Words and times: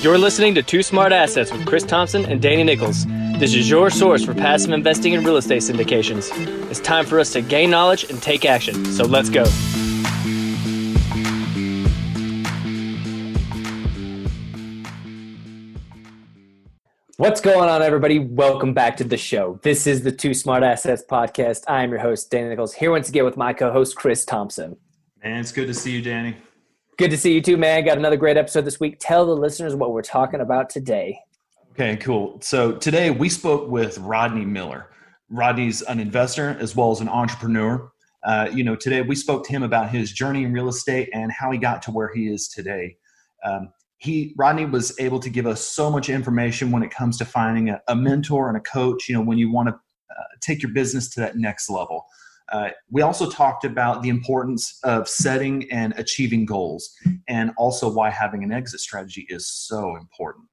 You're 0.00 0.16
listening 0.16 0.54
to 0.54 0.62
Two 0.62 0.84
Smart 0.84 1.10
Assets 1.10 1.52
with 1.52 1.66
Chris 1.66 1.82
Thompson 1.82 2.24
and 2.24 2.40
Danny 2.40 2.62
Nichols. 2.62 3.04
This 3.40 3.52
is 3.56 3.68
your 3.68 3.90
source 3.90 4.24
for 4.24 4.32
passive 4.32 4.70
investing 4.70 5.14
in 5.14 5.24
real 5.24 5.36
estate 5.36 5.60
syndications. 5.60 6.30
It's 6.70 6.78
time 6.78 7.04
for 7.04 7.18
us 7.18 7.32
to 7.32 7.42
gain 7.42 7.68
knowledge 7.70 8.08
and 8.08 8.22
take 8.22 8.44
action. 8.44 8.84
So 8.92 9.02
let's 9.02 9.28
go. 9.28 9.42
What's 17.16 17.40
going 17.40 17.68
on, 17.68 17.82
everybody? 17.82 18.20
Welcome 18.20 18.74
back 18.74 18.98
to 18.98 19.04
the 19.04 19.16
show. 19.16 19.58
This 19.64 19.88
is 19.88 20.04
the 20.04 20.12
Two 20.12 20.32
Smart 20.32 20.62
Assets 20.62 21.02
podcast. 21.10 21.64
I 21.66 21.82
am 21.82 21.90
your 21.90 21.98
host, 21.98 22.30
Danny 22.30 22.50
Nichols, 22.50 22.72
here 22.72 22.92
once 22.92 23.08
again 23.08 23.24
with 23.24 23.36
my 23.36 23.52
co 23.52 23.72
host, 23.72 23.96
Chris 23.96 24.24
Thompson. 24.24 24.76
Man, 25.24 25.40
it's 25.40 25.50
good 25.50 25.66
to 25.66 25.74
see 25.74 25.90
you, 25.90 26.02
Danny. 26.02 26.36
Good 26.98 27.12
to 27.12 27.16
see 27.16 27.32
you 27.32 27.40
too, 27.40 27.56
man. 27.56 27.84
Got 27.84 27.96
another 27.96 28.16
great 28.16 28.36
episode 28.36 28.64
this 28.64 28.80
week. 28.80 28.96
Tell 28.98 29.24
the 29.24 29.36
listeners 29.36 29.72
what 29.76 29.92
we're 29.92 30.02
talking 30.02 30.40
about 30.40 30.68
today. 30.68 31.20
Okay, 31.70 31.96
cool. 31.98 32.40
So 32.40 32.72
today 32.72 33.10
we 33.10 33.28
spoke 33.28 33.70
with 33.70 33.98
Rodney 33.98 34.44
Miller. 34.44 34.88
Rodney's 35.30 35.80
an 35.82 36.00
investor 36.00 36.56
as 36.58 36.74
well 36.74 36.90
as 36.90 37.00
an 37.00 37.08
entrepreneur. 37.08 37.92
Uh, 38.24 38.48
you 38.52 38.64
know, 38.64 38.74
today 38.74 39.00
we 39.02 39.14
spoke 39.14 39.44
to 39.46 39.52
him 39.52 39.62
about 39.62 39.90
his 39.90 40.10
journey 40.10 40.42
in 40.42 40.52
real 40.52 40.66
estate 40.66 41.08
and 41.14 41.30
how 41.30 41.52
he 41.52 41.58
got 41.58 41.82
to 41.82 41.92
where 41.92 42.12
he 42.12 42.26
is 42.26 42.48
today. 42.48 42.96
Um, 43.44 43.68
he 43.98 44.34
Rodney 44.36 44.64
was 44.64 44.98
able 44.98 45.20
to 45.20 45.30
give 45.30 45.46
us 45.46 45.62
so 45.62 45.92
much 45.92 46.08
information 46.08 46.72
when 46.72 46.82
it 46.82 46.90
comes 46.90 47.16
to 47.18 47.24
finding 47.24 47.70
a, 47.70 47.80
a 47.86 47.94
mentor 47.94 48.48
and 48.48 48.56
a 48.56 48.60
coach. 48.60 49.08
You 49.08 49.14
know, 49.14 49.22
when 49.22 49.38
you 49.38 49.52
want 49.52 49.68
to 49.68 49.74
uh, 49.74 50.24
take 50.40 50.64
your 50.64 50.72
business 50.72 51.08
to 51.10 51.20
that 51.20 51.36
next 51.36 51.70
level. 51.70 52.06
Uh, 52.52 52.70
we 52.90 53.02
also 53.02 53.28
talked 53.30 53.64
about 53.64 54.02
the 54.02 54.08
importance 54.08 54.78
of 54.82 55.08
setting 55.08 55.70
and 55.70 55.92
achieving 55.96 56.46
goals, 56.46 56.94
and 57.28 57.52
also 57.56 57.92
why 57.92 58.10
having 58.10 58.42
an 58.42 58.52
exit 58.52 58.80
strategy 58.80 59.26
is 59.28 59.46
so 59.48 59.96
important. 59.96 60.46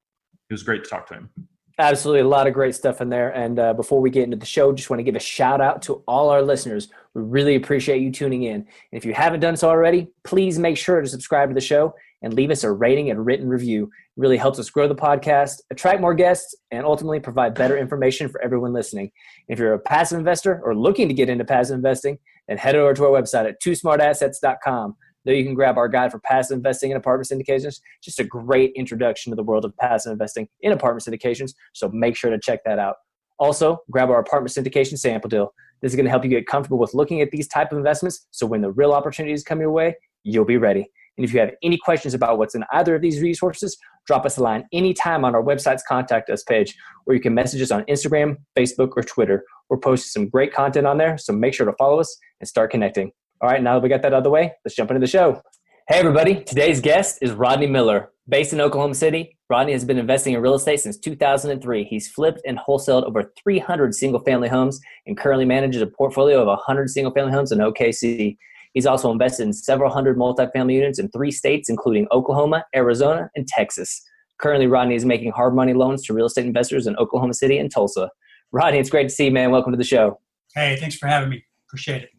It 0.50 0.54
was 0.54 0.62
great 0.62 0.84
to 0.84 0.90
talk 0.90 1.06
to 1.08 1.14
him. 1.14 1.30
Absolutely, 1.78 2.20
a 2.20 2.28
lot 2.28 2.46
of 2.46 2.54
great 2.54 2.74
stuff 2.74 3.02
in 3.02 3.10
there. 3.10 3.30
And 3.30 3.58
uh, 3.58 3.74
before 3.74 4.00
we 4.00 4.08
get 4.08 4.24
into 4.24 4.38
the 4.38 4.46
show, 4.46 4.72
just 4.72 4.88
want 4.88 4.98
to 4.98 5.04
give 5.04 5.14
a 5.14 5.20
shout 5.20 5.60
out 5.60 5.82
to 5.82 6.02
all 6.08 6.30
our 6.30 6.40
listeners. 6.40 6.88
We 7.12 7.20
really 7.20 7.54
appreciate 7.54 8.00
you 8.00 8.10
tuning 8.10 8.44
in. 8.44 8.54
And 8.54 8.66
if 8.92 9.04
you 9.04 9.12
haven't 9.12 9.40
done 9.40 9.56
so 9.56 9.68
already, 9.68 10.08
please 10.24 10.58
make 10.58 10.78
sure 10.78 11.02
to 11.02 11.06
subscribe 11.06 11.50
to 11.50 11.54
the 11.54 11.60
show 11.60 11.94
and 12.22 12.32
leave 12.32 12.50
us 12.50 12.64
a 12.64 12.72
rating 12.72 13.10
and 13.10 13.26
written 13.26 13.46
review. 13.46 13.84
It 13.84 14.20
really 14.20 14.38
helps 14.38 14.58
us 14.58 14.70
grow 14.70 14.88
the 14.88 14.94
podcast, 14.94 15.60
attract 15.70 16.00
more 16.00 16.14
guests, 16.14 16.54
and 16.70 16.86
ultimately 16.86 17.20
provide 17.20 17.54
better 17.54 17.76
information 17.76 18.30
for 18.30 18.40
everyone 18.40 18.72
listening. 18.72 19.12
If 19.48 19.58
you're 19.58 19.74
a 19.74 19.78
passive 19.78 20.18
investor 20.18 20.62
or 20.64 20.74
looking 20.74 21.08
to 21.08 21.14
get 21.14 21.28
into 21.28 21.44
passive 21.44 21.76
investing, 21.76 22.18
then 22.48 22.56
head 22.56 22.74
over 22.74 22.94
to 22.94 23.04
our 23.04 23.10
website 23.10 23.46
at 23.46 23.60
twosmartassets.com. 23.60 24.96
There 25.26 25.34
you 25.34 25.44
can 25.44 25.54
grab 25.54 25.76
our 25.76 25.88
guide 25.88 26.12
for 26.12 26.20
passive 26.20 26.54
investing 26.54 26.92
in 26.92 26.96
apartment 26.96 27.28
syndications. 27.28 27.80
Just 28.02 28.20
a 28.20 28.24
great 28.24 28.72
introduction 28.76 29.30
to 29.30 29.36
the 29.36 29.42
world 29.42 29.64
of 29.64 29.76
passive 29.76 30.12
investing 30.12 30.48
in 30.60 30.70
apartment 30.70 31.04
syndications. 31.04 31.52
So 31.74 31.88
make 31.88 32.16
sure 32.16 32.30
to 32.30 32.38
check 32.38 32.60
that 32.64 32.78
out. 32.78 32.94
Also, 33.38 33.80
grab 33.90 34.08
our 34.08 34.20
apartment 34.20 34.54
syndication 34.54 34.96
sample 34.96 35.28
deal. 35.28 35.52
This 35.82 35.92
is 35.92 35.96
going 35.96 36.04
to 36.04 36.10
help 36.10 36.24
you 36.24 36.30
get 36.30 36.46
comfortable 36.46 36.78
with 36.78 36.94
looking 36.94 37.20
at 37.20 37.32
these 37.32 37.48
type 37.48 37.72
of 37.72 37.78
investments. 37.78 38.28
So 38.30 38.46
when 38.46 38.60
the 38.62 38.70
real 38.70 38.92
opportunities 38.92 39.42
come 39.42 39.60
your 39.60 39.72
way, 39.72 39.96
you'll 40.22 40.44
be 40.44 40.56
ready. 40.56 40.86
And 41.18 41.24
if 41.24 41.34
you 41.34 41.40
have 41.40 41.50
any 41.62 41.76
questions 41.76 42.14
about 42.14 42.38
what's 42.38 42.54
in 42.54 42.64
either 42.72 42.94
of 42.94 43.02
these 43.02 43.20
resources, 43.20 43.76
drop 44.06 44.24
us 44.26 44.36
a 44.36 44.42
line 44.42 44.64
anytime 44.72 45.24
on 45.24 45.34
our 45.34 45.42
website's 45.42 45.82
contact 45.82 46.30
us 46.30 46.44
page, 46.44 46.76
or 47.04 47.14
you 47.14 47.20
can 47.20 47.34
message 47.34 47.60
us 47.60 47.72
on 47.72 47.82
Instagram, 47.84 48.36
Facebook, 48.56 48.90
or 48.96 49.02
Twitter. 49.02 49.42
We're 49.68 49.78
posting 49.78 50.08
some 50.08 50.28
great 50.28 50.54
content 50.54 50.86
on 50.86 50.98
there, 50.98 51.18
so 51.18 51.32
make 51.32 51.52
sure 51.52 51.66
to 51.66 51.72
follow 51.78 51.98
us 51.98 52.16
and 52.40 52.48
start 52.48 52.70
connecting. 52.70 53.10
All 53.42 53.50
right, 53.50 53.62
now 53.62 53.74
that 53.74 53.82
we 53.82 53.90
got 53.90 54.00
that 54.00 54.14
out 54.14 54.18
of 54.18 54.24
the 54.24 54.30
way, 54.30 54.52
let's 54.64 54.74
jump 54.74 54.90
into 54.90 55.00
the 55.00 55.06
show. 55.06 55.42
Hey, 55.88 55.98
everybody. 55.98 56.42
Today's 56.42 56.80
guest 56.80 57.18
is 57.20 57.32
Rodney 57.32 57.66
Miller. 57.66 58.10
Based 58.26 58.54
in 58.54 58.62
Oklahoma 58.62 58.94
City, 58.94 59.38
Rodney 59.50 59.72
has 59.72 59.84
been 59.84 59.98
investing 59.98 60.32
in 60.32 60.40
real 60.40 60.54
estate 60.54 60.80
since 60.80 60.96
2003. 60.96 61.84
He's 61.84 62.08
flipped 62.08 62.40
and 62.46 62.58
wholesaled 62.58 63.04
over 63.04 63.30
300 63.38 63.94
single 63.94 64.20
family 64.20 64.48
homes 64.48 64.80
and 65.06 65.18
currently 65.18 65.44
manages 65.44 65.82
a 65.82 65.86
portfolio 65.86 66.40
of 66.40 66.46
100 66.46 66.88
single 66.88 67.12
family 67.12 67.30
homes 67.30 67.52
in 67.52 67.58
OKC. 67.58 68.38
He's 68.72 68.86
also 68.86 69.12
invested 69.12 69.42
in 69.42 69.52
several 69.52 69.92
hundred 69.92 70.16
multifamily 70.16 70.72
units 70.72 70.98
in 70.98 71.10
three 71.10 71.30
states, 71.30 71.68
including 71.68 72.06
Oklahoma, 72.12 72.64
Arizona, 72.74 73.30
and 73.36 73.46
Texas. 73.46 74.02
Currently, 74.38 74.66
Rodney 74.66 74.94
is 74.94 75.04
making 75.04 75.32
hard 75.32 75.54
money 75.54 75.74
loans 75.74 76.02
to 76.06 76.14
real 76.14 76.26
estate 76.26 76.46
investors 76.46 76.86
in 76.86 76.96
Oklahoma 76.96 77.34
City 77.34 77.58
and 77.58 77.70
Tulsa. 77.70 78.10
Rodney, 78.50 78.78
it's 78.78 78.90
great 78.90 79.10
to 79.10 79.14
see 79.14 79.26
you, 79.26 79.30
man. 79.30 79.50
Welcome 79.50 79.72
to 79.72 79.78
the 79.78 79.84
show. 79.84 80.20
Hey, 80.54 80.76
thanks 80.80 80.96
for 80.96 81.06
having 81.06 81.28
me. 81.28 81.44
Appreciate 81.68 82.02
it. 82.02 82.15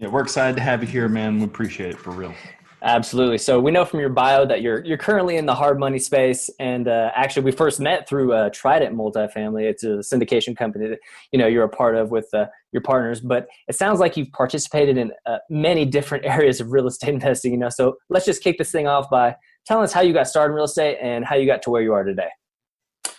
Yeah, 0.00 0.08
we're 0.08 0.22
excited 0.22 0.56
to 0.56 0.62
have 0.62 0.82
you 0.82 0.88
here, 0.88 1.08
man. 1.10 1.38
We 1.38 1.44
appreciate 1.44 1.90
it 1.90 1.98
for 1.98 2.12
real. 2.12 2.34
Absolutely. 2.82 3.36
So 3.36 3.60
we 3.60 3.70
know 3.70 3.84
from 3.84 4.00
your 4.00 4.08
bio 4.08 4.46
that 4.46 4.62
you're 4.62 4.82
you're 4.82 4.96
currently 4.96 5.36
in 5.36 5.44
the 5.44 5.54
hard 5.54 5.78
money 5.78 5.98
space, 5.98 6.48
and 6.58 6.88
uh, 6.88 7.10
actually 7.14 7.42
we 7.42 7.52
first 7.52 7.78
met 7.78 8.08
through 8.08 8.32
uh, 8.32 8.48
Trident 8.48 8.96
Multifamily. 8.96 9.64
It's 9.64 9.84
a 9.84 9.98
syndication 9.98 10.56
company 10.56 10.88
that 10.88 10.98
you 11.32 11.38
know 11.38 11.46
you're 11.46 11.64
a 11.64 11.68
part 11.68 11.96
of 11.96 12.10
with 12.10 12.32
uh, 12.32 12.46
your 12.72 12.80
partners. 12.80 13.20
But 13.20 13.48
it 13.68 13.74
sounds 13.74 14.00
like 14.00 14.16
you've 14.16 14.32
participated 14.32 14.96
in 14.96 15.12
uh, 15.26 15.36
many 15.50 15.84
different 15.84 16.24
areas 16.34 16.62
of 16.62 16.72
real 16.72 16.86
estate 16.86 17.12
investing. 17.12 17.52
You 17.52 17.58
know, 17.58 17.68
so 17.68 17.98
let's 18.08 18.24
just 18.24 18.42
kick 18.42 18.56
this 18.56 18.72
thing 18.72 18.86
off 18.86 19.10
by 19.10 19.36
telling 19.66 19.84
us 19.84 19.92
how 19.92 20.00
you 20.00 20.14
got 20.14 20.26
started 20.26 20.52
in 20.52 20.56
real 20.56 20.64
estate 20.64 20.96
and 21.02 21.26
how 21.26 21.36
you 21.36 21.44
got 21.44 21.60
to 21.62 21.70
where 21.70 21.82
you 21.82 21.92
are 21.92 22.04
today. 22.04 22.30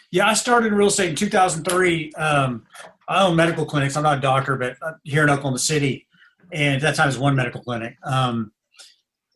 Yeah, 0.09 0.27
I 0.27 0.33
started 0.33 0.67
in 0.67 0.73
real 0.73 0.87
estate 0.87 1.09
in 1.11 1.15
2003. 1.15 2.13
Um, 2.13 2.65
I 3.07 3.23
own 3.23 3.35
medical 3.35 3.65
clinics. 3.65 3.95
I'm 3.95 4.03
not 4.03 4.17
a 4.17 4.21
doctor, 4.21 4.55
but 4.55 4.77
uh, 4.81 4.93
here 5.03 5.21
in 5.21 5.29
Oklahoma 5.29 5.59
City, 5.59 6.07
and 6.51 6.75
at 6.75 6.81
that 6.81 6.95
time 6.95 7.05
it 7.05 7.09
was 7.09 7.17
one 7.17 7.35
medical 7.35 7.61
clinic. 7.61 7.95
Um, 8.03 8.51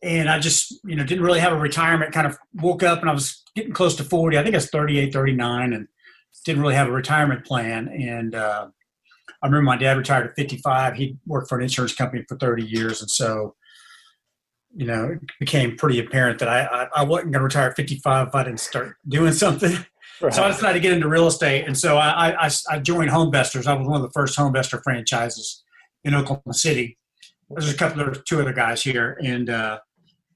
and 0.02 0.28
I 0.28 0.38
just, 0.38 0.74
you 0.84 0.94
know, 0.94 1.04
didn't 1.04 1.24
really 1.24 1.40
have 1.40 1.52
a 1.52 1.58
retirement. 1.58 2.12
Kind 2.12 2.26
of 2.26 2.36
woke 2.54 2.82
up 2.82 3.00
and 3.00 3.10
I 3.10 3.14
was 3.14 3.42
getting 3.54 3.72
close 3.72 3.96
to 3.96 4.04
40. 4.04 4.38
I 4.38 4.42
think 4.42 4.54
I 4.54 4.58
was 4.58 4.70
38, 4.70 5.12
39, 5.12 5.72
and 5.72 5.88
didn't 6.44 6.62
really 6.62 6.74
have 6.74 6.88
a 6.88 6.92
retirement 6.92 7.44
plan. 7.44 7.88
And 7.88 8.34
uh, 8.34 8.68
I 9.42 9.46
remember 9.46 9.62
my 9.62 9.76
dad 9.76 9.98
retired 9.98 10.28
at 10.28 10.36
55. 10.36 10.94
He 10.94 11.18
worked 11.26 11.48
for 11.48 11.58
an 11.58 11.62
insurance 11.62 11.94
company 11.94 12.24
for 12.28 12.36
30 12.36 12.64
years, 12.64 13.02
and 13.02 13.10
so, 13.10 13.54
you 14.74 14.86
know, 14.86 15.06
it 15.06 15.20
became 15.40 15.76
pretty 15.76 15.98
apparent 15.98 16.38
that 16.38 16.48
I 16.48 16.64
I, 16.64 16.88
I 17.00 17.02
wasn't 17.02 17.32
going 17.32 17.40
to 17.40 17.44
retire 17.44 17.70
at 17.70 17.76
55 17.76 18.28
if 18.28 18.34
I 18.34 18.44
didn't 18.44 18.60
start 18.60 18.96
doing 19.06 19.32
something. 19.44 19.76
Right. 20.20 20.32
So 20.32 20.42
I 20.42 20.48
decided 20.48 20.74
to 20.74 20.80
get 20.80 20.92
into 20.92 21.08
real 21.08 21.26
estate, 21.26 21.66
and 21.66 21.76
so 21.76 21.98
I, 21.98 22.46
I, 22.46 22.50
I 22.70 22.78
joined 22.78 23.10
HomeVestors. 23.10 23.66
I 23.66 23.74
was 23.74 23.86
one 23.86 23.96
of 23.96 24.02
the 24.02 24.12
first 24.12 24.38
HomeVestor 24.38 24.82
franchises 24.82 25.62
in 26.04 26.14
Oklahoma 26.14 26.54
City. 26.54 26.96
There's 27.50 27.72
a 27.72 27.76
couple 27.76 28.02
of 28.02 28.24
two 28.24 28.40
other 28.40 28.52
guys 28.52 28.82
here, 28.82 29.18
and 29.22 29.48
uh, 29.48 29.78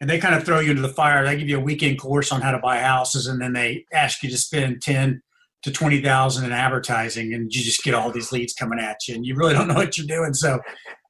and 0.00 0.08
they 0.08 0.18
kind 0.18 0.34
of 0.34 0.44
throw 0.44 0.60
you 0.60 0.70
into 0.70 0.82
the 0.82 0.88
fire. 0.88 1.24
They 1.24 1.36
give 1.36 1.48
you 1.48 1.58
a 1.58 1.62
weekend 1.62 1.98
course 1.98 2.32
on 2.32 2.40
how 2.40 2.52
to 2.52 2.58
buy 2.58 2.78
houses, 2.78 3.26
and 3.26 3.40
then 3.40 3.52
they 3.52 3.84
ask 3.92 4.22
you 4.22 4.30
to 4.30 4.38
spend 4.38 4.82
ten 4.82 5.22
to 5.62 5.72
twenty 5.72 6.00
thousand 6.00 6.46
in 6.46 6.52
advertising, 6.52 7.34
and 7.34 7.52
you 7.52 7.62
just 7.62 7.82
get 7.82 7.94
all 7.94 8.10
these 8.10 8.32
leads 8.32 8.54
coming 8.54 8.78
at 8.78 8.96
you, 9.08 9.14
and 9.14 9.26
you 9.26 9.34
really 9.34 9.54
don't 9.54 9.68
know 9.68 9.74
what 9.74 9.98
you're 9.98 10.06
doing. 10.06 10.34
So 10.34 10.60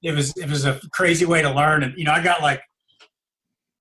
it 0.02 0.12
was 0.12 0.32
it 0.36 0.48
was 0.48 0.64
a 0.64 0.80
crazy 0.92 1.26
way 1.26 1.42
to 1.42 1.52
learn, 1.52 1.82
and 1.82 1.96
you 1.96 2.04
know 2.04 2.12
I 2.12 2.22
got 2.22 2.40
like 2.40 2.62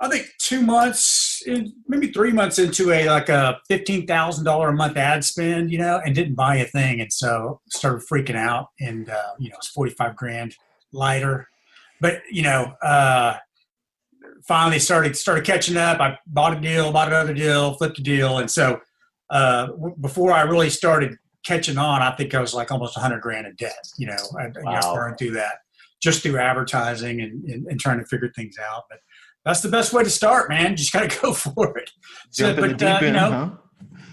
I 0.01 0.07
think 0.07 0.27
two 0.37 0.61
months, 0.61 1.43
maybe 1.87 2.11
three 2.11 2.31
months 2.31 2.57
into 2.57 2.91
a 2.91 3.09
like 3.09 3.29
a 3.29 3.59
fifteen 3.67 4.07
thousand 4.07 4.45
dollar 4.45 4.69
a 4.69 4.73
month 4.73 4.95
ad 4.95 5.25
spend, 5.25 5.71
you 5.71 5.77
know, 5.77 6.01
and 6.05 6.15
didn't 6.15 6.35
buy 6.35 6.55
a 6.57 6.65
thing, 6.65 7.01
and 7.01 7.11
so 7.11 7.59
started 7.69 8.07
freaking 8.07 8.37
out, 8.37 8.67
and 8.79 9.09
uh, 9.09 9.33
you 9.39 9.49
know 9.49 9.55
it's 9.57 9.67
forty 9.67 9.91
five 9.91 10.15
grand 10.15 10.55
lighter, 10.93 11.49
but 12.01 12.21
you 12.31 12.43
know. 12.43 12.73
Uh, 12.81 13.37
finally 14.47 14.79
started 14.79 15.15
started 15.15 15.45
catching 15.45 15.77
up. 15.77 15.99
I 15.99 16.17
bought 16.25 16.57
a 16.57 16.59
deal, 16.59 16.91
bought 16.91 17.09
another 17.09 17.35
deal, 17.35 17.75
flipped 17.75 17.99
a 17.99 18.01
deal, 18.01 18.39
and 18.39 18.49
so 18.49 18.81
uh, 19.29 19.67
w- 19.67 19.95
before 20.01 20.31
I 20.31 20.41
really 20.41 20.71
started 20.71 21.17
catching 21.45 21.77
on, 21.77 22.01
I 22.01 22.15
think 22.15 22.33
I 22.33 22.41
was 22.41 22.53
like 22.53 22.71
almost 22.71 22.97
100 22.97 23.21
grand 23.21 23.47
in 23.47 23.55
debt. 23.55 23.87
You 23.97 24.07
know, 24.07 24.17
I, 24.39 24.47
wow. 24.63 24.79
I 24.79 24.95
burned 24.95 25.17
through 25.17 25.31
that 25.31 25.59
just 26.01 26.23
through 26.23 26.37
advertising 26.37 27.21
and, 27.21 27.43
and, 27.45 27.67
and, 27.67 27.79
trying 27.79 27.99
to 27.99 28.05
figure 28.05 28.31
things 28.33 28.55
out. 28.57 28.83
But 28.89 28.99
that's 29.43 29.61
the 29.61 29.69
best 29.69 29.91
way 29.91 30.03
to 30.03 30.09
start, 30.09 30.49
man. 30.49 30.75
Just 30.75 30.93
got 30.93 31.09
to 31.09 31.19
go 31.21 31.33
for 31.33 31.77
it. 31.77 31.91
So, 32.31 32.55
but 32.55 32.81
uh, 32.81 32.99
you 33.01 33.11
know, 33.11 33.31
huh? 33.31 33.49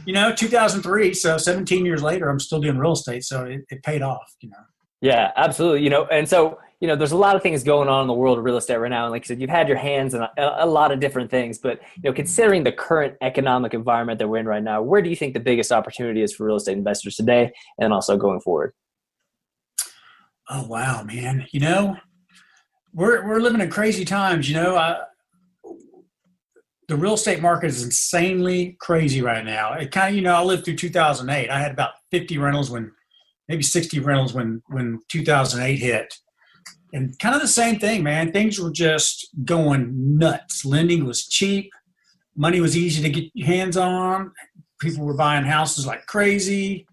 you 0.04 0.12
know, 0.12 0.34
2003. 0.34 1.14
So 1.14 1.38
17 1.38 1.86
years 1.86 2.02
later, 2.02 2.28
I'm 2.28 2.40
still 2.40 2.60
doing 2.60 2.78
real 2.78 2.92
estate. 2.92 3.24
So 3.24 3.44
it, 3.44 3.64
it 3.70 3.82
paid 3.82 4.02
off. 4.02 4.34
You 4.40 4.50
know. 4.50 4.56
Yeah, 5.00 5.32
absolutely. 5.36 5.82
You 5.82 5.90
know, 5.90 6.06
and 6.06 6.28
so 6.28 6.58
you 6.80 6.86
know, 6.86 6.94
there's 6.96 7.12
a 7.12 7.16
lot 7.16 7.36
of 7.36 7.42
things 7.42 7.62
going 7.62 7.88
on 7.88 8.02
in 8.02 8.06
the 8.06 8.12
world 8.12 8.36
of 8.38 8.44
real 8.44 8.56
estate 8.56 8.76
right 8.76 8.90
now. 8.90 9.04
And 9.04 9.12
like 9.12 9.24
I 9.24 9.26
said, 9.26 9.40
you've 9.40 9.48
had 9.48 9.66
your 9.66 9.78
hands 9.78 10.12
in 10.12 10.20
a, 10.20 10.30
a, 10.36 10.66
lot 10.66 10.92
of 10.92 11.00
different 11.00 11.30
things. 11.30 11.58
But 11.58 11.80
you 11.96 12.10
know, 12.10 12.12
considering 12.12 12.64
the 12.64 12.72
current 12.72 13.16
economic 13.22 13.72
environment 13.72 14.18
that 14.18 14.28
we're 14.28 14.38
in 14.38 14.46
right 14.46 14.62
now, 14.62 14.82
where 14.82 15.00
do 15.00 15.08
you 15.08 15.16
think 15.16 15.32
the 15.32 15.40
biggest 15.40 15.72
opportunity 15.72 16.22
is 16.22 16.34
for 16.34 16.44
real 16.44 16.56
estate 16.56 16.76
investors 16.76 17.16
today, 17.16 17.52
and 17.78 17.92
also 17.92 18.16
going 18.16 18.40
forward? 18.40 18.74
Oh 20.50 20.66
wow, 20.66 21.02
man! 21.02 21.46
You 21.50 21.60
know, 21.60 21.96
we're 22.92 23.26
we're 23.26 23.40
living 23.40 23.62
in 23.62 23.70
crazy 23.70 24.04
times. 24.04 24.48
You 24.48 24.56
know, 24.56 24.76
I, 24.76 24.98
the 26.88 26.96
real 26.96 27.14
estate 27.14 27.40
market 27.40 27.68
is 27.68 27.82
insanely 27.82 28.76
crazy 28.80 29.22
right 29.22 29.44
now. 29.44 29.72
It 29.72 29.90
kind 29.90 30.10
of, 30.10 30.14
you 30.14 30.22
know, 30.22 30.34
I 30.34 30.42
lived 30.42 30.64
through 30.64 30.76
2008. 30.76 31.50
I 31.50 31.58
had 31.58 31.72
about 31.72 31.94
50 32.12 32.38
rentals 32.38 32.70
when, 32.70 32.92
maybe 33.48 33.64
60 33.64 33.98
rentals 34.00 34.34
when 34.34 34.62
when 34.68 35.00
2008 35.08 35.76
hit 35.76 36.14
and 36.96 37.18
kind 37.18 37.34
of 37.34 37.42
the 37.42 37.48
same 37.48 37.78
thing, 37.78 38.02
man. 38.02 38.32
Things 38.32 38.58
were 38.58 38.70
just 38.70 39.28
going 39.44 40.16
nuts. 40.16 40.64
Lending 40.64 41.04
was 41.04 41.26
cheap, 41.26 41.70
money 42.34 42.58
was 42.58 42.74
easy 42.74 43.02
to 43.02 43.10
get 43.10 43.30
your 43.34 43.46
hands 43.46 43.76
on. 43.76 44.32
people 44.80 45.04
were 45.04 45.16
buying 45.16 45.44
houses 45.44 45.86
like 45.86 46.06
crazy, 46.06 46.86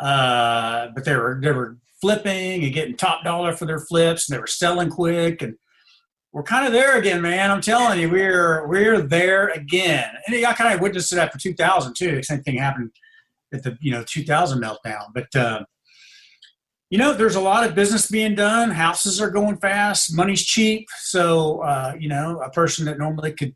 uh, 0.00 0.88
but 0.94 1.04
they 1.04 1.14
were 1.14 1.38
they 1.40 1.52
were 1.52 1.78
flipping 2.00 2.64
and 2.64 2.74
getting 2.74 2.96
top 2.96 3.22
dollar 3.22 3.52
for 3.52 3.66
their 3.66 3.78
flips, 3.78 4.28
and 4.28 4.36
they 4.36 4.40
were 4.40 4.48
selling 4.48 4.90
quick, 4.90 5.42
and 5.42 5.54
we're 6.32 6.42
kind 6.42 6.66
of 6.66 6.72
there 6.72 6.98
again, 6.98 7.22
man. 7.22 7.52
I'm 7.52 7.60
telling 7.60 8.00
you, 8.00 8.10
we're 8.10 8.66
we're 8.66 9.00
there 9.00 9.50
again. 9.50 10.10
And 10.26 10.44
I 10.44 10.54
kind 10.54 10.74
of 10.74 10.80
witnessed 10.80 11.12
it 11.12 11.20
after 11.20 11.38
2000 11.38 11.94
too. 11.94 12.16
The 12.16 12.22
same 12.24 12.42
thing 12.42 12.58
happened 12.58 12.90
at 13.54 13.62
the 13.62 13.78
you 13.80 13.92
know 13.92 14.02
2000 14.02 14.60
meltdown, 14.60 15.04
but. 15.14 15.34
Uh, 15.36 15.64
you 16.90 16.98
know, 16.98 17.12
there's 17.12 17.34
a 17.34 17.40
lot 17.40 17.64
of 17.64 17.74
business 17.74 18.08
being 18.08 18.34
done. 18.34 18.70
Houses 18.70 19.20
are 19.20 19.30
going 19.30 19.56
fast. 19.56 20.14
Money's 20.14 20.44
cheap. 20.44 20.86
So, 20.98 21.60
uh, 21.60 21.94
you 21.98 22.08
know, 22.08 22.40
a 22.40 22.50
person 22.50 22.84
that 22.86 22.98
normally 22.98 23.32
could 23.32 23.54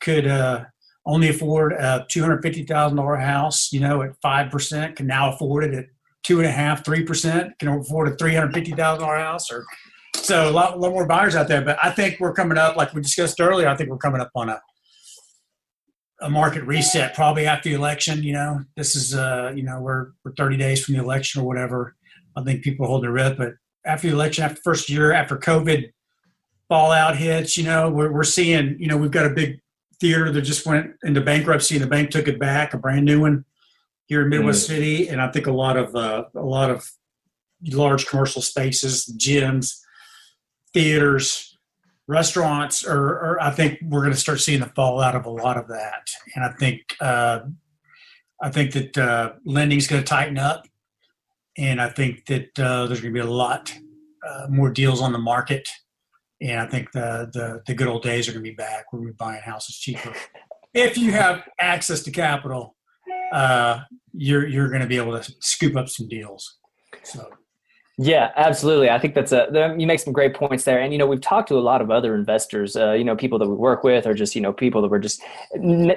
could 0.00 0.26
uh, 0.26 0.64
only 1.06 1.28
afford 1.28 1.72
a 1.72 2.06
two 2.10 2.20
hundred 2.20 2.42
fifty 2.42 2.64
thousand 2.64 2.96
dollar 2.96 3.16
house, 3.16 3.72
you 3.72 3.80
know, 3.80 4.02
at 4.02 4.16
five 4.20 4.50
percent, 4.50 4.96
can 4.96 5.06
now 5.06 5.32
afford 5.32 5.64
it 5.64 5.74
at 5.74 5.86
two 6.24 6.38
and 6.38 6.48
a 6.48 6.50
half, 6.50 6.84
three 6.84 7.04
percent. 7.04 7.56
Can 7.60 7.68
afford 7.68 8.08
a 8.08 8.16
three 8.16 8.34
hundred 8.34 8.52
fifty 8.52 8.72
thousand 8.72 9.04
dollar 9.04 9.18
house, 9.18 9.50
or 9.50 9.64
so 10.16 10.50
a 10.50 10.52
lot, 10.52 10.74
a 10.74 10.76
lot 10.76 10.90
more 10.90 11.06
buyers 11.06 11.36
out 11.36 11.46
there. 11.46 11.62
But 11.62 11.78
I 11.82 11.90
think 11.90 12.18
we're 12.18 12.34
coming 12.34 12.58
up, 12.58 12.76
like 12.76 12.92
we 12.92 13.00
discussed 13.00 13.40
earlier. 13.40 13.68
I 13.68 13.76
think 13.76 13.90
we're 13.90 13.98
coming 13.98 14.20
up 14.20 14.30
on 14.34 14.48
a 14.48 14.60
a 16.22 16.30
market 16.30 16.64
reset 16.64 17.14
probably 17.14 17.46
after 17.46 17.68
the 17.68 17.76
election. 17.76 18.24
You 18.24 18.32
know, 18.32 18.64
this 18.76 18.96
is 18.96 19.14
uh, 19.14 19.52
you 19.54 19.62
know 19.62 19.80
we're 19.80 20.08
we're 20.24 20.32
thirty 20.32 20.56
days 20.56 20.84
from 20.84 20.96
the 20.96 21.00
election 21.00 21.42
or 21.42 21.46
whatever 21.46 21.94
I 22.36 22.42
think 22.42 22.62
people 22.62 22.86
hold 22.86 23.02
their 23.02 23.12
breath. 23.12 23.36
But 23.38 23.54
after 23.84 24.08
the 24.08 24.14
election, 24.14 24.44
after 24.44 24.56
the 24.56 24.62
first 24.62 24.90
year, 24.90 25.12
after 25.12 25.36
COVID 25.36 25.90
fallout 26.68 27.16
hits, 27.16 27.56
you 27.56 27.64
know, 27.64 27.90
we're, 27.90 28.12
we're 28.12 28.24
seeing, 28.24 28.76
you 28.78 28.88
know, 28.88 28.96
we've 28.96 29.10
got 29.10 29.26
a 29.26 29.30
big 29.30 29.60
theater 30.00 30.30
that 30.30 30.42
just 30.42 30.66
went 30.66 30.92
into 31.04 31.20
bankruptcy 31.20 31.76
and 31.76 31.84
the 31.84 31.88
bank 31.88 32.10
took 32.10 32.28
it 32.28 32.38
back, 32.38 32.74
a 32.74 32.78
brand 32.78 33.04
new 33.04 33.20
one 33.20 33.44
here 34.06 34.22
in 34.22 34.28
Midwest 34.28 34.64
mm. 34.64 34.68
City. 34.68 35.08
And 35.08 35.20
I 35.20 35.30
think 35.30 35.46
a 35.46 35.52
lot 35.52 35.76
of, 35.76 35.94
uh, 35.94 36.24
a 36.34 36.44
lot 36.44 36.70
of 36.70 36.90
large 37.64 38.06
commercial 38.06 38.42
spaces, 38.42 39.06
gyms, 39.18 39.78
theaters, 40.74 41.56
restaurants, 42.06 42.86
or, 42.86 42.98
or 42.98 43.42
I 43.42 43.50
think 43.50 43.78
we're 43.82 44.02
going 44.02 44.12
to 44.12 44.20
start 44.20 44.40
seeing 44.40 44.60
the 44.60 44.66
fallout 44.66 45.16
of 45.16 45.24
a 45.24 45.30
lot 45.30 45.56
of 45.56 45.68
that. 45.68 46.08
And 46.34 46.44
I 46.44 46.50
think, 46.52 46.82
uh, 47.00 47.40
I 48.42 48.50
think 48.50 48.72
that 48.72 48.98
uh, 48.98 49.32
lending 49.44 49.78
is 49.78 49.86
going 49.86 50.02
to 50.02 50.06
tighten 50.06 50.38
up 50.38 50.66
and 51.58 51.80
I 51.80 51.88
think 51.88 52.26
that 52.26 52.58
uh, 52.58 52.86
there's 52.86 53.00
going 53.00 53.14
to 53.14 53.20
be 53.20 53.26
a 53.26 53.30
lot 53.30 53.72
uh, 54.26 54.46
more 54.48 54.70
deals 54.70 55.00
on 55.00 55.12
the 55.12 55.18
market. 55.18 55.68
And 56.40 56.60
I 56.60 56.66
think 56.66 56.92
the, 56.92 57.30
the, 57.32 57.62
the 57.66 57.74
good 57.74 57.88
old 57.88 58.02
days 58.02 58.28
are 58.28 58.32
going 58.32 58.44
to 58.44 58.50
be 58.50 58.54
back. 58.54 58.92
Where 58.92 59.00
we're 59.00 59.12
buying 59.14 59.40
houses 59.42 59.78
cheaper. 59.78 60.12
if 60.74 60.98
you 60.98 61.12
have 61.12 61.42
access 61.58 62.02
to 62.02 62.10
capital, 62.10 62.76
uh, 63.32 63.80
you're 64.12 64.46
you're 64.46 64.68
going 64.68 64.82
to 64.82 64.86
be 64.86 64.98
able 64.98 65.18
to 65.18 65.34
scoop 65.40 65.76
up 65.76 65.88
some 65.88 66.08
deals. 66.08 66.58
So 67.02 67.28
yeah, 67.98 68.30
absolutely. 68.36 68.90
I 68.90 68.98
think 68.98 69.14
that's 69.14 69.32
a 69.32 69.74
you 69.78 69.86
make 69.86 70.00
some 70.00 70.12
great 70.12 70.34
points 70.34 70.64
there. 70.64 70.78
And 70.78 70.92
you 70.92 70.98
know, 70.98 71.06
we've 71.06 71.20
talked 71.20 71.48
to 71.48 71.54
a 71.54 71.60
lot 71.60 71.80
of 71.80 71.90
other 71.90 72.14
investors, 72.14 72.76
uh, 72.76 72.92
you 72.92 73.04
know, 73.04 73.16
people 73.16 73.38
that 73.38 73.48
we 73.48 73.54
work 73.54 73.84
with, 73.84 74.06
or 74.06 74.12
just 74.12 74.34
you 74.34 74.42
know, 74.42 74.52
people 74.52 74.82
that 74.82 74.90
we're 74.90 74.98
just 74.98 75.22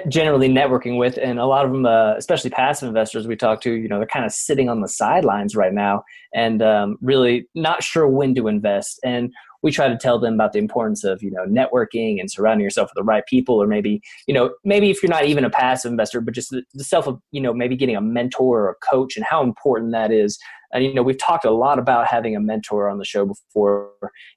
generally 0.08 0.48
networking 0.48 0.98
with, 0.98 1.18
and 1.18 1.38
a 1.38 1.44
lot 1.44 1.66
of 1.66 1.72
them, 1.72 1.84
uh, 1.84 2.14
especially 2.14 2.48
passive 2.48 2.88
investors, 2.88 3.26
we 3.26 3.36
talk 3.36 3.60
to, 3.62 3.72
you 3.72 3.86
know, 3.86 3.98
they're 3.98 4.06
kind 4.06 4.24
of 4.24 4.32
sitting 4.32 4.70
on 4.70 4.80
the 4.80 4.88
sidelines 4.88 5.54
right 5.54 5.74
now 5.74 6.02
and 6.32 6.62
um, 6.62 6.96
really 7.02 7.46
not 7.54 7.82
sure 7.82 8.08
when 8.08 8.34
to 8.34 8.48
invest. 8.48 8.98
And 9.04 9.30
we 9.62 9.70
try 9.70 9.88
to 9.88 9.96
tell 9.96 10.18
them 10.18 10.34
about 10.34 10.52
the 10.52 10.58
importance 10.58 11.04
of 11.04 11.22
you 11.22 11.30
know 11.30 11.44
networking 11.44 12.18
and 12.18 12.30
surrounding 12.30 12.64
yourself 12.64 12.88
with 12.88 12.94
the 12.94 13.04
right 13.04 13.26
people 13.26 13.62
or 13.62 13.66
maybe 13.66 14.00
you 14.26 14.34
know 14.34 14.54
maybe 14.64 14.90
if 14.90 15.02
you're 15.02 15.10
not 15.10 15.26
even 15.26 15.44
a 15.44 15.50
passive 15.50 15.90
investor 15.90 16.20
but 16.20 16.34
just 16.34 16.50
the, 16.50 16.62
the 16.74 16.84
self 16.84 17.06
of 17.06 17.20
you 17.30 17.40
know 17.40 17.52
maybe 17.52 17.76
getting 17.76 17.96
a 17.96 18.00
mentor 18.00 18.60
or 18.60 18.70
a 18.70 18.74
coach 18.76 19.16
and 19.16 19.24
how 19.26 19.42
important 19.42 19.92
that 19.92 20.10
is 20.10 20.38
and 20.72 20.84
you 20.84 20.94
know, 20.94 21.02
we've 21.02 21.18
talked 21.18 21.44
a 21.44 21.50
lot 21.50 21.78
about 21.78 22.06
having 22.06 22.36
a 22.36 22.40
mentor 22.40 22.88
on 22.88 22.98
the 22.98 23.04
show 23.04 23.26
before. 23.26 23.90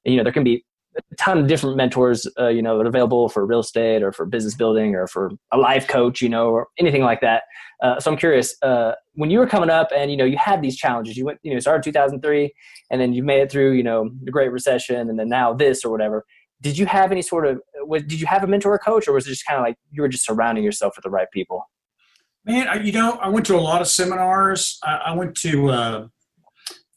And, 0.05 0.13
you 0.13 0.17
know, 0.17 0.23
there 0.23 0.33
can 0.33 0.43
be 0.43 0.65
a 0.95 1.15
ton 1.15 1.37
of 1.37 1.47
different 1.47 1.75
mentors, 1.75 2.27
uh, 2.39 2.47
you 2.47 2.61
know, 2.61 2.79
available 2.81 3.29
for 3.29 3.45
real 3.45 3.59
estate 3.59 4.03
or 4.03 4.11
for 4.11 4.25
business 4.25 4.55
building 4.55 4.95
or 4.95 5.07
for 5.07 5.31
a 5.51 5.57
life 5.57 5.87
coach, 5.87 6.21
you 6.21 6.29
know, 6.29 6.49
or 6.49 6.67
anything 6.77 7.01
like 7.01 7.21
that. 7.21 7.43
Uh, 7.81 7.99
so 7.99 8.11
I'm 8.11 8.17
curious, 8.17 8.55
uh, 8.61 8.93
when 9.13 9.29
you 9.29 9.39
were 9.39 9.47
coming 9.47 9.69
up 9.69 9.89
and, 9.95 10.11
you 10.11 10.17
know, 10.17 10.25
you 10.25 10.37
had 10.37 10.61
these 10.61 10.77
challenges, 10.77 11.17
you 11.17 11.25
went, 11.25 11.39
you 11.43 11.53
know, 11.53 11.59
started 11.59 11.83
2003 11.83 12.53
and 12.91 13.01
then 13.01 13.13
you 13.13 13.23
made 13.23 13.41
it 13.41 13.51
through, 13.51 13.73
you 13.73 13.83
know, 13.83 14.09
the 14.23 14.31
great 14.31 14.51
recession 14.51 15.09
and 15.09 15.19
then 15.19 15.29
now 15.29 15.53
this 15.53 15.83
or 15.83 15.91
whatever. 15.91 16.25
Did 16.61 16.77
you 16.77 16.85
have 16.85 17.11
any 17.11 17.21
sort 17.21 17.45
of, 17.45 17.59
did 18.07 18.21
you 18.21 18.27
have 18.27 18.43
a 18.43 18.47
mentor 18.47 18.73
or 18.73 18.79
coach 18.79 19.07
or 19.07 19.13
was 19.13 19.25
it 19.25 19.31
just 19.31 19.45
kind 19.45 19.59
of 19.59 19.65
like 19.65 19.75
you 19.91 20.01
were 20.01 20.07
just 20.07 20.25
surrounding 20.25 20.63
yourself 20.63 20.93
with 20.95 21.03
the 21.03 21.09
right 21.09 21.27
people? 21.33 21.67
Man, 22.45 22.85
you 22.85 22.91
know, 22.91 23.13
I 23.13 23.29
went 23.29 23.45
to 23.47 23.55
a 23.55 23.59
lot 23.59 23.81
of 23.81 23.87
seminars. 23.87 24.77
I, 24.83 24.95
I 25.07 25.15
went 25.15 25.35
to, 25.37 25.69
uh, 25.69 26.07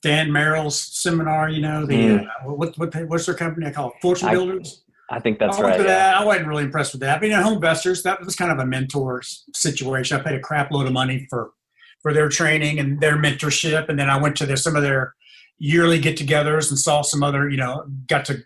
Than 0.07 0.31
Merrill's 0.31 0.81
seminar. 0.81 1.51
You 1.51 1.63
know, 1.63 1.85
the 1.85 1.97
mm. 1.97 2.27
uh, 2.27 2.53
what 2.53 2.79
what 2.79 2.95
what's 3.09 3.27
their 3.27 3.35
company? 3.35 3.67
I 3.67 3.73
call 3.73 3.89
it 3.89 3.95
Fortune 4.01 4.31
Builders. 4.31 4.85
I 5.11 5.19
think 5.19 5.41
that's 5.41 5.59
I 5.59 5.63
right. 5.63 5.81
Yeah. 5.81 6.17
I 6.17 6.25
wasn't 6.25 6.47
really 6.47 6.63
impressed 6.63 6.93
with 6.93 7.01
that. 7.01 7.19
But 7.19 7.29
you 7.29 7.35
know, 7.35 7.43
HomeVestors, 7.43 8.05
that 8.05 8.25
was 8.25 8.37
kind 8.37 8.53
of 8.53 8.59
a 8.59 8.67
mentor 8.67 9.23
situation. 9.53 10.17
I 10.17 10.23
paid 10.23 10.37
a 10.37 10.41
crap 10.41 10.71
load 10.71 10.87
of 10.87 10.93
money 10.93 11.27
for 11.29 11.51
for 12.03 12.13
their 12.13 12.29
training 12.29 12.79
and 12.79 13.01
their 13.01 13.17
mentorship, 13.17 13.89
and 13.89 13.99
then 13.99 14.09
I 14.09 14.17
went 14.21 14.37
to 14.37 14.47
their, 14.47 14.57
some 14.57 14.77
of 14.77 14.83
their 14.83 15.15
yearly 15.59 15.99
get-togethers 15.99 16.71
and 16.71 16.79
saw 16.79 17.03
some 17.03 17.25
other, 17.25 17.49
you 17.49 17.57
know, 17.57 17.85
got 18.07 18.25
to 18.27 18.45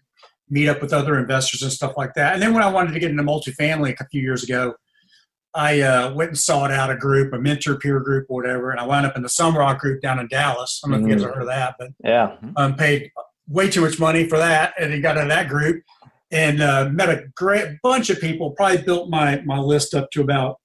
meet 0.49 0.69
up 0.69 0.81
with 0.81 0.95
other 0.95 1.19
investors 1.19 1.61
and 1.61 1.71
stuff 1.71 1.93
like 1.97 2.15
that. 2.15 2.33
And 2.33 2.43
then 2.43 2.55
when 2.55 2.63
I 2.63 2.71
wanted 2.71 2.95
to 2.95 3.01
get 3.01 3.11
into 3.11 3.23
multifamily 3.23 4.01
a 4.01 4.07
few 4.07 4.23
years 4.23 4.45
ago, 4.45 4.75
I 5.55 5.81
uh, 5.81 6.15
went 6.15 6.31
and 6.31 6.39
sought 6.39 6.71
out 6.71 6.91
a 6.91 6.97
group, 6.97 7.33
a 7.33 7.39
mentor 7.39 7.77
peer 7.77 7.99
group, 8.01 8.27
or 8.29 8.41
whatever, 8.41 8.71
and 8.71 8.79
I 8.79 8.87
wound 8.87 9.07
up 9.07 9.17
in 9.17 9.23
the 9.23 9.29
Sumrok 9.29 9.79
group 9.81 10.01
down 10.01 10.21
in 10.21 10.29
Dallas. 10.29 10.81
I 10.85 10.89
don't 10.89 10.93
know 10.93 10.97
mm-hmm. 10.99 11.07
if 11.07 11.11
you 11.11 11.17
guys 11.17 11.25
have 11.25 11.35
heard 11.35 11.43
of 11.43 11.49
that, 11.49 11.75
but 11.79 11.89
yeah, 12.05 12.37
um, 12.57 12.77
paid 12.77 13.11
way 13.49 13.69
too 13.69 13.81
much 13.81 13.99
money 13.99 14.29
for 14.29 14.39
that, 14.39 14.75
and 14.79 14.93
he 14.93 15.01
got 15.01 15.17
in 15.17 15.29
that 15.29 15.49
group 15.49 15.83
and 16.31 16.63
uh, 16.63 16.89
met 16.93 17.09
a 17.09 17.25
great 17.35 17.79
bunch 17.83 18.11
of 18.11 18.21
people. 18.21 18.53
Probably 18.53 18.83
built 18.83 19.11
my 19.11 19.41
my 19.45 19.59
list 19.59 19.95
up 19.95 20.11
to 20.13 20.21
about 20.21 20.61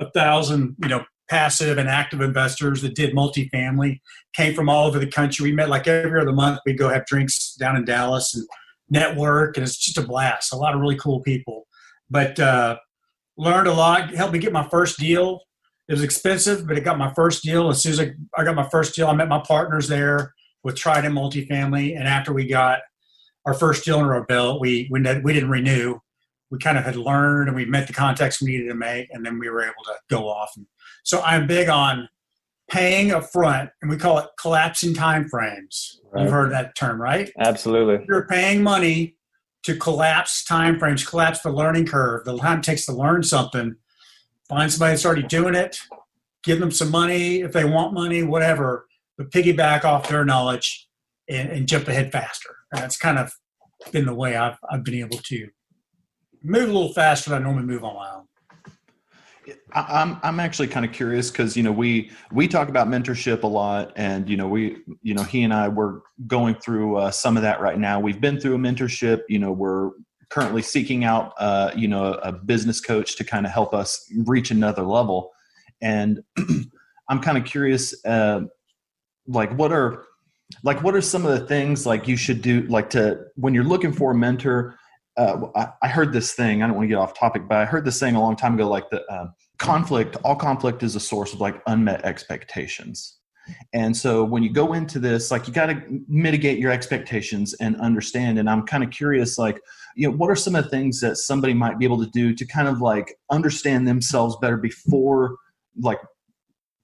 a 0.00 0.10
thousand, 0.10 0.74
you 0.82 0.88
know, 0.88 1.04
passive 1.30 1.78
and 1.78 1.88
active 1.88 2.20
investors 2.20 2.82
that 2.82 2.96
did 2.96 3.14
multifamily. 3.14 4.00
Came 4.34 4.54
from 4.54 4.68
all 4.68 4.88
over 4.88 4.98
the 4.98 5.06
country. 5.06 5.44
We 5.44 5.52
met 5.54 5.68
like 5.68 5.86
every 5.86 6.20
other 6.20 6.32
month. 6.32 6.58
We'd 6.66 6.78
go 6.78 6.88
have 6.88 7.06
drinks 7.06 7.54
down 7.54 7.76
in 7.76 7.84
Dallas 7.84 8.34
and 8.34 8.44
network, 8.90 9.56
and 9.56 9.64
it's 9.64 9.78
just 9.78 9.96
a 9.96 10.02
blast. 10.02 10.52
A 10.52 10.56
lot 10.56 10.74
of 10.74 10.80
really 10.80 10.96
cool 10.96 11.20
people, 11.20 11.68
but. 12.10 12.38
Uh, 12.40 12.78
learned 13.36 13.68
a 13.68 13.72
lot. 13.72 14.14
Helped 14.14 14.32
me 14.32 14.38
get 14.38 14.52
my 14.52 14.66
first 14.68 14.98
deal. 14.98 15.40
It 15.88 15.92
was 15.92 16.02
expensive, 16.02 16.66
but 16.66 16.78
it 16.78 16.84
got 16.84 16.98
my 16.98 17.12
first 17.12 17.42
deal. 17.42 17.68
As 17.68 17.82
soon 17.82 17.92
as 17.92 18.00
I, 18.00 18.12
I 18.36 18.44
got 18.44 18.54
my 18.54 18.68
first 18.70 18.94
deal, 18.94 19.08
I 19.08 19.14
met 19.14 19.28
my 19.28 19.42
partners 19.46 19.88
there 19.88 20.32
with 20.62 20.76
Trident 20.76 21.14
Multifamily. 21.14 21.96
And 21.96 22.08
after 22.08 22.32
we 22.32 22.46
got 22.46 22.80
our 23.44 23.54
first 23.54 23.84
deal 23.84 23.98
under 23.98 24.14
our 24.14 24.24
belt, 24.24 24.60
we 24.60 24.88
we, 24.90 25.00
we 25.22 25.32
didn't 25.32 25.50
renew. 25.50 25.98
We 26.50 26.58
kind 26.58 26.78
of 26.78 26.84
had 26.84 26.96
learned 26.96 27.48
and 27.48 27.56
we 27.56 27.64
met 27.64 27.86
the 27.86 27.92
contacts 27.92 28.40
we 28.40 28.52
needed 28.52 28.68
to 28.68 28.74
make, 28.74 29.08
and 29.12 29.24
then 29.24 29.38
we 29.38 29.50
were 29.50 29.62
able 29.62 29.84
to 29.84 29.94
go 30.08 30.28
off. 30.28 30.52
And 30.56 30.66
so 31.02 31.20
I'm 31.22 31.46
big 31.46 31.68
on 31.68 32.08
paying 32.70 33.12
up 33.12 33.24
front, 33.30 33.70
and 33.82 33.90
we 33.90 33.96
call 33.96 34.18
it 34.18 34.26
collapsing 34.40 34.94
time 34.94 35.28
frames. 35.28 36.00
Right. 36.12 36.22
You've 36.22 36.32
heard 36.32 36.52
that 36.52 36.76
term, 36.76 37.00
right? 37.00 37.30
Absolutely. 37.38 38.04
You're 38.08 38.26
paying 38.26 38.62
money 38.62 39.13
to 39.64 39.76
collapse 39.76 40.44
time 40.44 40.78
frames, 40.78 41.06
collapse 41.06 41.40
the 41.40 41.50
learning 41.50 41.86
curve, 41.86 42.24
the 42.24 42.36
time 42.36 42.58
it 42.58 42.64
takes 42.64 42.86
to 42.86 42.92
learn 42.92 43.22
something. 43.22 43.76
Find 44.48 44.70
somebody 44.70 44.92
that's 44.92 45.06
already 45.06 45.22
doing 45.22 45.54
it, 45.54 45.80
give 46.42 46.60
them 46.60 46.70
some 46.70 46.90
money 46.90 47.40
if 47.40 47.52
they 47.52 47.64
want 47.64 47.94
money, 47.94 48.22
whatever, 48.22 48.86
but 49.16 49.30
piggyback 49.30 49.84
off 49.84 50.08
their 50.08 50.24
knowledge 50.24 50.86
and, 51.28 51.48
and 51.48 51.66
jump 51.66 51.88
ahead 51.88 52.12
faster. 52.12 52.56
And 52.72 52.82
that's 52.82 52.98
kind 52.98 53.18
of 53.18 53.32
been 53.90 54.04
the 54.04 54.14
way 54.14 54.36
I've, 54.36 54.58
I've 54.70 54.84
been 54.84 54.94
able 54.94 55.18
to 55.18 55.48
move 56.42 56.68
a 56.68 56.72
little 56.72 56.92
faster 56.92 57.30
than 57.30 57.40
I 57.40 57.44
normally 57.44 57.66
move 57.66 57.84
on 57.84 57.94
my 57.94 58.10
own. 58.14 58.23
I'm 59.72 60.18
I'm 60.22 60.40
actually 60.40 60.68
kind 60.68 60.86
of 60.86 60.92
curious 60.92 61.30
because 61.30 61.56
you 61.56 61.62
know 61.62 61.72
we 61.72 62.10
we 62.32 62.48
talk 62.48 62.68
about 62.68 62.88
mentorship 62.88 63.42
a 63.42 63.46
lot, 63.46 63.92
and 63.96 64.28
you 64.28 64.36
know 64.36 64.48
we 64.48 64.78
you 65.02 65.14
know 65.14 65.22
he 65.22 65.42
and 65.42 65.52
I 65.52 65.68
we're 65.68 66.00
going 66.26 66.54
through 66.54 66.96
uh, 66.96 67.10
some 67.10 67.36
of 67.36 67.42
that 67.42 67.60
right 67.60 67.78
now. 67.78 68.00
We've 68.00 68.20
been 68.20 68.40
through 68.40 68.54
a 68.54 68.58
mentorship. 68.58 69.22
You 69.28 69.38
know 69.38 69.52
we're 69.52 69.90
currently 70.30 70.62
seeking 70.62 71.04
out 71.04 71.32
uh, 71.38 71.70
you 71.76 71.88
know 71.88 72.14
a 72.14 72.32
business 72.32 72.80
coach 72.80 73.16
to 73.16 73.24
kind 73.24 73.46
of 73.46 73.52
help 73.52 73.74
us 73.74 74.10
reach 74.24 74.50
another 74.50 74.82
level, 74.82 75.32
and 75.80 76.20
I'm 77.08 77.20
kind 77.20 77.36
of 77.36 77.44
curious, 77.44 77.94
uh, 78.04 78.42
like 79.26 79.52
what 79.56 79.72
are 79.72 80.04
like 80.62 80.82
what 80.82 80.94
are 80.94 81.00
some 81.00 81.26
of 81.26 81.38
the 81.38 81.46
things 81.46 81.86
like 81.86 82.06
you 82.06 82.16
should 82.16 82.42
do 82.42 82.62
like 82.62 82.90
to 82.90 83.24
when 83.36 83.54
you're 83.54 83.64
looking 83.64 83.92
for 83.92 84.12
a 84.12 84.14
mentor 84.14 84.78
uh, 85.16 85.46
I, 85.54 85.68
I, 85.82 85.88
heard 85.88 86.12
this 86.12 86.32
thing. 86.32 86.62
I 86.62 86.66
don't 86.66 86.76
want 86.76 86.84
to 86.84 86.88
get 86.88 86.98
off 86.98 87.18
topic, 87.18 87.42
but 87.48 87.58
I 87.58 87.64
heard 87.64 87.84
this 87.84 88.00
thing 88.00 88.16
a 88.16 88.20
long 88.20 88.36
time 88.36 88.54
ago. 88.54 88.68
Like 88.68 88.90
the 88.90 89.04
uh, 89.06 89.28
conflict, 89.58 90.16
all 90.24 90.36
conflict 90.36 90.82
is 90.82 90.96
a 90.96 91.00
source 91.00 91.32
of 91.32 91.40
like 91.40 91.62
unmet 91.66 92.04
expectations. 92.04 93.18
And 93.72 93.96
so 93.96 94.24
when 94.24 94.42
you 94.42 94.50
go 94.50 94.72
into 94.72 94.98
this, 94.98 95.30
like 95.30 95.46
you 95.46 95.52
got 95.52 95.66
to 95.66 95.82
mitigate 96.08 96.58
your 96.58 96.72
expectations 96.72 97.54
and 97.54 97.76
understand. 97.80 98.38
And 98.38 98.48
I'm 98.48 98.64
kind 98.66 98.82
of 98.82 98.90
curious, 98.90 99.38
like, 99.38 99.60
you 99.96 100.08
know, 100.08 100.16
what 100.16 100.30
are 100.30 100.36
some 100.36 100.54
of 100.54 100.64
the 100.64 100.70
things 100.70 101.00
that 101.00 101.16
somebody 101.16 101.52
might 101.52 101.78
be 101.78 101.84
able 101.84 102.02
to 102.02 102.10
do 102.10 102.34
to 102.34 102.46
kind 102.46 102.68
of 102.68 102.80
like 102.80 103.14
understand 103.30 103.86
themselves 103.86 104.36
better 104.40 104.56
before 104.56 105.36
like 105.80 105.98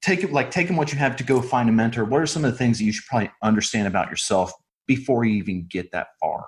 take 0.03 0.31
like 0.33 0.51
taking 0.51 0.77
what 0.77 0.93
you 0.93 0.99
have 0.99 1.17
to 1.17 1.25
go 1.25 1.41
find 1.41 1.69
a 1.69 1.73
mentor 1.73 2.05
what 2.05 2.21
are 2.21 2.27
some 2.27 2.45
of 2.45 2.53
the 2.53 2.59
things 2.59 2.79
that 2.79 2.85
you 2.85 2.93
should 2.93 3.07
probably 3.07 3.31
understand 3.43 3.87
about 3.87 4.11
yourself 4.11 4.53
before 4.87 5.25
you 5.25 5.35
even 5.35 5.67
get 5.69 5.91
that 5.93 6.09
far 6.21 6.45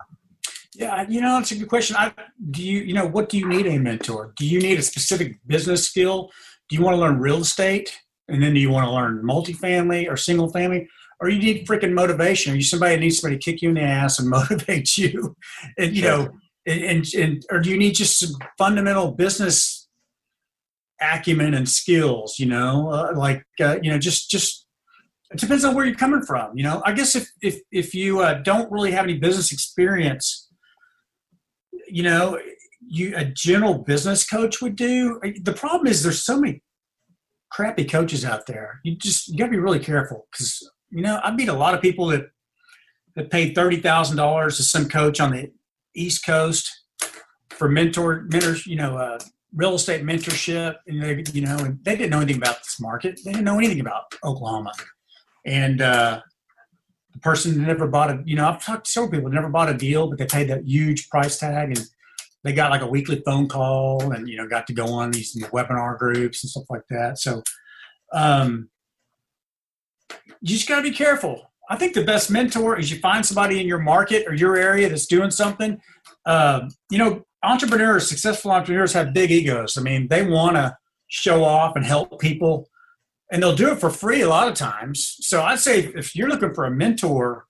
yeah 0.74 1.06
you 1.08 1.20
know 1.20 1.38
it's 1.38 1.52
a 1.52 1.56
good 1.56 1.68
question. 1.68 1.96
I, 1.96 2.12
do 2.50 2.62
you 2.62 2.80
you 2.80 2.94
know 2.94 3.06
what 3.06 3.28
do 3.28 3.38
you 3.38 3.48
need 3.48 3.66
a 3.66 3.78
mentor? 3.78 4.32
Do 4.36 4.46
you 4.46 4.60
need 4.60 4.78
a 4.78 4.82
specific 4.82 5.38
business 5.46 5.86
skill? 5.86 6.30
Do 6.68 6.76
you 6.76 6.82
want 6.82 6.94
to 6.94 7.00
learn 7.00 7.18
real 7.18 7.38
estate? 7.38 7.98
And 8.28 8.42
then 8.42 8.54
do 8.54 8.60
you 8.60 8.70
want 8.70 8.86
to 8.86 8.92
learn 8.92 9.22
multifamily 9.22 10.08
or 10.10 10.16
single 10.16 10.50
family? 10.50 10.88
Or 11.20 11.28
you 11.28 11.38
need 11.38 11.66
freaking 11.66 11.92
motivation. 11.92 12.52
Are 12.52 12.56
you 12.56 12.62
somebody 12.62 12.94
that 12.94 13.00
needs 13.00 13.20
somebody 13.20 13.38
to 13.38 13.44
kick 13.44 13.62
you 13.62 13.68
in 13.68 13.74
the 13.74 13.82
ass 13.82 14.18
and 14.18 14.28
motivate 14.30 14.96
you? 14.96 15.36
And 15.78 15.94
you 15.94 16.02
know 16.02 16.30
and, 16.66 17.06
and 17.16 17.44
or 17.50 17.60
do 17.60 17.70
you 17.70 17.78
need 17.78 17.94
just 17.94 18.18
some 18.18 18.36
fundamental 18.58 19.12
business 19.12 19.88
acumen 21.00 21.54
and 21.54 21.68
skills 21.68 22.38
you 22.38 22.46
know? 22.46 22.90
Uh, 22.90 23.12
like 23.16 23.44
uh, 23.60 23.78
you 23.82 23.90
know 23.90 23.98
just 23.98 24.30
just 24.30 24.66
it 25.30 25.40
depends 25.40 25.64
on 25.64 25.74
where 25.74 25.84
you're 25.84 25.94
coming 25.94 26.22
from 26.22 26.56
you 26.56 26.62
know? 26.62 26.82
I 26.84 26.92
guess 26.92 27.16
if 27.16 27.30
if 27.42 27.60
if 27.70 27.94
you 27.94 28.20
uh, 28.20 28.34
don't 28.34 28.70
really 28.70 28.92
have 28.92 29.04
any 29.04 29.18
business 29.18 29.52
experience 29.52 30.41
you 31.92 32.02
know 32.02 32.38
you 32.80 33.14
a 33.16 33.24
general 33.24 33.78
business 33.78 34.24
coach 34.24 34.60
would 34.60 34.76
do. 34.76 35.20
The 35.42 35.52
problem 35.52 35.86
is 35.86 36.02
there's 36.02 36.24
so 36.24 36.38
many 36.38 36.62
crappy 37.50 37.84
coaches 37.84 38.24
out 38.24 38.46
there. 38.46 38.80
You 38.82 38.96
just 38.96 39.28
you 39.28 39.38
got 39.38 39.46
to 39.46 39.50
be 39.50 39.58
really 39.58 39.78
careful 39.78 40.26
because 40.30 40.68
you 40.90 41.02
know 41.02 41.20
i 41.22 41.30
meet 41.34 41.48
a 41.48 41.54
lot 41.54 41.74
of 41.74 41.80
people 41.80 42.06
that 42.08 42.26
that 43.14 43.30
paid 43.30 43.54
$30000 43.54 44.56
to 44.56 44.62
some 44.62 44.88
coach 44.88 45.20
on 45.20 45.32
the 45.32 45.50
east 45.94 46.24
coast 46.24 46.70
for 47.50 47.68
mentor 47.68 48.26
mentors 48.30 48.66
you 48.66 48.76
know 48.76 48.96
uh, 48.96 49.18
real 49.54 49.74
estate 49.74 50.02
mentorship, 50.02 50.76
and 50.86 51.02
they, 51.02 51.24
you 51.32 51.42
know, 51.42 51.56
and 51.58 51.78
they 51.84 51.96
didn't 51.96 52.10
know 52.10 52.20
anything 52.20 52.40
about 52.40 52.58
this 52.58 52.80
market. 52.80 53.20
They 53.24 53.32
didn't 53.32 53.44
know 53.44 53.58
anything 53.58 53.80
about 53.80 54.14
Oklahoma, 54.24 54.72
and 55.44 55.80
uh, 55.80 56.20
person 57.22 57.62
never 57.62 57.86
bought 57.86 58.10
a. 58.10 58.22
You 58.24 58.36
know, 58.36 58.48
I've 58.48 58.64
talked 58.64 58.86
to 58.86 58.90
several 58.90 59.10
people 59.10 59.30
that 59.30 59.34
never 59.34 59.48
bought 59.48 59.70
a 59.70 59.74
deal, 59.74 60.08
but 60.08 60.18
they 60.18 60.26
paid 60.26 60.48
that 60.48 60.66
huge 60.66 61.08
price 61.08 61.38
tag, 61.38 61.68
and 61.68 61.86
they 62.44 62.52
got 62.52 62.70
like 62.70 62.82
a 62.82 62.86
weekly 62.86 63.22
phone 63.24 63.48
call, 63.48 64.12
and 64.12 64.28
you 64.28 64.36
know, 64.36 64.48
got 64.48 64.66
to 64.66 64.72
go 64.72 64.86
on 64.86 65.10
these 65.10 65.36
webinar 65.52 65.98
groups 65.98 66.42
and 66.42 66.50
stuff 66.50 66.64
like 66.68 66.86
that. 66.90 67.18
So, 67.18 67.42
um, 68.12 68.68
you 70.40 70.56
just 70.56 70.68
got 70.68 70.76
to 70.76 70.82
be 70.82 70.90
careful. 70.90 71.52
I 71.70 71.76
think 71.76 71.94
the 71.94 72.04
best 72.04 72.30
mentor 72.30 72.78
is 72.78 72.90
you 72.90 72.98
find 72.98 73.24
somebody 73.24 73.60
in 73.60 73.66
your 73.66 73.78
market 73.78 74.26
or 74.26 74.34
your 74.34 74.56
area 74.56 74.88
that's 74.88 75.06
doing 75.06 75.30
something. 75.30 75.80
Uh, 76.26 76.68
you 76.90 76.98
know, 76.98 77.24
entrepreneurs, 77.42 78.08
successful 78.08 78.50
entrepreneurs 78.50 78.92
have 78.92 79.14
big 79.14 79.30
egos. 79.30 79.78
I 79.78 79.82
mean, 79.82 80.08
they 80.08 80.26
want 80.26 80.56
to 80.56 80.76
show 81.08 81.44
off 81.44 81.76
and 81.76 81.84
help 81.84 82.20
people, 82.20 82.68
and 83.32 83.42
they'll 83.42 83.56
do 83.56 83.72
it 83.72 83.80
for 83.80 83.90
free 83.90 84.20
a 84.20 84.28
lot 84.28 84.46
of 84.46 84.54
times. 84.54 85.16
So 85.20 85.42
I'd 85.42 85.58
say 85.58 85.90
if 85.96 86.14
you're 86.14 86.28
looking 86.28 86.54
for 86.54 86.64
a 86.64 86.70
mentor, 86.70 87.46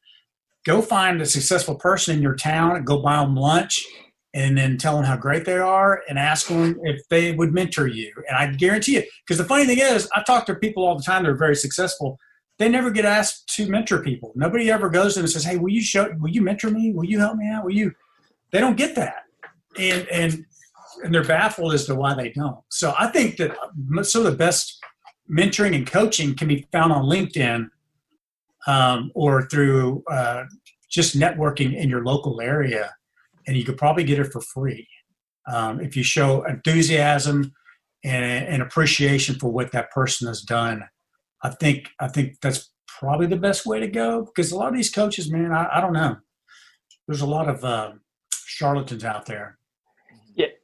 go 0.65 0.81
find 0.81 1.21
a 1.21 1.27
successful 1.27 1.75
person 1.75 2.17
in 2.17 2.23
your 2.23 2.37
town 2.37 2.77
and 2.77 2.87
go 2.87 3.03
buy 3.03 3.17
them 3.17 3.35
lunch 3.35 3.85
and 4.33 4.57
then 4.57 4.79
tell 4.79 4.97
them 4.97 5.05
how 5.05 5.17
great 5.17 5.45
they 5.45 5.59
are 5.59 6.03
and 6.09 6.19
ask 6.19 6.47
them 6.47 6.79
if 6.85 7.07
they 7.11 7.33
would 7.33 7.53
mentor 7.53 7.89
you. 7.89 8.11
And 8.29 8.37
I 8.39 8.47
guarantee 8.55 8.95
you, 8.95 9.03
because 9.27 9.37
the 9.37 9.45
funny 9.45 9.67
thing 9.67 9.81
is, 9.81 10.09
I 10.15 10.23
talk 10.23 10.47
to 10.47 10.55
people 10.55 10.87
all 10.87 10.97
the 10.97 11.03
time 11.03 11.25
that 11.25 11.31
are 11.31 11.37
very 11.37 11.57
successful. 11.57 12.17
They 12.59 12.69
never 12.69 12.91
get 12.91 13.05
asked 13.05 13.49
to 13.57 13.69
mentor 13.69 14.03
people. 14.03 14.33
Nobody 14.37 14.71
ever 14.71 14.89
goes 14.89 15.15
to 15.15 15.19
them 15.19 15.25
and 15.25 15.33
says, 15.33 15.45
"Hey, 15.45 15.59
will 15.59 15.71
you 15.71 15.83
show? 15.83 16.15
Will 16.19 16.31
you 16.31 16.43
mentor 16.43 16.71
me? 16.71 16.93
Will 16.93 17.05
you 17.05 17.19
help 17.19 17.37
me 17.37 17.51
out? 17.51 17.65
Will 17.65 17.75
you?" 17.75 17.93
They 18.53 18.61
don't 18.61 18.77
get 18.77 18.95
that 18.95 19.25
and 19.79 20.07
and 20.09 20.45
and 21.03 21.15
they're 21.15 21.25
baffled 21.25 21.73
as 21.73 21.87
to 21.87 21.95
why 21.95 22.15
they 22.15 22.31
don't. 22.31 22.59
So 22.69 22.95
I 22.99 23.07
think 23.09 23.39
that 23.39 23.57
some 24.03 24.25
of 24.25 24.31
the 24.31 24.37
best 24.37 24.79
mentoring 25.33 25.75
and 25.75 25.87
coaching 25.87 26.37
can 26.37 26.49
be 26.49 26.67
found 26.73 26.93
on 26.93 27.05
LinkedIn 27.05 27.69
um, 28.67 29.11
or 29.15 29.43
through 29.49 30.05
uh, 30.11 30.45
just 30.91 31.19
networking 31.19 31.75
in 31.75 31.89
your 31.89 32.05
local 32.05 32.41
area, 32.41 32.95
and 33.47 33.57
you 33.57 33.65
could 33.65 33.79
probably 33.79 34.05
get 34.05 34.19
it 34.19 34.33
for 34.33 34.41
free 34.41 34.87
um, 35.51 35.81
if 35.81 35.97
you 35.97 36.03
show 36.03 36.45
enthusiasm 36.45 37.53
and, 38.05 38.47
and 38.47 38.62
appreciation 38.62 39.35
for 39.37 39.51
what 39.51 39.73
that 39.73 39.91
person 39.91 40.29
has 40.29 40.43
done. 40.43 40.85
I 41.43 41.51
think 41.51 41.89
I 41.99 42.09
think 42.09 42.41
that's 42.41 42.71
probably 42.87 43.27
the 43.27 43.37
best 43.37 43.67
way 43.67 43.81
to 43.81 43.89
go 43.89 44.25
because 44.25 44.53
a 44.53 44.57
lot 44.57 44.69
of 44.69 44.75
these 44.75 44.91
coaches, 44.91 45.31
man, 45.31 45.53
I, 45.53 45.69
I 45.73 45.81
don't 45.81 45.93
know. 45.93 46.17
There's 47.09 47.23
a 47.23 47.27
lot 47.27 47.49
of 47.49 47.65
uh, 47.65 47.93
charlatans 48.33 49.05
out 49.05 49.27
there 49.27 49.59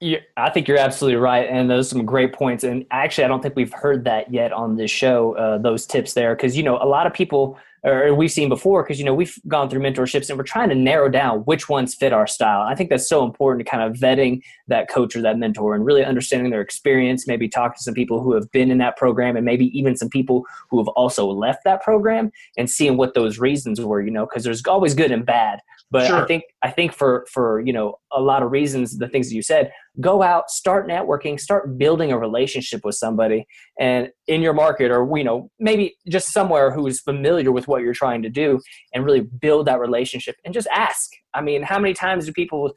yeah, 0.00 0.18
I 0.36 0.50
think 0.50 0.68
you're 0.68 0.78
absolutely 0.78 1.16
right, 1.16 1.48
and 1.48 1.68
those 1.68 1.86
are 1.86 1.90
some 1.90 2.06
great 2.06 2.32
points. 2.32 2.64
And 2.64 2.86
actually, 2.90 3.24
I 3.24 3.28
don't 3.28 3.42
think 3.42 3.56
we've 3.56 3.72
heard 3.72 4.04
that 4.04 4.32
yet 4.32 4.52
on 4.52 4.76
this 4.76 4.90
show. 4.90 5.36
Uh, 5.36 5.58
those 5.58 5.86
tips 5.86 6.14
there, 6.14 6.34
because 6.34 6.56
you 6.56 6.62
know, 6.62 6.78
a 6.80 6.86
lot 6.86 7.06
of 7.06 7.12
people, 7.12 7.58
or 7.84 8.14
we've 8.14 8.30
seen 8.30 8.48
before, 8.48 8.82
because 8.82 8.98
you 8.98 9.04
know, 9.04 9.14
we've 9.14 9.38
gone 9.46 9.68
through 9.68 9.80
mentorships, 9.80 10.30
and 10.30 10.38
we're 10.38 10.44
trying 10.44 10.70
to 10.70 10.74
narrow 10.74 11.08
down 11.08 11.40
which 11.40 11.68
ones 11.68 11.94
fit 11.94 12.12
our 12.12 12.26
style. 12.26 12.62
I 12.62 12.74
think 12.74 12.88
that's 12.88 13.08
so 13.08 13.24
important 13.24 13.66
to 13.66 13.70
kind 13.70 13.82
of 13.82 14.00
vetting 14.00 14.40
that 14.68 14.88
coach 14.88 15.14
or 15.14 15.20
that 15.22 15.38
mentor, 15.38 15.74
and 15.74 15.84
really 15.84 16.04
understanding 16.04 16.50
their 16.50 16.62
experience. 16.62 17.26
Maybe 17.26 17.48
talk 17.48 17.76
to 17.76 17.82
some 17.82 17.94
people 17.94 18.22
who 18.22 18.32
have 18.34 18.50
been 18.52 18.70
in 18.70 18.78
that 18.78 18.96
program, 18.96 19.36
and 19.36 19.44
maybe 19.44 19.66
even 19.78 19.96
some 19.96 20.08
people 20.08 20.46
who 20.70 20.78
have 20.78 20.88
also 20.88 21.26
left 21.26 21.64
that 21.64 21.82
program, 21.82 22.30
and 22.56 22.70
seeing 22.70 22.96
what 22.96 23.14
those 23.14 23.38
reasons 23.38 23.80
were. 23.80 24.00
You 24.00 24.12
know, 24.12 24.24
because 24.24 24.44
there's 24.44 24.64
always 24.66 24.94
good 24.94 25.10
and 25.10 25.26
bad 25.26 25.60
but 25.90 26.06
sure. 26.06 26.22
I 26.22 26.26
think 26.26 26.44
I 26.62 26.70
think 26.70 26.92
for 26.92 27.26
for 27.32 27.60
you 27.60 27.72
know 27.72 27.98
a 28.12 28.20
lot 28.20 28.42
of 28.42 28.50
reasons, 28.50 28.98
the 28.98 29.08
things 29.08 29.28
that 29.28 29.34
you 29.34 29.42
said, 29.42 29.72
go 30.00 30.22
out, 30.22 30.50
start 30.50 30.86
networking, 30.88 31.40
start 31.40 31.78
building 31.78 32.12
a 32.12 32.18
relationship 32.18 32.82
with 32.84 32.94
somebody, 32.94 33.46
and 33.80 34.10
in 34.26 34.42
your 34.42 34.52
market, 34.52 34.90
or 34.90 35.08
you 35.16 35.24
know 35.24 35.50
maybe 35.58 35.96
just 36.08 36.32
somewhere 36.32 36.70
who's 36.70 37.00
familiar 37.00 37.50
with 37.52 37.68
what 37.68 37.82
you're 37.82 37.94
trying 37.94 38.22
to 38.22 38.28
do, 38.28 38.60
and 38.92 39.04
really 39.04 39.20
build 39.20 39.66
that 39.66 39.80
relationship, 39.80 40.36
and 40.44 40.52
just 40.52 40.68
ask. 40.68 41.10
I 41.34 41.40
mean, 41.40 41.62
how 41.62 41.78
many 41.78 41.94
times 41.94 42.26
do 42.26 42.32
people 42.32 42.72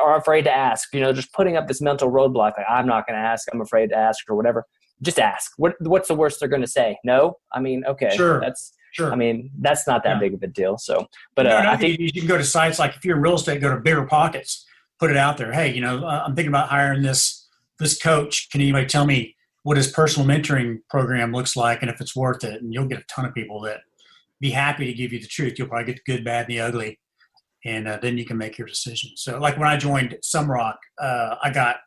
are 0.00 0.16
afraid 0.16 0.42
to 0.42 0.52
ask? 0.54 0.94
You 0.94 1.00
know, 1.00 1.12
just 1.12 1.32
putting 1.32 1.56
up 1.56 1.66
this 1.66 1.80
mental 1.80 2.10
roadblock, 2.10 2.56
like 2.56 2.66
I'm 2.68 2.86
not 2.86 3.06
going 3.06 3.18
to 3.18 3.24
ask, 3.24 3.48
I'm 3.52 3.60
afraid 3.60 3.90
to 3.90 3.96
ask, 3.96 4.28
or 4.28 4.36
whatever. 4.36 4.64
Just 5.02 5.18
ask. 5.18 5.52
What 5.56 5.74
what's 5.80 6.06
the 6.06 6.14
worst 6.14 6.38
they're 6.38 6.48
going 6.48 6.62
to 6.62 6.68
say? 6.68 6.98
No. 7.04 7.38
I 7.52 7.60
mean, 7.60 7.84
okay, 7.84 8.14
sure. 8.16 8.40
That's 8.40 8.72
Sure. 8.94 9.12
I 9.12 9.16
mean, 9.16 9.50
that's 9.58 9.88
not 9.88 10.04
that 10.04 10.14
yeah. 10.14 10.20
big 10.20 10.34
of 10.34 10.42
a 10.44 10.46
deal. 10.46 10.78
So, 10.78 11.08
but 11.34 11.46
uh, 11.46 11.62
no, 11.64 11.70
I 11.70 11.76
think 11.76 11.98
you 11.98 12.12
can 12.12 12.28
go 12.28 12.38
to 12.38 12.44
sites 12.44 12.78
like 12.78 12.94
if 12.94 13.04
you're 13.04 13.16
in 13.16 13.22
real 13.22 13.34
estate, 13.34 13.60
go 13.60 13.74
to 13.74 13.80
Bigger 13.80 14.06
Pockets, 14.06 14.64
put 15.00 15.10
it 15.10 15.16
out 15.16 15.36
there. 15.36 15.52
Hey, 15.52 15.74
you 15.74 15.80
know, 15.80 16.04
uh, 16.04 16.22
I'm 16.24 16.36
thinking 16.36 16.50
about 16.50 16.68
hiring 16.68 17.02
this 17.02 17.48
this 17.80 18.00
coach. 18.00 18.48
Can 18.50 18.60
anybody 18.60 18.86
tell 18.86 19.04
me 19.04 19.34
what 19.64 19.76
his 19.76 19.90
personal 19.90 20.28
mentoring 20.28 20.78
program 20.88 21.32
looks 21.32 21.56
like 21.56 21.82
and 21.82 21.90
if 21.90 22.00
it's 22.00 22.14
worth 22.14 22.44
it? 22.44 22.62
And 22.62 22.72
you'll 22.72 22.86
get 22.86 23.00
a 23.00 23.04
ton 23.08 23.24
of 23.24 23.34
people 23.34 23.60
that 23.62 23.80
be 24.40 24.50
happy 24.50 24.86
to 24.86 24.92
give 24.92 25.12
you 25.12 25.18
the 25.18 25.26
truth. 25.26 25.58
You'll 25.58 25.66
probably 25.66 25.92
get 25.92 26.00
the 26.04 26.12
good, 26.12 26.24
bad, 26.24 26.48
and 26.48 26.50
the 26.54 26.60
ugly, 26.60 27.00
and 27.64 27.88
uh, 27.88 27.98
then 28.00 28.16
you 28.16 28.24
can 28.24 28.38
make 28.38 28.58
your 28.58 28.68
decision. 28.68 29.10
So, 29.16 29.40
like 29.40 29.58
when 29.58 29.66
I 29.66 29.76
joined 29.76 30.16
Sumrok, 30.22 30.76
uh, 31.00 31.34
I 31.42 31.50
got 31.50 31.78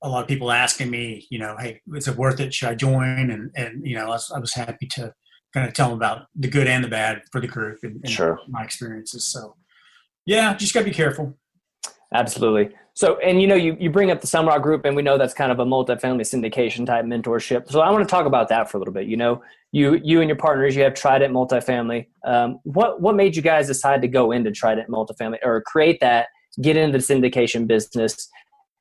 a 0.00 0.08
lot 0.08 0.22
of 0.22 0.28
people 0.28 0.50
asking 0.50 0.88
me, 0.88 1.26
you 1.28 1.38
know, 1.38 1.54
hey, 1.58 1.82
is 1.92 2.08
it 2.08 2.16
worth 2.16 2.40
it? 2.40 2.54
Should 2.54 2.70
I 2.70 2.74
join? 2.74 3.30
And 3.30 3.50
and 3.54 3.86
you 3.86 3.94
know, 3.94 4.06
I 4.06 4.08
was, 4.08 4.32
I 4.34 4.38
was 4.38 4.54
happy 4.54 4.86
to 4.92 5.12
kind 5.54 5.66
of 5.66 5.74
tell 5.74 5.88
them 5.88 5.96
about 5.96 6.26
the 6.34 6.48
good 6.48 6.66
and 6.66 6.84
the 6.84 6.88
bad 6.88 7.22
for 7.32 7.40
the 7.40 7.46
group 7.46 7.78
and, 7.82 8.00
and 8.02 8.10
sure. 8.10 8.38
my 8.48 8.62
experiences. 8.62 9.26
So, 9.26 9.56
yeah, 10.26 10.54
just 10.54 10.74
got 10.74 10.80
to 10.80 10.86
be 10.86 10.92
careful. 10.92 11.36
Absolutely. 12.14 12.74
So, 12.94 13.18
and 13.18 13.40
you 13.40 13.46
know, 13.46 13.54
you, 13.54 13.76
you 13.78 13.90
bring 13.90 14.10
up 14.10 14.20
the 14.20 14.26
Sumrok 14.26 14.62
Group, 14.62 14.84
and 14.84 14.96
we 14.96 15.02
know 15.02 15.18
that's 15.18 15.34
kind 15.34 15.52
of 15.52 15.60
a 15.60 15.64
multifamily 15.64 16.22
syndication 16.22 16.84
type 16.84 17.04
mentorship. 17.04 17.70
So, 17.70 17.80
I 17.80 17.90
want 17.90 18.06
to 18.06 18.10
talk 18.10 18.26
about 18.26 18.48
that 18.48 18.70
for 18.70 18.76
a 18.76 18.80
little 18.80 18.94
bit. 18.94 19.06
You 19.06 19.16
know, 19.16 19.42
you 19.72 20.00
you 20.02 20.20
and 20.20 20.28
your 20.28 20.36
partners, 20.36 20.74
you 20.74 20.82
have 20.82 20.94
Trident 20.94 21.32
Multifamily. 21.32 22.06
Um, 22.24 22.58
what 22.64 23.00
what 23.00 23.14
made 23.14 23.36
you 23.36 23.42
guys 23.42 23.66
decide 23.66 24.02
to 24.02 24.08
go 24.08 24.32
into 24.32 24.50
Trident 24.50 24.88
Multifamily 24.88 25.38
or 25.44 25.62
create 25.62 26.00
that, 26.00 26.28
get 26.60 26.76
into 26.76 26.98
the 26.98 27.04
syndication 27.04 27.66
business? 27.66 28.28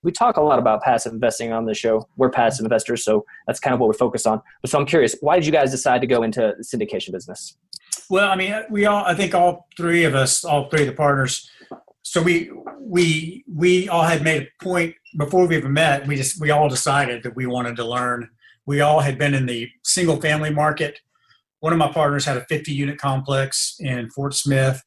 We 0.04 0.12
talk 0.12 0.38
a 0.38 0.42
lot 0.42 0.60
about 0.60 0.82
passive 0.82 1.14
investing 1.14 1.52
on 1.52 1.66
the 1.66 1.74
show. 1.74 2.08
We're 2.18 2.30
passive 2.30 2.64
investors, 2.64 3.04
so 3.04 3.26
that's 3.46 3.60
kind 3.60 3.74
of 3.74 3.80
what 3.80 3.90
we 3.90 3.96
focus 3.96 4.26
on. 4.26 4.42
But 4.62 4.72
so 4.72 4.80
I'm 4.80 4.86
curious, 4.86 5.16
why 5.22 5.36
did 5.36 5.46
you 5.46 5.52
guys 5.52 5.72
decide 5.72 6.02
to 6.02 6.08
go 6.08 6.24
into 6.24 6.56
the 6.58 6.64
syndication 6.64 7.12
business? 7.12 7.58
Well, 8.10 8.30
I 8.30 8.36
mean, 8.36 8.54
we 8.70 8.86
all, 8.86 9.04
I 9.06 9.16
think 9.16 9.34
all 9.34 9.68
three 9.76 10.04
of 10.04 10.16
us, 10.16 10.46
all 10.46 10.70
three 10.70 10.82
of 10.82 10.88
the 10.88 10.94
partners, 10.94 11.50
so 12.04 12.22
we 12.22 12.50
we 12.80 13.44
we 13.54 13.90
all 13.90 14.04
had 14.04 14.24
made 14.24 14.44
a 14.44 14.64
point 14.64 14.96
before 15.18 15.46
we 15.46 15.58
even 15.58 15.74
met. 15.74 16.08
We 16.08 16.16
just 16.16 16.40
we 16.40 16.52
all 16.52 16.70
decided 16.70 17.24
that 17.24 17.36
we 17.36 17.48
wanted 17.48 17.76
to 17.78 17.86
learn. 17.86 18.30
We 18.66 18.80
all 18.80 19.02
had 19.02 19.18
been 19.18 19.34
in 19.34 19.46
the 19.46 19.70
single 19.84 20.22
family 20.22 20.50
market. 20.50 21.00
One 21.60 21.74
of 21.74 21.80
my 21.80 21.92
partners 21.92 22.24
had 22.24 22.38
a 22.38 22.46
50 22.46 22.72
unit 22.72 22.98
complex 22.98 23.76
in 23.80 24.10
Fort 24.12 24.36
Smith 24.36 24.82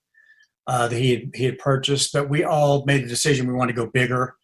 uh, 0.67 0.88
that 0.88 0.97
he 0.97 1.11
had, 1.11 1.31
he 1.35 1.45
had 1.45 1.59
purchased, 1.59 2.12
but 2.12 2.31
we 2.31 2.45
all 2.45 2.85
made 2.87 3.05
the 3.05 3.09
decision 3.09 3.47
we 3.47 3.55
wanted 3.55 3.75
to 3.75 3.85
go 3.85 3.90
bigger 3.90 4.37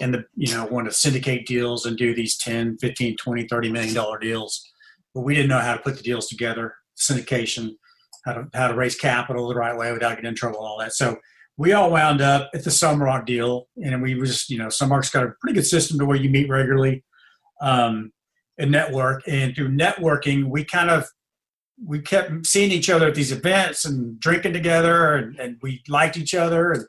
and 0.00 0.14
the 0.14 0.24
you 0.36 0.52
know 0.54 0.64
want 0.66 0.86
to 0.86 0.92
syndicate 0.92 1.46
deals 1.46 1.86
and 1.86 1.96
do 1.96 2.14
these 2.14 2.36
10 2.38 2.78
15 2.78 3.16
20 3.16 3.46
30 3.46 3.72
million 3.72 3.94
dollar 3.94 4.18
deals 4.18 4.70
but 5.14 5.22
we 5.22 5.34
didn't 5.34 5.48
know 5.48 5.58
how 5.58 5.74
to 5.74 5.82
put 5.82 5.96
the 5.96 6.02
deals 6.02 6.28
together 6.28 6.74
syndication 6.96 7.70
how 8.24 8.32
to 8.32 8.48
how 8.54 8.68
to 8.68 8.74
raise 8.74 8.94
capital 8.94 9.48
the 9.48 9.54
right 9.54 9.76
way 9.76 9.92
without 9.92 10.16
getting 10.16 10.28
in 10.28 10.34
trouble 10.34 10.58
all 10.58 10.78
that 10.78 10.92
so 10.92 11.16
we 11.56 11.72
all 11.72 11.90
wound 11.90 12.22
up 12.22 12.48
at 12.54 12.64
the 12.64 12.70
Sumrok 12.70 13.26
deal 13.26 13.66
and 13.76 14.00
we 14.00 14.14
just 14.20 14.48
you 14.48 14.58
know 14.58 14.66
Sumrok's 14.66 15.10
got 15.10 15.24
a 15.24 15.32
pretty 15.40 15.54
good 15.54 15.66
system 15.66 15.98
to 15.98 16.06
where 16.06 16.16
you 16.16 16.30
meet 16.30 16.48
regularly 16.48 17.04
um, 17.60 18.12
and 18.58 18.70
network. 18.70 19.22
And 19.26 19.54
through 19.54 19.70
networking, 19.70 20.44
we 20.44 20.64
kind 20.64 20.90
of 20.90 21.06
we 21.82 22.00
kept 22.00 22.46
seeing 22.46 22.70
each 22.70 22.90
other 22.90 23.08
at 23.08 23.14
these 23.14 23.32
events 23.32 23.86
and 23.86 24.20
drinking 24.20 24.52
together, 24.52 25.14
and, 25.14 25.38
and 25.38 25.56
we 25.62 25.82
liked 25.88 26.18
each 26.18 26.34
other, 26.34 26.72
and 26.72 26.84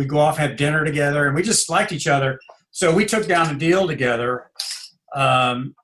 we 0.00 0.06
go 0.06 0.18
off 0.18 0.38
have 0.38 0.56
dinner 0.56 0.82
together, 0.82 1.26
and 1.26 1.36
we 1.36 1.42
just 1.42 1.68
liked 1.68 1.92
each 1.92 2.06
other. 2.06 2.40
So 2.70 2.90
we 2.90 3.04
took 3.04 3.26
down 3.26 3.54
a 3.54 3.58
deal 3.58 3.86
together. 3.86 4.50
Um, 5.14 5.74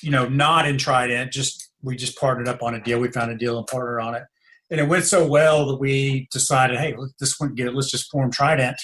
you 0.00 0.10
know, 0.10 0.26
not 0.26 0.66
in 0.66 0.78
Trident, 0.78 1.30
just 1.30 1.70
we 1.82 1.94
just 1.94 2.18
partnered 2.18 2.48
up 2.48 2.62
on 2.62 2.74
a 2.74 2.80
deal. 2.80 3.00
We 3.00 3.10
found 3.10 3.30
a 3.30 3.36
deal 3.36 3.58
and 3.58 3.66
partnered 3.66 4.00
on 4.00 4.14
it, 4.14 4.22
and 4.70 4.80
it 4.80 4.88
went 4.88 5.04
so 5.04 5.26
well 5.26 5.66
that 5.66 5.76
we 5.76 6.26
decided, 6.32 6.78
hey, 6.78 6.96
this 7.20 7.38
went 7.38 7.54
good. 7.54 7.74
Let's 7.74 7.90
just 7.90 8.10
form 8.10 8.32
Trident. 8.32 8.80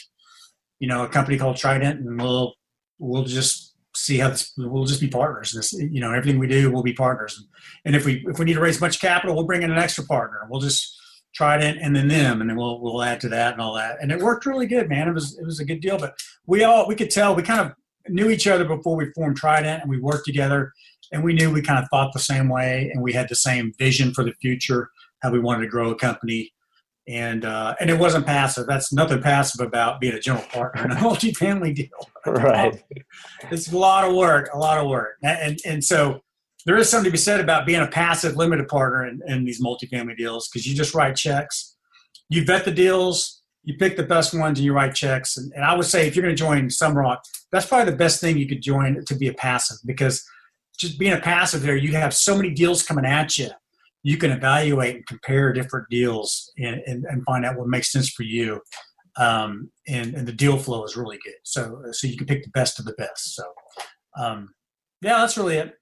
You 0.79 0.88
know, 0.88 1.05
a 1.05 1.09
company 1.09 1.38
called 1.38 1.57
Trident, 1.57 2.00
and 2.00 2.21
we'll 2.21 2.52
we'll 2.99 3.25
just 3.25 3.75
see 3.97 4.19
how 4.19 4.29
this, 4.29 4.52
we'll 4.59 4.85
just 4.85 5.00
be 5.00 5.09
partners. 5.09 5.52
This, 5.52 5.73
you 5.73 6.02
know, 6.02 6.12
everything 6.12 6.38
we 6.38 6.49
do, 6.49 6.71
we'll 6.71 6.83
be 6.83 6.93
partners. 6.93 7.43
And 7.87 7.97
if 7.97 8.05
we 8.05 8.26
if 8.26 8.38
we 8.38 8.45
need 8.45 8.55
to 8.55 8.61
raise 8.61 8.79
much 8.79 9.00
capital, 9.00 9.35
we'll 9.35 9.47
bring 9.47 9.62
in 9.62 9.71
an 9.71 9.79
extra 9.79 10.05
partner. 10.05 10.47
We'll 10.50 10.61
just 10.61 11.00
Trident 11.34 11.78
and 11.80 11.94
then 11.94 12.08
them, 12.08 12.40
and 12.40 12.50
then 12.50 12.56
we'll 12.56 12.80
we'll 12.80 13.02
add 13.02 13.20
to 13.20 13.28
that 13.28 13.52
and 13.52 13.62
all 13.62 13.75
that. 13.75 13.99
And 14.00 14.10
it 14.10 14.20
worked 14.20 14.46
really 14.46 14.66
good, 14.66 14.88
man. 14.88 15.08
It 15.08 15.14
was 15.14 15.38
it 15.38 15.44
was 15.44 15.60
a 15.60 15.64
good 15.64 15.80
deal. 15.80 15.99
But 15.99 16.14
we 16.46 16.64
all 16.64 16.88
we 16.88 16.94
could 16.94 17.10
tell 17.10 17.34
we 17.34 17.42
kind 17.42 17.60
of 17.60 17.72
knew 18.08 18.30
each 18.30 18.46
other 18.46 18.64
before 18.64 18.96
we 18.96 19.12
formed 19.12 19.37
Trident, 19.37 19.82
and 19.82 19.90
we 19.90 20.00
worked 20.00 20.26
together, 20.26 20.72
and 21.12 21.22
we 21.22 21.32
knew 21.32 21.52
we 21.52 21.62
kind 21.62 21.78
of 21.78 21.88
thought 21.90 22.12
the 22.12 22.18
same 22.18 22.49
way, 22.49 22.90
and 22.92 23.02
we 23.02 23.12
had 23.12 23.28
the 23.28 23.37
same 23.37 23.72
vision 23.78 24.12
for 24.12 24.25
the 24.25 24.34
future, 24.40 24.90
how 25.22 25.30
we 25.30 25.38
wanted 25.38 25.62
to 25.62 25.68
grow 25.68 25.90
a 25.90 25.94
company 25.94 26.52
and 27.10 27.44
uh, 27.44 27.75
and 27.80 27.90
it 27.90 27.99
wasn't 27.99 28.25
passive. 28.25 28.66
That's 28.66 28.92
nothing 28.92 29.20
passive 29.20 29.66
about 29.66 30.00
being 30.00 30.14
a 30.14 30.20
general 30.20 30.44
partner 30.44 30.84
in 30.84 30.92
a 30.92 30.94
multifamily 30.96 31.75
deal. 31.75 31.88
Right. 32.25 32.82
it's 33.50 33.72
a 33.72 33.76
lot 33.76 34.08
of 34.08 34.14
work, 34.14 34.49
a 34.52 34.58
lot 34.58 34.78
of 34.78 34.88
work, 34.88 35.16
and 35.22 35.58
and 35.66 35.82
so 35.82 36.20
there 36.67 36.76
is 36.76 36.88
something 36.88 37.07
to 37.07 37.12
be 37.12 37.19
said 37.19 37.40
about 37.40 37.67
being 37.67 37.81
a 37.81 37.87
passive 37.87 38.37
limited 38.37 38.69
partner 38.69 39.07
in, 39.07 39.21
in 39.26 39.45
these 39.45 39.62
multifamily 39.62 40.17
deals 40.17 40.49
because 40.49 40.67
you 40.67 40.75
just 40.75 40.95
write 40.95 41.17
checks, 41.17 41.76
you 42.29 42.45
vet 42.45 42.64
the 42.64 42.71
deals, 42.71 43.43
you 43.64 43.76
pick 43.76 43.97
the 43.97 44.02
best 44.02 44.33
ones, 44.35 44.59
and 44.59 44.64
you 44.64 44.73
write 44.73 44.95
checks. 44.95 45.37
And, 45.37 45.52
and 45.55 45.64
I 45.64 45.75
would 45.75 45.87
say 45.87 46.07
if 46.07 46.17
you're 46.17 46.25
going 46.25 46.37
to 46.37 46.43
join 46.43 46.69
Sumrok, 46.69 47.19
that's 47.52 47.67
probably 47.67 47.90
the 47.90 47.97
best 47.97 48.21
thing 48.21 48.38
you 48.38 48.49
could 48.49 48.62
join 48.62 49.05
to 49.05 49.14
be 49.14 49.29
a 49.29 49.35
passive 49.35 49.79
because 49.87 50.25
just 50.79 50.99
being 50.99 51.12
a 51.12 51.21
passive 51.21 51.62
there, 51.62 51.76
you 51.76 51.93
have 51.93 52.14
so 52.14 52.37
many 52.37 52.50
deals 52.50 52.83
coming 52.83 53.05
at 53.05 53.37
you 53.37 53.50
you 54.02 54.17
can 54.17 54.31
evaluate 54.31 54.97
and 54.97 55.07
compare 55.07 55.52
different 55.52 55.88
deals 55.90 56.50
and, 56.59 56.81
and, 56.87 57.05
and 57.05 57.25
find 57.25 57.45
out 57.45 57.57
what 57.57 57.69
makes 57.69 57.93
sense 57.93 58.09
for 58.11 58.23
you. 58.23 58.61
Um, 59.17 59.71
and, 59.88 60.14
and 60.14 60.26
the 60.26 60.33
deal 60.33 60.57
flow 60.57 60.85
is 60.85 60.97
really 60.97 61.19
good. 61.23 61.35
So, 61.43 61.83
so 61.93 62.07
you 62.07 62.17
can 62.17 62.26
pick 62.26 62.43
the 62.43 62.50
best 62.50 62.79
of 62.79 62.87
the 62.87 62.95
best. 62.95 63.35
So, 63.35 63.45
um, 64.19 64.55
yeah, 65.02 65.19
that's 65.19 65.37
really 65.37 65.57
it. 65.57 65.75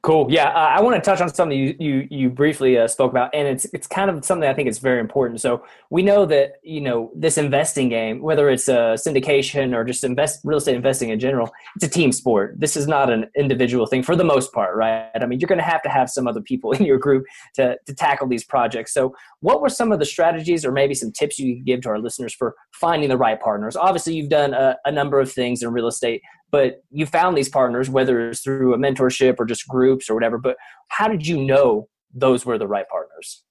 Cool. 0.00 0.28
Yeah, 0.30 0.48
uh, 0.48 0.72
I 0.72 0.80
want 0.80 0.96
to 0.96 1.00
touch 1.02 1.20
on 1.20 1.28
something 1.28 1.58
you 1.58 1.76
you, 1.78 2.08
you 2.10 2.30
briefly 2.30 2.78
uh, 2.78 2.88
spoke 2.88 3.10
about, 3.10 3.34
and 3.34 3.46
it's 3.46 3.66
it's 3.74 3.86
kind 3.86 4.08
of 4.08 4.24
something 4.24 4.48
I 4.48 4.54
think 4.54 4.66
is 4.66 4.78
very 4.78 4.98
important. 4.98 5.42
So 5.42 5.62
we 5.90 6.02
know 6.02 6.24
that 6.24 6.54
you 6.62 6.80
know 6.80 7.12
this 7.14 7.36
investing 7.36 7.90
game, 7.90 8.22
whether 8.22 8.48
it's 8.48 8.66
a 8.66 8.96
syndication 8.96 9.74
or 9.74 9.84
just 9.84 10.02
invest 10.02 10.40
real 10.42 10.56
estate 10.56 10.76
investing 10.76 11.10
in 11.10 11.20
general, 11.20 11.52
it's 11.76 11.84
a 11.84 11.88
team 11.88 12.12
sport. 12.12 12.54
This 12.58 12.78
is 12.78 12.86
not 12.86 13.10
an 13.10 13.26
individual 13.36 13.84
thing 13.84 14.02
for 14.02 14.16
the 14.16 14.24
most 14.24 14.54
part, 14.54 14.74
right? 14.74 15.10
I 15.20 15.26
mean, 15.26 15.38
you're 15.38 15.48
going 15.48 15.58
to 15.58 15.64
have 15.64 15.82
to 15.82 15.90
have 15.90 16.08
some 16.08 16.26
other 16.26 16.40
people 16.40 16.72
in 16.76 16.86
your 16.86 16.98
group 16.98 17.26
to 17.56 17.76
to 17.84 17.94
tackle 17.94 18.26
these 18.26 18.44
projects. 18.44 18.94
So, 18.94 19.14
what 19.40 19.60
were 19.60 19.68
some 19.68 19.92
of 19.92 19.98
the 19.98 20.06
strategies, 20.06 20.64
or 20.64 20.72
maybe 20.72 20.94
some 20.94 21.12
tips 21.12 21.38
you 21.38 21.56
could 21.56 21.66
give 21.66 21.80
to 21.82 21.90
our 21.90 21.98
listeners 21.98 22.32
for 22.32 22.54
finding 22.72 23.10
the 23.10 23.18
right 23.18 23.38
partners? 23.38 23.76
Obviously, 23.76 24.14
you've 24.14 24.30
done 24.30 24.54
a, 24.54 24.78
a 24.86 24.90
number 24.90 25.20
of 25.20 25.30
things 25.30 25.62
in 25.62 25.70
real 25.72 25.88
estate 25.88 26.22
but 26.54 26.84
you 26.92 27.04
found 27.04 27.36
these 27.36 27.48
partners 27.48 27.90
whether 27.90 28.30
it's 28.30 28.40
through 28.40 28.72
a 28.74 28.78
mentorship 28.78 29.34
or 29.40 29.44
just 29.44 29.66
groups 29.66 30.08
or 30.08 30.14
whatever 30.14 30.38
but 30.38 30.56
how 30.86 31.08
did 31.08 31.26
you 31.26 31.44
know 31.44 31.88
those 32.14 32.46
were 32.46 32.58
the 32.58 32.68
right 32.68 32.88
partners? 32.88 33.42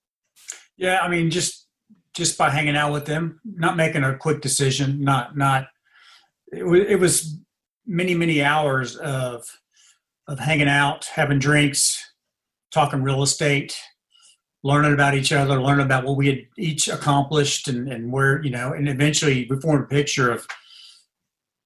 Yeah 0.78 1.00
i 1.02 1.10
mean 1.10 1.30
just 1.30 1.68
just 2.14 2.38
by 2.38 2.50
hanging 2.50 2.78
out 2.78 2.94
with 2.94 3.06
them 3.06 3.42
not 3.44 3.76
making 3.76 4.06
a 4.06 4.16
quick 4.16 4.40
decision 4.40 5.04
not 5.04 5.36
not 5.36 5.68
it 6.54 6.66
was, 6.66 6.80
it 6.88 6.98
was 6.98 7.38
many 7.86 8.16
many 8.16 8.42
hours 8.42 8.96
of 8.96 9.44
of 10.30 10.40
hanging 10.40 10.70
out 10.70 11.04
having 11.14 11.40
drinks 11.40 12.14
talking 12.74 13.04
real 13.04 13.22
estate 13.22 13.78
learning 14.64 14.94
about 14.94 15.14
each 15.14 15.34
other 15.34 15.62
learning 15.62 15.86
about 15.86 16.06
what 16.06 16.16
we 16.16 16.28
had 16.28 16.40
each 16.58 16.88
accomplished 16.88 17.68
and, 17.68 17.92
and 17.92 18.14
where 18.14 18.42
you 18.46 18.50
know 18.50 18.72
and 18.72 18.88
eventually 18.88 19.46
we 19.50 19.60
formed 19.60 19.84
a 19.84 19.88
picture 19.88 20.32
of 20.32 20.48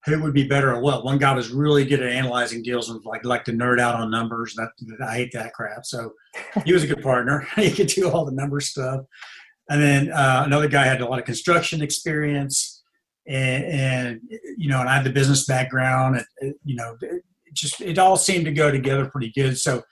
who 0.07 0.21
would 0.21 0.33
be 0.33 0.47
better 0.47 0.73
at 0.73 0.81
what. 0.81 1.03
One 1.03 1.17
guy 1.17 1.33
was 1.33 1.51
really 1.51 1.85
good 1.85 2.01
at 2.01 2.11
analyzing 2.11 2.63
deals 2.63 2.89
and 2.89 3.03
like 3.03 3.25
like 3.25 3.43
to 3.45 3.51
nerd 3.51 3.79
out 3.79 3.95
on 3.95 4.09
numbers. 4.09 4.55
That 4.55 4.69
I 5.05 5.15
hate 5.15 5.31
that 5.33 5.53
crap. 5.53 5.85
So 5.85 6.13
he 6.65 6.73
was 6.73 6.83
a 6.83 6.87
good 6.87 7.03
partner. 7.03 7.47
he 7.55 7.71
could 7.71 7.87
do 7.87 8.09
all 8.09 8.25
the 8.25 8.31
number 8.31 8.59
stuff. 8.59 9.01
And 9.69 9.81
then 9.81 10.11
uh, 10.11 10.43
another 10.45 10.69
guy 10.69 10.85
had 10.85 11.01
a 11.01 11.05
lot 11.05 11.19
of 11.19 11.25
construction 11.25 11.81
experience, 11.81 12.83
and, 13.27 13.65
and 13.65 14.21
you 14.57 14.69
know, 14.69 14.79
and 14.79 14.87
I 14.87 14.95
had 14.95 15.03
the 15.03 15.11
business 15.11 15.45
background. 15.45 16.23
And, 16.39 16.55
you 16.63 16.75
know, 16.75 16.95
it 17.01 17.23
just 17.53 17.81
it 17.81 17.99
all 17.99 18.15
seemed 18.15 18.45
to 18.45 18.51
go 18.51 18.71
together 18.71 19.09
pretty 19.09 19.31
good. 19.35 19.57
So 19.57 19.83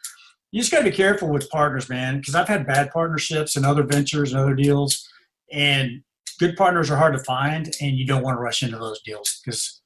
you 0.51 0.62
just 0.62 0.71
got 0.71 0.80
to 0.80 0.89
be 0.89 0.95
careful 0.95 1.28
with 1.28 1.49
partners, 1.49 1.89
man, 1.89 2.19
because 2.19 2.36
I've 2.36 2.47
had 2.47 2.65
bad 2.65 2.89
partnerships 2.91 3.58
and 3.58 3.65
other 3.65 3.84
ventures 3.84 4.32
and 4.32 4.39
other 4.39 4.56
deals, 4.56 5.06
and 5.51 6.01
good 6.39 6.56
partners 6.56 6.89
are 6.89 6.95
hard 6.95 7.13
to 7.13 7.23
find, 7.25 7.73
and 7.82 7.97
you 7.97 8.08
don't 8.08 8.23
want 8.23 8.38
to 8.38 8.41
rush 8.41 8.63
into 8.63 8.78
those 8.78 9.01
deals 9.01 9.41
because 9.43 9.82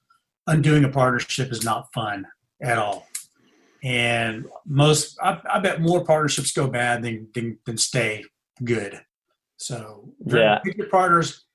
undoing 0.49 0.83
a 0.83 0.89
partnership 0.89 1.51
is 1.51 1.63
not 1.63 1.91
fun 1.93 2.27
at 2.61 2.77
all. 2.77 3.07
And 3.83 4.47
most, 4.65 5.17
I, 5.21 5.39
I 5.49 5.59
bet 5.59 5.81
more 5.81 6.03
partnerships 6.03 6.51
go 6.51 6.67
bad 6.67 7.01
than, 7.01 7.29
than, 7.33 7.57
than 7.65 7.77
stay 7.77 8.25
good. 8.63 8.99
So 9.57 10.09
yeah, 10.25 10.59
pick 10.59 10.77
your 10.77 10.87
partners 10.87 11.45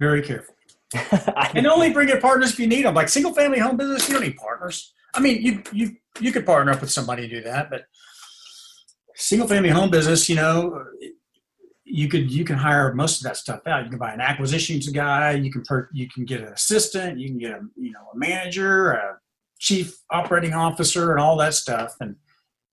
very 0.00 0.22
carefully. 0.22 0.56
and 1.54 1.66
only 1.66 1.92
bring 1.92 2.08
in 2.08 2.20
partners 2.20 2.52
if 2.52 2.58
you 2.58 2.66
need 2.66 2.84
them. 2.84 2.94
Like 2.94 3.08
single 3.08 3.32
family 3.32 3.58
home 3.58 3.76
business, 3.76 4.08
you 4.08 4.14
don't 4.14 4.24
need 4.24 4.36
partners. 4.36 4.92
I 5.14 5.20
mean, 5.20 5.42
you 5.42 5.62
you 5.72 5.96
you 6.20 6.32
could 6.32 6.44
partner 6.44 6.72
up 6.72 6.80
with 6.80 6.90
somebody 6.90 7.28
to 7.28 7.34
do 7.36 7.42
that, 7.42 7.70
but 7.70 7.84
single 9.14 9.46
family 9.46 9.70
home 9.70 9.90
business, 9.90 10.28
you 10.28 10.36
know, 10.36 10.84
you 11.92 12.08
could 12.08 12.32
you 12.32 12.42
can 12.42 12.56
hire 12.56 12.94
most 12.94 13.18
of 13.18 13.24
that 13.24 13.36
stuff 13.36 13.66
out. 13.66 13.84
You 13.84 13.90
can 13.90 13.98
buy 13.98 14.14
an 14.14 14.20
acquisitions 14.20 14.88
guy. 14.88 15.32
You 15.32 15.52
can 15.52 15.62
per, 15.62 15.90
you 15.92 16.08
can 16.08 16.24
get 16.24 16.40
an 16.40 16.48
assistant. 16.48 17.18
You 17.18 17.28
can 17.28 17.38
get 17.38 17.50
a 17.50 17.60
you 17.76 17.92
know 17.92 18.00
a 18.14 18.16
manager, 18.16 18.92
a 18.92 19.18
chief 19.58 19.98
operating 20.10 20.54
officer, 20.54 21.12
and 21.12 21.20
all 21.20 21.36
that 21.36 21.52
stuff, 21.52 21.94
and 22.00 22.16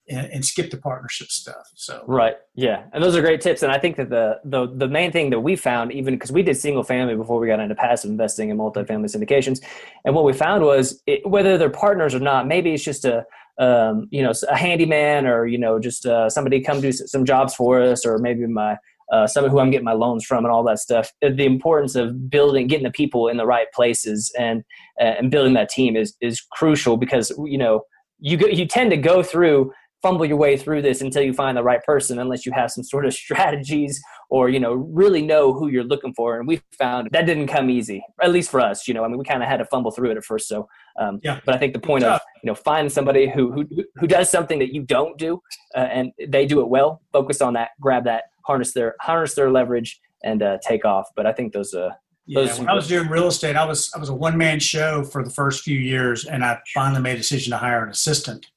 and, 0.07 0.31
and 0.31 0.45
skip 0.45 0.71
the 0.71 0.77
partnership 0.77 1.27
stuff. 1.27 1.69
So 1.75 2.01
right, 2.07 2.35
yeah, 2.55 2.85
and 2.93 3.03
those 3.03 3.13
are 3.17 3.21
great 3.21 3.41
tips. 3.41 3.61
And 3.61 3.73
I 3.73 3.77
think 3.77 3.97
that 3.97 4.09
the 4.09 4.39
the 4.45 4.67
the 4.73 4.87
main 4.87 5.11
thing 5.11 5.31
that 5.31 5.41
we 5.41 5.57
found, 5.57 5.91
even 5.91 6.13
because 6.13 6.31
we 6.31 6.41
did 6.41 6.55
single 6.55 6.83
family 6.83 7.15
before 7.15 7.41
we 7.41 7.47
got 7.47 7.59
into 7.59 7.75
passive 7.75 8.09
investing 8.09 8.49
and 8.49 8.57
multifamily 8.57 9.13
syndications, 9.13 9.61
and 10.05 10.15
what 10.15 10.23
we 10.23 10.31
found 10.31 10.63
was 10.63 11.03
it, 11.07 11.29
whether 11.29 11.57
they're 11.57 11.69
partners 11.69 12.15
or 12.15 12.19
not, 12.19 12.47
maybe 12.47 12.73
it's 12.73 12.85
just 12.85 13.03
a 13.03 13.25
um, 13.57 14.07
you 14.11 14.23
know 14.23 14.31
a 14.49 14.55
handyman 14.55 15.27
or 15.27 15.45
you 15.45 15.57
know 15.57 15.77
just 15.77 16.05
uh, 16.05 16.29
somebody 16.29 16.61
come 16.61 16.79
do 16.79 16.93
some 16.93 17.25
jobs 17.25 17.53
for 17.53 17.81
us, 17.81 18.05
or 18.05 18.17
maybe 18.17 18.47
my 18.47 18.77
uh, 19.11 19.27
of 19.35 19.51
who 19.51 19.59
I'm 19.59 19.71
getting 19.71 19.85
my 19.85 19.93
loans 19.93 20.25
from, 20.25 20.45
and 20.45 20.51
all 20.51 20.63
that 20.63 20.79
stuff. 20.79 21.11
The 21.21 21.45
importance 21.45 21.95
of 21.95 22.29
building, 22.29 22.67
getting 22.67 22.85
the 22.85 22.91
people 22.91 23.27
in 23.27 23.37
the 23.37 23.45
right 23.45 23.67
places, 23.73 24.31
and 24.37 24.63
uh, 24.99 25.15
and 25.19 25.31
building 25.31 25.53
that 25.53 25.69
team 25.69 25.95
is 25.95 26.15
is 26.21 26.41
crucial 26.41 26.97
because 26.97 27.31
you 27.45 27.57
know 27.57 27.81
you 28.19 28.37
go, 28.37 28.47
you 28.47 28.65
tend 28.65 28.91
to 28.91 28.97
go 28.97 29.23
through 29.23 29.71
fumble 30.01 30.25
your 30.25 30.37
way 30.37 30.55
through 30.55 30.81
this 30.81 31.01
until 31.01 31.21
you 31.21 31.33
find 31.33 31.57
the 31.57 31.63
right 31.63 31.83
person 31.83 32.19
unless 32.19 32.45
you 32.45 32.51
have 32.51 32.71
some 32.71 32.83
sort 32.83 33.05
of 33.05 33.13
strategies 33.25 34.01
or 34.29 34.49
you 34.49 34.59
know 34.59 34.73
really 34.73 35.21
know 35.21 35.53
who 35.53 35.67
you're 35.67 35.83
looking 35.83 36.13
for 36.13 36.37
and 36.37 36.47
we 36.47 36.61
found 36.77 37.09
that 37.11 37.25
didn't 37.25 37.47
come 37.47 37.69
easy 37.69 38.03
at 38.21 38.31
least 38.31 38.49
for 38.49 38.59
us 38.59 38.87
you 38.87 38.93
know 38.93 39.03
i 39.03 39.07
mean 39.07 39.17
we 39.17 39.25
kind 39.25 39.43
of 39.43 39.49
had 39.49 39.57
to 39.57 39.65
fumble 39.65 39.91
through 39.91 40.11
it 40.11 40.17
at 40.17 40.23
first 40.23 40.47
so 40.47 40.67
um, 40.99 41.19
yeah. 41.23 41.39
but 41.45 41.55
i 41.55 41.57
think 41.57 41.73
the 41.73 41.79
point 41.79 42.03
of 42.03 42.19
you 42.43 42.47
know 42.47 42.55
find 42.55 42.91
somebody 42.91 43.29
who 43.29 43.51
who, 43.51 43.65
who 43.95 44.07
does 44.07 44.29
something 44.29 44.59
that 44.59 44.73
you 44.73 44.83
don't 44.83 45.17
do 45.17 45.41
uh, 45.75 45.79
and 45.79 46.11
they 46.27 46.45
do 46.45 46.61
it 46.61 46.69
well 46.69 47.01
focus 47.11 47.41
on 47.41 47.53
that 47.53 47.69
grab 47.81 48.03
that 48.03 48.25
harness 48.49 48.73
their 48.73 48.95
harness 48.99 49.35
their 49.35 49.51
leverage 49.51 50.01
and 50.23 50.41
uh, 50.41 50.57
take 50.67 50.83
off. 50.83 51.07
But 51.15 51.27
I 51.27 51.31
think 51.31 51.53
those 51.53 51.73
uh, 51.73 51.91
yeah, 52.25 52.57
when 52.57 52.67
I 52.67 52.73
was 52.73 52.87
doing 52.87 53.07
real 53.07 53.27
estate, 53.27 53.55
I 53.55 53.65
was 53.65 53.91
I 53.95 53.99
was 53.99 54.09
a 54.09 54.15
one 54.15 54.37
man 54.37 54.59
show 54.59 55.03
for 55.03 55.23
the 55.23 55.29
first 55.29 55.63
few 55.63 55.77
years, 55.77 56.25
and 56.25 56.43
I 56.43 56.59
finally 56.73 57.01
made 57.01 57.13
a 57.13 57.17
decision 57.17 57.51
to 57.51 57.57
hire 57.57 57.83
an 57.83 57.89
assistant. 57.89 58.47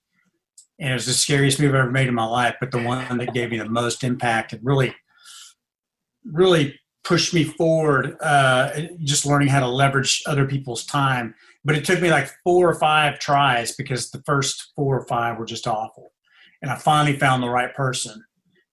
And 0.81 0.90
it 0.90 0.94
was 0.94 1.07
the 1.07 1.12
scariest 1.12 1.61
move 1.61 1.74
I've 1.74 1.83
ever 1.83 1.90
made 1.90 2.09
in 2.09 2.14
my 2.14 2.24
life, 2.24 2.57
but 2.59 2.70
the 2.70 2.83
one 2.83 3.18
that 3.18 3.35
gave 3.35 3.50
me 3.50 3.59
the 3.59 3.68
most 3.68 4.02
impact 4.02 4.52
and 4.52 4.64
really, 4.64 4.94
really 6.24 6.74
pushed 7.05 7.33
me 7.33 7.44
forward. 7.44 8.16
Uh, 8.20 8.81
just 9.05 9.26
learning 9.26 9.48
how 9.48 9.61
to 9.61 9.68
leverage 9.68 10.22
other 10.26 10.46
people's 10.46 10.85
time. 10.85 11.35
But 11.64 11.76
it 11.76 11.85
took 11.85 12.00
me 12.00 12.11
like 12.11 12.31
four 12.42 12.68
or 12.68 12.74
five 12.74 13.20
tries 13.20 13.76
because 13.76 14.11
the 14.11 14.22
first 14.26 14.72
four 14.74 14.98
or 14.98 15.07
five 15.07 15.38
were 15.38 15.44
just 15.44 15.68
awful. 15.68 16.12
And 16.62 16.70
I 16.70 16.76
finally 16.76 17.16
found 17.16 17.42
the 17.42 17.48
right 17.48 17.72
person 17.74 18.24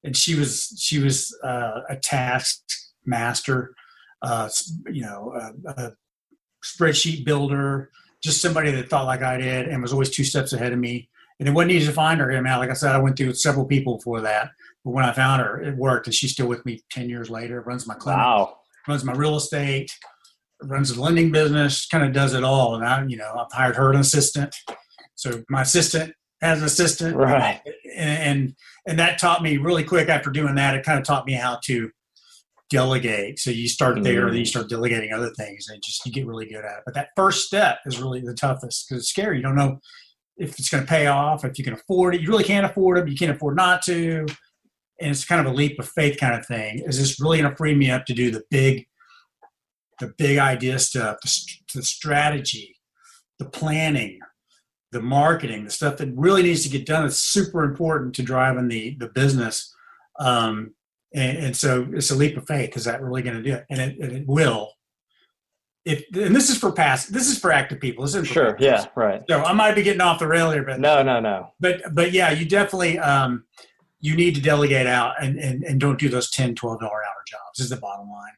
and 0.03 0.15
she 0.15 0.35
was 0.35 0.75
she 0.79 0.99
was 0.99 1.37
uh, 1.43 1.81
a 1.89 1.95
task 1.95 2.63
master, 3.05 3.75
uh, 4.21 4.49
you 4.89 5.01
know, 5.01 5.33
a, 5.35 5.69
a, 5.69 5.91
spreadsheet 6.63 7.23
builder, 7.23 7.89
just 8.21 8.41
somebody 8.41 8.69
that 8.69 8.89
thought 8.89 9.05
like 9.05 9.21
I 9.21 9.37
did 9.37 9.69
and 9.69 9.81
was 9.81 9.93
always 9.93 10.09
two 10.09 10.25
steps 10.25 10.51
ahead 10.51 10.73
of 10.73 10.79
me. 10.79 11.09
And 11.39 11.47
it 11.47 11.53
wasn't 11.53 11.71
easy 11.71 11.87
to 11.87 11.93
find 11.93 12.19
her. 12.19 12.29
I 12.31 12.41
mean, 12.41 12.57
like 12.57 12.69
I 12.69 12.73
said, 12.73 12.93
I 12.93 12.99
went 12.99 13.15
through 13.15 13.33
several 13.35 13.65
people 13.65 13.95
before 13.95 14.19
that. 14.21 14.51
But 14.83 14.91
when 14.91 15.05
I 15.05 15.13
found 15.13 15.41
her, 15.41 15.61
it 15.61 15.77
worked. 15.77 16.07
And 16.07 16.13
she's 16.13 16.33
still 16.33 16.47
with 16.47 16.65
me 16.65 16.81
10 16.91 17.07
years 17.07 17.29
later, 17.29 17.61
runs 17.61 17.87
my 17.87 17.93
clinic, 17.93 18.17
Wow. 18.17 18.57
runs 18.89 19.05
my 19.05 19.13
real 19.13 19.37
estate, 19.37 19.89
runs 20.61 20.93
the 20.93 21.01
lending 21.01 21.31
business, 21.31 21.87
kind 21.87 22.03
of 22.03 22.11
does 22.11 22.33
it 22.33 22.43
all. 22.43 22.75
And 22.75 22.83
I, 22.83 23.05
you 23.05 23.15
know, 23.15 23.33
I've 23.37 23.51
hired 23.53 23.77
her 23.77 23.91
an 23.91 24.01
assistant. 24.01 24.53
So 25.15 25.43
my 25.49 25.61
assistant 25.61 26.13
has 26.41 26.59
an 26.59 26.65
assistant. 26.65 27.15
Right. 27.15 27.61
And, 27.95 28.55
and 28.87 28.99
that 28.99 29.19
taught 29.19 29.43
me 29.43 29.57
really 29.57 29.83
quick 29.83 30.09
after 30.09 30.29
doing 30.29 30.55
that, 30.55 30.75
it 30.75 30.85
kind 30.85 30.97
of 30.99 31.05
taught 31.05 31.25
me 31.25 31.33
how 31.33 31.59
to 31.65 31.89
delegate. 32.69 33.39
So 33.39 33.49
you 33.51 33.67
start 33.67 34.03
there, 34.03 34.27
Mhm. 34.27 34.29
then 34.29 34.39
you 34.39 34.45
start 34.45 34.69
delegating 34.69 35.11
other 35.11 35.31
things 35.31 35.67
and 35.69 35.81
just 35.83 36.05
you 36.05 36.11
get 36.11 36.27
really 36.27 36.45
good 36.45 36.63
at 36.63 36.77
it. 36.77 36.83
But 36.85 36.93
that 36.93 37.09
first 37.15 37.47
step 37.47 37.79
is 37.85 37.99
really 37.99 38.21
the 38.21 38.33
toughest 38.33 38.87
because 38.87 39.03
it's 39.03 39.09
scary. 39.09 39.37
You 39.37 39.43
don't 39.43 39.55
know 39.55 39.79
if 40.37 40.57
it's 40.59 40.69
going 40.69 40.83
to 40.83 40.89
pay 40.89 41.07
off, 41.07 41.43
if 41.43 41.57
you 41.57 41.63
can 41.65 41.73
afford 41.73 42.15
it. 42.15 42.21
You 42.21 42.29
really 42.29 42.43
can't 42.43 42.65
afford 42.65 42.97
it, 42.97 43.01
but 43.01 43.11
you 43.11 43.17
can't 43.17 43.35
afford 43.35 43.55
not 43.57 43.81
to. 43.83 44.25
And 45.01 45.11
it's 45.11 45.25
kind 45.25 45.45
of 45.45 45.51
a 45.51 45.55
leap 45.55 45.79
of 45.79 45.89
faith 45.89 46.17
kind 46.19 46.35
of 46.37 46.45
thing. 46.45 46.83
Is 46.85 46.99
this 46.99 47.19
really 47.19 47.39
going 47.39 47.49
to 47.49 47.57
free 47.57 47.73
me 47.75 47.89
up 47.89 48.05
to 48.05 48.13
do 48.13 48.31
the 48.31 48.43
big, 48.51 48.85
the 49.99 50.13
big 50.17 50.37
idea 50.37 50.77
stuff, 50.79 51.17
the, 51.23 51.45
the 51.75 51.83
strategy, 51.83 52.77
the 53.39 53.49
planning, 53.49 54.19
the 54.91 55.01
marketing, 55.01 55.63
the 55.65 55.71
stuff 55.71 55.97
that 55.97 56.09
really 56.15 56.43
needs 56.43 56.63
to 56.63 56.69
get 56.69 56.85
done? 56.85 57.05
It's 57.05 57.17
super 57.17 57.63
important 57.63 58.15
to 58.15 58.23
driving 58.23 58.67
the 58.67 58.95
the 58.99 59.09
business. 59.09 59.73
Um, 60.19 60.73
and, 61.13 61.37
and 61.37 61.57
so 61.57 61.87
it's 61.93 62.11
a 62.11 62.15
leap 62.15 62.37
of 62.37 62.45
faith. 62.47 62.77
Is 62.77 62.85
that 62.85 63.01
really 63.01 63.21
going 63.21 63.37
to 63.37 63.43
do 63.43 63.55
it? 63.55 63.65
And 63.69 63.79
it, 63.79 63.97
and 63.99 64.11
it 64.11 64.27
will. 64.27 64.73
If 65.85 66.03
and 66.13 66.35
this 66.35 66.49
is 66.49 66.57
for 66.57 66.71
past, 66.71 67.13
this 67.13 67.29
is 67.29 67.39
for 67.39 67.51
active 67.51 67.79
people. 67.79 68.03
This 68.03 68.11
isn't 68.11 68.27
for 68.27 68.33
Sure. 68.33 68.57
Yeah. 68.59 68.85
Right. 68.95 69.23
So 69.29 69.41
I 69.43 69.53
might 69.53 69.75
be 69.75 69.81
getting 69.81 70.01
off 70.01 70.19
the 70.19 70.27
rail 70.27 70.51
here, 70.51 70.63
but 70.63 70.79
No. 70.79 71.01
No. 71.01 71.19
No. 71.19 71.53
but 71.59 71.81
but 71.93 72.11
yeah, 72.11 72.31
you 72.31 72.45
definitely 72.45 72.99
um, 72.99 73.45
you 74.01 74.15
need 74.15 74.35
to 74.35 74.41
delegate 74.41 74.87
out 74.87 75.21
and, 75.21 75.39
and, 75.39 75.63
and 75.63 75.79
don't 75.79 75.99
do 75.99 76.09
those 76.09 76.29
10 76.31 76.55
12 76.55 76.79
dollar 76.79 77.03
hour 77.03 77.23
jobs 77.27 77.59
is 77.59 77.69
the 77.69 77.77
bottom 77.77 78.09
line. 78.09 78.33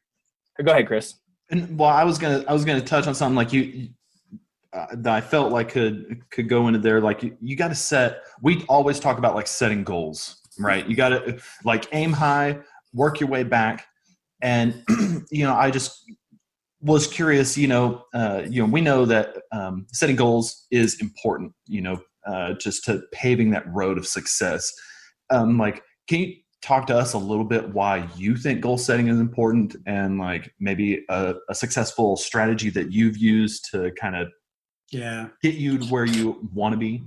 Go 0.63 0.71
ahead, 0.71 0.87
Chris. 0.87 1.15
And 1.49 1.77
well, 1.77 1.89
I 1.89 2.03
was 2.03 2.17
gonna 2.17 2.43
I 2.47 2.53
was 2.53 2.63
gonna 2.63 2.81
touch 2.81 3.07
on 3.07 3.15
something 3.15 3.35
like 3.35 3.51
you 3.51 3.89
uh, 4.73 4.87
that 4.93 5.13
I 5.13 5.21
felt 5.21 5.51
like 5.51 5.69
could 5.69 6.23
could 6.31 6.47
go 6.47 6.67
into 6.67 6.79
there. 6.79 7.01
Like 7.01 7.23
you, 7.23 7.35
you 7.41 7.55
got 7.55 7.69
to 7.69 7.75
set. 7.75 8.23
We 8.41 8.63
always 8.69 8.99
talk 8.99 9.17
about 9.17 9.35
like 9.35 9.47
setting 9.47 9.83
goals, 9.83 10.41
right? 10.59 10.87
You 10.87 10.95
got 10.95 11.09
to 11.09 11.39
like 11.65 11.87
aim 11.91 12.13
high, 12.13 12.59
work 12.93 13.19
your 13.19 13.29
way 13.29 13.43
back, 13.43 13.85
and 14.41 14.83
you 15.31 15.43
know 15.43 15.53
I 15.53 15.71
just 15.71 16.09
was 16.79 17.05
curious. 17.05 17.57
You 17.57 17.67
know, 17.67 18.05
uh, 18.13 18.43
you 18.47 18.63
know 18.63 18.71
we 18.71 18.81
know 18.81 19.05
that 19.05 19.35
um, 19.51 19.87
setting 19.91 20.15
goals 20.15 20.67
is 20.71 21.01
important. 21.01 21.53
You 21.67 21.81
know, 21.81 22.01
uh, 22.25 22.53
just 22.53 22.85
to 22.85 23.01
paving 23.11 23.51
that 23.51 23.67
road 23.67 23.97
of 23.97 24.07
success. 24.07 24.71
Um, 25.29 25.57
like, 25.57 25.83
can 26.07 26.19
you 26.19 26.35
talk 26.61 26.85
to 26.87 26.95
us 26.95 27.13
a 27.13 27.17
little 27.17 27.43
bit 27.43 27.73
why 27.73 28.07
you 28.15 28.37
think 28.37 28.61
goal 28.61 28.77
setting 28.77 29.07
is 29.07 29.19
important 29.19 29.75
and 29.87 30.19
like 30.19 30.53
maybe 30.59 31.03
a, 31.09 31.33
a 31.49 31.55
successful 31.55 32.15
strategy 32.15 32.69
that 32.69 32.91
you've 32.91 33.17
used 33.17 33.67
to 33.71 33.91
kind 33.99 34.15
of 34.15 34.27
Yeah. 34.91 35.27
get 35.41 35.55
you 35.55 35.77
to 35.77 35.85
where 35.85 36.05
you 36.05 36.49
want 36.53 36.73
to 36.73 36.77
be 36.77 37.03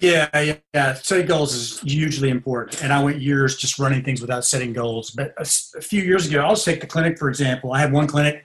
Yeah, 0.00 0.28
yeah, 0.40 0.56
yeah. 0.72 0.94
Setting 0.94 1.26
goals 1.26 1.54
is 1.54 1.80
hugely 1.80 2.30
important. 2.30 2.82
And 2.82 2.92
I 2.92 3.02
went 3.02 3.20
years 3.20 3.56
just 3.56 3.78
running 3.78 4.02
things 4.02 4.20
without 4.20 4.44
setting 4.44 4.72
goals. 4.72 5.10
But 5.10 5.34
a 5.38 5.80
few 5.80 6.02
years 6.02 6.26
ago, 6.26 6.40
I'll 6.40 6.54
just 6.54 6.64
take 6.64 6.80
the 6.80 6.86
clinic, 6.86 7.18
for 7.18 7.28
example. 7.28 7.72
I 7.72 7.80
had 7.80 7.92
one 7.92 8.06
clinic 8.06 8.44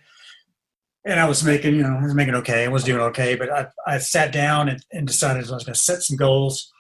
and 1.06 1.20
I 1.20 1.26
was 1.26 1.44
making, 1.44 1.76
you 1.76 1.84
know, 1.84 1.98
I 1.98 2.04
was 2.04 2.14
making 2.14 2.36
okay. 2.36 2.66
I 2.66 2.68
was 2.68 2.84
doing 2.84 3.02
okay. 3.02 3.36
But 3.36 3.50
I, 3.50 3.68
I 3.88 3.98
sat 3.98 4.32
down 4.32 4.70
and, 4.70 4.84
and 4.92 5.08
decided 5.08 5.50
I 5.50 5.54
was 5.54 5.64
going 5.64 5.74
to 5.74 5.80
set 5.80 6.04
some 6.04 6.18
goals. 6.18 6.72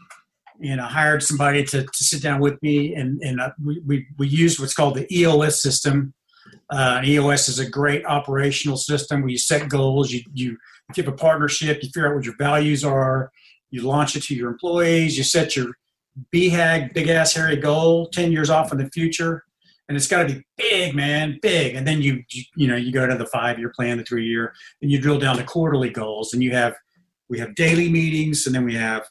And 0.61 0.81
I 0.81 0.87
hired 0.87 1.23
somebody 1.23 1.63
to, 1.63 1.83
to 1.83 2.03
sit 2.03 2.21
down 2.21 2.39
with 2.39 2.61
me. 2.61 2.93
And, 2.95 3.21
and 3.21 3.39
uh, 3.39 3.51
we, 3.63 3.79
we, 3.85 4.07
we 4.17 4.27
used 4.27 4.59
what's 4.59 4.73
called 4.73 4.95
the 4.95 5.07
EOS 5.15 5.61
system. 5.61 6.13
Uh, 6.69 7.01
EOS 7.05 7.47
is 7.47 7.59
a 7.59 7.69
great 7.69 8.05
operational 8.05 8.75
system 8.77 9.21
where 9.21 9.29
you 9.29 9.37
set 9.37 9.69
goals. 9.69 10.11
You, 10.11 10.21
you, 10.33 10.57
you 10.95 11.04
have 11.04 11.13
a 11.13 11.17
partnership, 11.17 11.84
you 11.84 11.89
figure 11.89 12.10
out 12.10 12.15
what 12.15 12.26
your 12.26 12.36
values 12.38 12.86
are 12.86 13.32
you 13.69 13.82
launch 13.82 14.15
it 14.15 14.23
to 14.23 14.36
your 14.36 14.50
employees, 14.50 15.17
you 15.17 15.23
set 15.23 15.56
your 15.56 15.78
BHAG, 16.34 16.93
big 16.93 17.10
ass 17.10 17.34
hairy 17.34 17.58
goal, 17.58 18.08
10 18.10 18.32
years 18.32 18.50
off 18.50 18.71
in 18.71 18.78
the 18.78 18.89
future. 18.89 19.43
And 19.88 19.95
it's 19.95 20.08
got 20.08 20.28
to 20.28 20.36
be 20.36 20.45
big, 20.58 20.95
man, 20.95 21.39
big. 21.41 21.76
And 21.76 21.88
then 21.88 22.02
you, 22.02 22.23
you, 22.32 22.43
you 22.58 22.67
know, 22.67 22.76
you 22.76 22.91
go 22.91 23.08
to 23.08 23.15
the 23.15 23.26
five 23.28 23.58
year 23.58 23.71
plan, 23.73 23.97
the 23.97 24.04
three 24.04 24.26
year, 24.26 24.54
and 24.82 24.91
you 24.91 25.00
drill 25.00 25.19
down 25.19 25.38
to 25.38 25.43
quarterly 25.43 25.89
goals. 25.89 26.34
And 26.34 26.43
you 26.43 26.52
have, 26.52 26.76
we 27.30 27.39
have 27.39 27.56
daily 27.56 27.89
meetings, 27.89 28.45
and 28.45 28.56
then 28.56 28.65
we 28.65 28.76
have, 28.76 29.08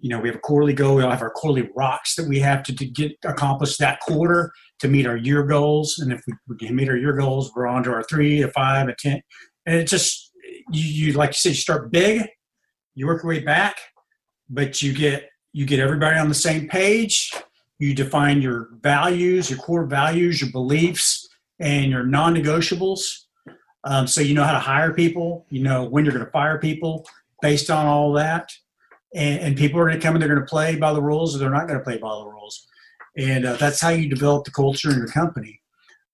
you 0.00 0.10
know, 0.10 0.20
we 0.20 0.28
have 0.28 0.36
a 0.36 0.40
quarterly 0.40 0.74
goal. 0.74 0.96
We 0.96 1.02
all 1.02 1.10
have 1.10 1.22
our 1.22 1.30
quarterly 1.30 1.70
rocks 1.74 2.14
that 2.16 2.28
we 2.28 2.40
have 2.40 2.62
to, 2.64 2.74
to 2.74 2.84
get 2.84 3.12
accomplished 3.24 3.78
that 3.78 4.00
quarter 4.00 4.52
to 4.80 4.88
meet 4.88 5.06
our 5.06 5.16
year 5.16 5.44
goals. 5.44 5.98
And 5.98 6.12
if 6.12 6.22
we, 6.26 6.34
we 6.46 6.56
can 6.56 6.76
meet 6.76 6.90
our 6.90 6.96
year 6.96 7.14
goals, 7.14 7.52
we're 7.54 7.66
on 7.66 7.82
to 7.84 7.92
our 7.92 8.02
three, 8.02 8.42
a 8.42 8.48
five, 8.48 8.88
a 8.88 8.94
10. 8.98 9.22
And 9.64 9.76
it 9.76 9.86
just, 9.86 10.31
you, 10.72 11.06
you 11.06 11.12
like 11.12 11.30
you 11.30 11.34
said, 11.34 11.50
you 11.50 11.54
start 11.54 11.90
big 11.90 12.28
you 12.94 13.06
work 13.06 13.22
your 13.22 13.30
way 13.30 13.40
back 13.40 13.76
but 14.50 14.82
you 14.82 14.92
get 14.92 15.28
you 15.52 15.66
get 15.66 15.80
everybody 15.80 16.16
on 16.18 16.28
the 16.28 16.34
same 16.34 16.66
page. 16.68 17.30
You 17.78 17.94
define 17.94 18.42
your 18.42 18.70
values 18.80 19.50
your 19.50 19.58
core 19.58 19.86
values 19.86 20.40
your 20.40 20.50
beliefs 20.50 21.28
and 21.60 21.90
your 21.90 22.04
non-negotiables. 22.04 23.00
Um, 23.84 24.06
so 24.06 24.20
you 24.20 24.34
know 24.34 24.44
how 24.44 24.52
to 24.52 24.58
hire 24.58 24.92
people 24.92 25.46
you 25.50 25.62
know 25.62 25.84
when 25.84 26.04
you're 26.04 26.14
going 26.14 26.24
to 26.24 26.30
fire 26.30 26.58
people 26.58 27.04
based 27.42 27.70
on 27.70 27.86
all 27.86 28.12
that. 28.14 28.50
And, 29.14 29.40
and 29.40 29.56
people 29.56 29.78
are 29.78 29.86
going 29.86 30.00
to 30.00 30.02
come 30.02 30.14
and 30.14 30.22
they're 30.22 30.34
going 30.34 30.40
to 30.40 30.50
play 30.50 30.76
by 30.76 30.94
the 30.94 31.02
rules 31.02 31.34
or 31.34 31.38
they're 31.38 31.50
not 31.50 31.66
going 31.66 31.78
to 31.78 31.84
play 31.84 31.98
by 31.98 32.08
the 32.08 32.24
rules. 32.24 32.66
And 33.18 33.44
uh, 33.44 33.56
that's 33.56 33.78
how 33.78 33.90
you 33.90 34.08
develop 34.08 34.46
the 34.46 34.52
culture 34.52 34.90
in 34.90 34.96
your 34.96 35.08
company. 35.08 35.60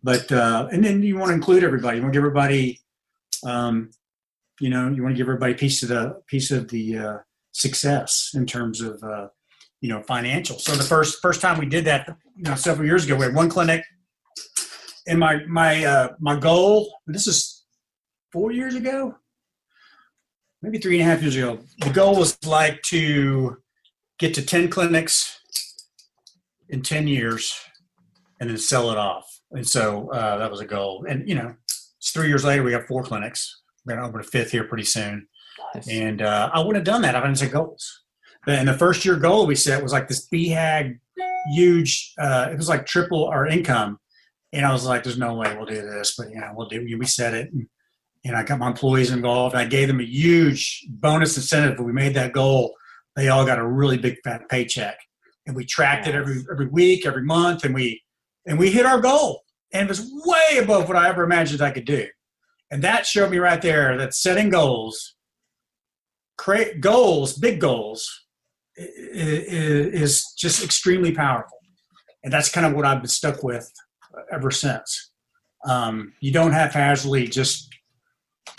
But 0.03 0.33
uh, 0.33 0.68
and 0.73 0.85
then 0.85 1.03
you 1.05 1.16
want 1.16 1.29
to 1.29 1.35
include 1.35 1.62
everybody. 1.62 1.99
You 1.99 2.03
want 2.03 2.12
to 2.12 2.16
give 2.16 2.25
everybody 2.25 2.81
um, 3.44 3.90
you 4.61 4.71
know 4.71 4.88
you 4.88 5.03
want 5.03 5.14
to 5.14 5.16
give 5.16 5.27
everybody 5.29 5.53
a 5.53 5.57
piece 5.57 5.83
of 5.83 5.88
the 5.88 6.21
piece 6.27 6.51
of 6.51 6.68
the 6.68 6.99
uh, 6.99 7.18
success 7.53 8.31
in 8.35 8.47
terms 8.47 8.81
of 8.81 9.03
uh, 9.03 9.29
you 9.81 9.88
know 9.88 10.03
financial 10.03 10.59
so 10.59 10.73
the 10.75 10.83
first 10.83 11.21
first 11.23 11.40
time 11.40 11.59
we 11.59 11.66
did 11.66 11.85
that 11.85 12.16
you 12.38 12.44
know 12.44 12.55
several 12.55 12.87
years 12.87 13.05
ago 13.05 13.16
we 13.16 13.25
had 13.25 13.35
one 13.35 13.51
clinic. 13.51 13.85
And 15.07 15.18
my 15.18 15.44
my 15.47 15.85
uh, 15.85 16.09
my 16.21 16.38
goal 16.38 16.92
this 17.07 17.27
is 17.27 17.64
four 18.33 18.53
years 18.53 18.75
ago? 18.75 19.16
Maybe 20.62 20.79
three 20.79 21.01
and 21.01 21.09
a 21.09 21.12
half 21.12 21.23
years 21.23 21.37
ago. 21.37 21.59
The 21.81 21.90
goal 21.90 22.16
was 22.16 22.37
like 22.47 22.83
to 22.83 23.57
get 24.18 24.35
to 24.35 24.44
10 24.44 24.68
clinics 24.68 25.40
in 26.68 26.83
10 26.83 27.07
years 27.07 27.55
and 28.40 28.51
then 28.51 28.59
sell 28.59 28.90
it 28.90 28.99
off. 28.99 29.25
And 29.53 29.66
so 29.66 30.11
uh, 30.11 30.38
that 30.38 30.51
was 30.51 30.61
a 30.61 30.66
goal. 30.66 31.07
And 31.09 31.29
you 31.29 31.35
know 31.35 31.55
it's 31.66 32.11
three 32.12 32.29
years 32.29 32.44
later 32.44 32.62
we 32.62 32.73
have 32.73 32.87
four 32.87 33.03
clinics 33.03 33.62
we're 33.85 33.95
going 33.95 34.03
to 34.03 34.09
open 34.09 34.21
a 34.21 34.25
fifth 34.25 34.51
here 34.51 34.64
pretty 34.64 34.85
soon 34.85 35.27
Nice. 35.75 35.88
and 35.88 36.23
uh, 36.23 36.51
I 36.53 36.59
wouldn't 36.61 36.77
have 36.77 36.85
done 36.85 37.03
that 37.03 37.17
I 37.17 37.21
didn't 37.21 37.37
set 37.38 37.53
goals. 37.53 38.05
And 38.47 38.69
the 38.69 38.75
first 38.75 39.05
year 39.05 39.17
goal 39.17 39.47
we 39.47 39.55
set 39.55 39.83
was 39.83 39.93
like 39.93 40.09
this 40.09 40.27
BHAG 40.29 40.99
huge, 41.53 42.14
uh, 42.19 42.49
it 42.51 42.57
was 42.57 42.69
like 42.69 42.87
triple 42.87 43.27
our 43.27 43.47
income. 43.47 43.99
And 44.53 44.64
I 44.64 44.73
was 44.73 44.87
like, 44.87 45.03
there's 45.05 45.19
no 45.19 45.35
way 45.35 45.55
we'll 45.55 45.67
do 45.67 45.83
this, 45.83 46.14
but 46.17 46.31
you 46.31 46.37
know, 46.37 46.53
we'll 46.55 46.69
do 46.69 46.83
We 46.99 47.05
set 47.07 47.35
it. 47.35 47.53
And, 47.53 47.67
and 48.25 48.37
I 48.37 48.43
got 48.43 48.59
my 48.59 48.69
employees 48.69 49.11
involved. 49.11 49.55
I 49.55 49.64
gave 49.64 49.88
them 49.88 50.01
a 50.01 50.05
huge 50.05 50.87
bonus 50.88 51.37
incentive. 51.37 51.79
When 51.79 51.87
we 51.87 51.93
made 51.93 52.14
that 52.14 52.33
goal, 52.33 52.75
they 53.17 53.29
all 53.29 53.45
got 53.45 53.59
a 53.59 53.67
really 53.67 53.99
big 53.99 54.17
fat 54.25 54.49
paycheck. 54.49 54.97
And 55.47 55.55
we 55.55 55.64
tracked 55.64 56.07
it 56.07 56.14
every 56.14 56.45
every 56.51 56.67
week, 56.69 57.07
every 57.07 57.25
month, 57.25 57.64
and 57.64 57.75
we 57.75 58.03
and 58.47 58.59
we 58.59 58.71
hit 58.71 58.87
our 58.87 59.01
goal. 59.01 59.43
And 59.73 59.85
it 59.85 59.88
was 59.88 60.11
way 60.25 60.59
above 60.59 60.88
what 60.88 60.97
I 60.97 61.09
ever 61.09 61.23
imagined 61.25 61.61
I 61.62 61.71
could 61.71 61.85
do. 61.85 62.07
And 62.71 62.83
that 62.85 63.07
showed 63.07 63.31
me 63.31 63.39
right 63.39 63.63
there 63.63 63.97
that 63.97 64.15
setting 64.15 64.51
goals 64.51 65.15
create 66.37 66.81
goals, 66.81 67.35
big 67.35 67.61
goals, 67.61 68.27
is 68.77 70.33
just 70.39 70.65
extremely 70.65 71.13
powerful, 71.13 71.59
and 72.23 72.33
that's 72.33 72.49
kind 72.49 72.65
of 72.65 72.75
what 72.75 72.87
I've 72.87 73.01
been 73.01 73.09
stuck 73.09 73.43
with 73.43 73.71
ever 74.33 74.51
since. 74.51 75.11
Um, 75.69 76.13
you 76.21 76.33
don't 76.33 76.53
have 76.53 76.73
haphazardly 76.73 77.27
just 77.27 77.69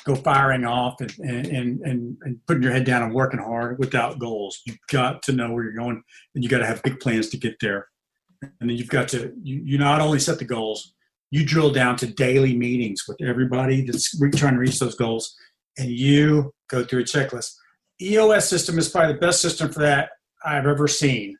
go 0.04 0.16
firing 0.16 0.66
off 0.66 1.00
and, 1.00 1.14
and, 1.20 1.82
and, 1.82 2.18
and 2.22 2.40
putting 2.48 2.64
your 2.64 2.74
head 2.74 2.84
down 2.84 3.02
and 3.02 3.14
working 3.14 3.40
hard 3.40 3.80
without 3.80 4.20
goals. 4.20 4.62
You've 4.66 4.78
got 4.92 5.24
to 5.24 5.32
know 5.32 5.52
where 5.52 5.64
you're 5.64 5.74
going, 5.74 6.04
and 6.36 6.44
you've 6.44 6.52
got 6.52 6.60
to 6.60 6.66
have 6.66 6.84
big 6.84 7.00
plans 7.00 7.30
to 7.30 7.38
get 7.38 7.56
there. 7.62 7.88
And 8.42 8.70
then 8.70 8.78
you've 8.78 8.90
got 8.90 9.08
to 9.10 9.34
you, 9.42 9.62
you 9.64 9.78
not 9.78 10.02
only 10.02 10.20
set 10.20 10.40
the 10.40 10.46
goals, 10.46 10.94
you 11.32 11.46
drill 11.46 11.72
down 11.72 11.96
to 11.98 12.08
daily 12.08 12.56
meetings 12.56 13.06
with 13.08 13.22
everybody 13.22 13.82
that's 13.82 14.18
trying 14.36 14.54
to 14.54 14.60
reach 14.60 14.80
those 14.80 14.96
goals, 14.96 15.36
and 15.78 15.90
you 15.90 16.54
go 16.70 16.84
through 16.84 17.02
a 17.02 17.04
checklist. 17.04 17.56
EOS 18.02 18.48
system 18.48 18.80
is 18.80 18.90
probably 18.90 19.14
the 19.14 19.20
best 19.20 19.42
system 19.42 19.70
for 19.72 19.80
that 19.80 20.10
I've 20.44 20.66
ever 20.66 20.88
seen. 20.88 21.38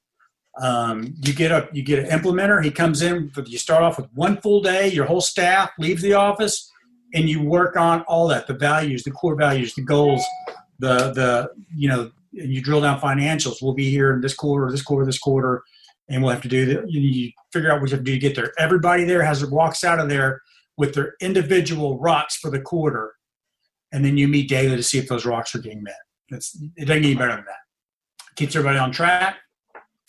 Um, 0.62 1.14
you 1.24 1.34
get 1.34 1.52
a 1.52 1.70
you 1.72 1.84
get 1.84 2.00
an 2.00 2.20
implementer. 2.20 2.64
He 2.64 2.72
comes 2.72 3.02
in. 3.02 3.32
You 3.46 3.58
start 3.58 3.84
off 3.84 3.98
with 3.98 4.08
one 4.14 4.42
full 4.42 4.62
day. 4.62 4.90
Your 4.90 5.06
whole 5.06 5.22
staff 5.22 5.72
leaves 5.80 6.02
the 6.02 6.14
office, 6.14 6.70
and 7.14 7.30
you 7.30 7.42
work 7.42 7.78
on 7.78 8.02
all 8.02 8.28
that: 8.28 8.48
the 8.48 8.54
values, 8.54 9.04
the 9.04 9.12
core 9.12 9.36
values, 9.36 9.74
the 9.74 9.84
goals, 9.84 10.24
the 10.80 11.12
the 11.14 11.52
you 11.74 11.88
know 11.88 12.12
and 12.34 12.54
you 12.54 12.62
drill 12.62 12.82
down 12.82 13.00
financials. 13.00 13.62
We'll 13.62 13.74
be 13.74 13.90
here 13.90 14.14
in 14.14 14.22
this 14.22 14.36
quarter, 14.36 14.72
this 14.72 14.82
quarter, 14.82 15.06
this 15.06 15.20
quarter, 15.20 15.64
and 16.10 16.24
we'll 16.24 16.32
have 16.32 16.42
to 16.42 16.48
do 16.48 16.66
that. 16.66 16.92
You, 16.92 17.02
you 17.02 17.32
figure 17.54 17.72
out 17.72 17.80
what 17.80 17.90
you 17.90 17.96
have 17.96 18.04
to 18.04 18.12
do 18.12 18.14
to 18.14 18.20
get 18.20 18.36
there. 18.36 18.52
Everybody 18.58 19.04
there 19.04 19.24
has 19.24 19.46
walks 19.46 19.84
out 19.84 20.00
of 20.00 20.10
there 20.10 20.42
with 20.78 20.94
their 20.94 21.16
individual 21.22 22.00
rocks 22.00 22.38
for 22.38 22.50
the 22.50 22.60
quarter, 22.60 23.14
and 23.92 24.04
then 24.04 24.18
you 24.18 24.28
meet 24.28 24.50
daily 24.50 24.76
to 24.76 24.84
see 24.84 24.98
if 24.98 25.08
those 25.08 25.26
rocks 25.26 25.54
are 25.54 25.60
getting 25.60 25.84
met. 25.84 25.96
It's, 26.30 26.56
it 26.76 26.86
doesn't 26.86 27.02
get 27.02 27.10
any 27.10 27.16
better 27.16 27.36
than 27.36 27.46
that. 27.46 28.34
Keeps 28.36 28.56
everybody 28.56 28.80
on 28.80 28.92
track. 28.92 29.38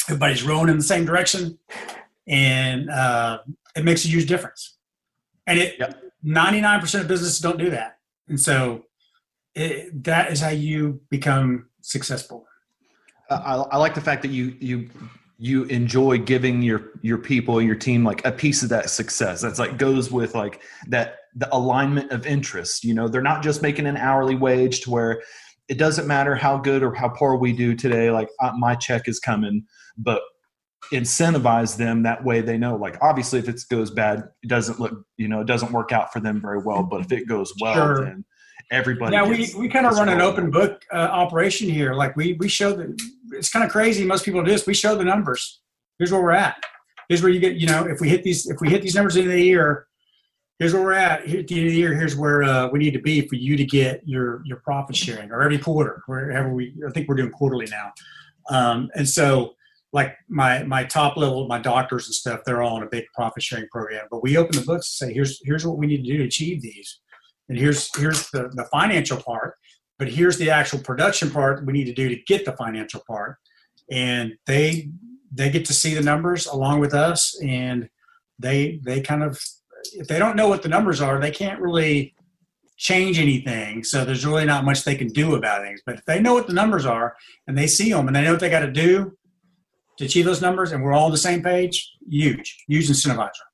Everybody's 0.08 0.42
rowing 0.42 0.68
in 0.68 0.76
the 0.76 0.82
same 0.82 1.04
direction, 1.04 1.58
and 2.26 2.88
uh, 2.90 3.40
it 3.76 3.84
makes 3.84 4.04
a 4.04 4.08
huge 4.08 4.26
difference. 4.26 4.78
And 5.46 5.58
it 5.58 5.76
yep. 5.78 6.02
99% 6.24 7.00
of 7.00 7.08
businesses 7.08 7.38
don't 7.38 7.58
do 7.58 7.70
that, 7.70 7.98
and 8.28 8.40
so 8.40 8.84
it, 9.54 10.02
that 10.04 10.32
is 10.32 10.40
how 10.40 10.50
you 10.50 11.00
become 11.10 11.66
successful. 11.82 12.46
I, 13.28 13.54
I 13.54 13.76
like 13.76 13.94
the 13.94 14.00
fact 14.00 14.22
that 14.22 14.30
you 14.30 14.56
you 14.60 14.90
you 15.42 15.64
enjoy 15.64 16.18
giving 16.18 16.61
your 16.61 16.90
your 17.00 17.16
people 17.16 17.62
your 17.62 17.74
team 17.74 18.05
like 18.05 18.22
a 18.26 18.31
piece 18.31 18.62
of 18.62 18.68
that 18.68 18.90
success 18.90 19.40
that's 19.40 19.59
like 19.59 19.79
goes 19.79 20.12
with 20.12 20.35
like 20.35 20.61
that 20.87 21.16
the 21.35 21.48
alignment 21.57 22.12
of 22.12 22.26
interest 22.26 22.85
you 22.85 22.92
know 22.92 23.09
they're 23.09 23.22
not 23.22 23.42
just 23.42 23.62
making 23.62 23.87
an 23.87 23.96
hourly 23.96 24.35
wage 24.35 24.83
to 24.83 24.90
where 24.90 25.22
it 25.68 25.79
doesn't 25.79 26.07
matter 26.07 26.35
how 26.35 26.59
good 26.59 26.83
or 26.83 26.92
how 26.94 27.09
poor 27.09 27.37
we 27.37 27.55
do 27.55 27.74
today 27.74 28.11
like 28.11 28.29
uh, 28.42 28.53
my 28.59 28.74
check 28.74 29.09
is 29.09 29.18
coming 29.18 29.64
but 29.96 30.20
incentivize 30.92 31.74
them 31.74 32.03
that 32.03 32.22
way 32.22 32.42
they 32.42 32.59
know 32.59 32.76
like 32.76 32.98
obviously 33.00 33.38
if 33.38 33.48
it 33.48 33.59
goes 33.70 33.90
bad 33.90 34.29
it 34.42 34.48
doesn't 34.48 34.79
look 34.79 34.92
you 35.16 35.26
know 35.26 35.40
it 35.40 35.46
doesn't 35.46 35.72
work 35.72 35.90
out 35.90 36.12
for 36.12 36.20
them 36.20 36.38
very 36.38 36.59
well 36.59 36.83
but 36.83 37.00
if 37.00 37.11
it 37.12 37.26
goes 37.26 37.50
well 37.62 37.74
sure. 37.74 38.05
then 38.05 38.22
everybody 38.70 39.14
yeah 39.14 39.26
we, 39.26 39.50
we 39.57 39.70
kind 39.70 39.87
of 39.87 39.94
run 39.94 40.11
an 40.11 40.20
open 40.20 40.50
book 40.50 40.83
uh, 40.92 40.96
operation 40.96 41.66
here 41.66 41.94
like 41.94 42.14
we 42.14 42.35
we 42.35 42.46
show 42.46 42.74
that 42.74 42.94
it's 43.40 43.50
kind 43.50 43.64
of 43.64 43.70
crazy 43.70 44.05
most 44.05 44.24
people 44.24 44.44
do 44.44 44.50
this 44.50 44.66
we 44.66 44.74
show 44.74 44.94
the 44.94 45.05
numbers. 45.05 45.61
Here's 45.98 46.12
where 46.12 46.22
we're 46.22 46.33
at. 46.33 46.62
Here's 47.09 47.22
where 47.22 47.33
you 47.33 47.40
get 47.40 47.57
you 47.57 47.66
know 47.66 47.87
if 47.87 48.00
we 48.00 48.09
hit 48.09 48.22
these 48.22 48.48
if 48.48 48.61
we 48.61 48.68
hit 48.68 48.83
these 48.83 48.94
numbers 48.94 49.16
in 49.16 49.29
the 49.29 49.42
year 49.42 49.87
here's 50.59 50.74
where 50.74 50.83
we're 50.83 50.92
at. 50.92 51.26
Here 51.26 51.40
at 51.40 51.48
the 51.48 51.57
end 51.57 51.66
of 51.66 51.72
the 51.72 51.79
year 51.79 51.94
here's 51.94 52.14
where 52.14 52.42
uh, 52.42 52.68
we 52.68 52.79
need 52.79 52.92
to 52.92 53.00
be 53.00 53.26
for 53.26 53.35
you 53.35 53.57
to 53.57 53.64
get 53.64 54.03
your 54.07 54.42
your 54.44 54.59
profit 54.59 54.94
sharing 54.94 55.31
or 55.33 55.42
every 55.42 55.59
quarter 55.59 56.03
wherever 56.07 56.53
we 56.53 56.74
i 56.87 56.90
think 56.92 57.09
we're 57.09 57.16
doing 57.16 57.33
quarterly 57.33 57.66
now. 57.66 57.92
Um, 58.50 58.90
and 58.94 59.09
so 59.09 59.55
like 59.92 60.14
my 60.29 60.62
my 60.62 60.85
top 60.85 61.16
level 61.16 61.48
my 61.48 61.59
doctors 61.59 62.07
and 62.07 62.14
stuff 62.14 62.40
they're 62.44 62.62
all 62.62 62.76
on 62.76 62.85
a 62.85 62.88
big 62.88 63.05
profit 63.14 63.42
sharing 63.42 63.68
program 63.68 64.07
but 64.11 64.22
we 64.22 64.37
open 64.37 64.55
the 64.55 64.64
books 64.64 65.00
and 65.00 65.09
say 65.09 65.14
here's 65.14 65.40
here's 65.44 65.66
what 65.66 65.79
we 65.79 65.87
need 65.87 66.05
to 66.05 66.11
do 66.12 66.18
to 66.18 66.24
achieve 66.24 66.62
these. 66.62 67.00
And 67.48 67.59
here's 67.59 67.90
here's 67.96 68.31
the, 68.31 68.50
the 68.55 68.66
financial 68.70 69.20
part 69.20 69.55
but 70.00 70.08
here's 70.08 70.38
the 70.38 70.50
actual 70.50 70.78
production 70.78 71.30
part 71.30 71.64
we 71.66 71.74
need 71.74 71.84
to 71.84 71.92
do 71.92 72.08
to 72.08 72.16
get 72.26 72.46
the 72.46 72.52
financial 72.52 73.02
part. 73.06 73.36
And 73.92 74.32
they 74.46 74.90
they 75.30 75.50
get 75.50 75.66
to 75.66 75.74
see 75.74 75.94
the 75.94 76.00
numbers 76.00 76.46
along 76.46 76.80
with 76.80 76.94
us 76.94 77.38
and 77.42 77.88
they 78.38 78.80
they 78.82 79.02
kind 79.02 79.22
of 79.22 79.38
if 79.92 80.08
they 80.08 80.18
don't 80.18 80.36
know 80.36 80.48
what 80.48 80.62
the 80.62 80.68
numbers 80.68 81.00
are 81.00 81.20
they 81.20 81.30
can't 81.30 81.60
really 81.60 82.14
change 82.78 83.18
anything. 83.18 83.84
So 83.84 84.06
there's 84.06 84.24
really 84.24 84.46
not 84.46 84.64
much 84.64 84.84
they 84.84 84.96
can 84.96 85.08
do 85.08 85.34
about 85.34 85.62
things. 85.62 85.82
But 85.84 85.96
if 85.96 86.04
they 86.06 86.18
know 86.18 86.32
what 86.32 86.46
the 86.46 86.54
numbers 86.54 86.86
are 86.86 87.14
and 87.46 87.56
they 87.56 87.66
see 87.66 87.92
them 87.92 88.06
and 88.06 88.16
they 88.16 88.22
know 88.22 88.32
what 88.32 88.40
they 88.40 88.48
got 88.48 88.60
to 88.60 88.72
do 88.72 89.18
to 89.98 90.06
achieve 90.06 90.24
those 90.24 90.40
numbers 90.40 90.72
and 90.72 90.82
we're 90.82 90.94
all 90.94 91.06
on 91.06 91.10
the 91.10 91.18
same 91.18 91.42
page 91.42 91.92
huge 92.08 92.64
huge 92.66 92.88
incentivizer 92.88 93.46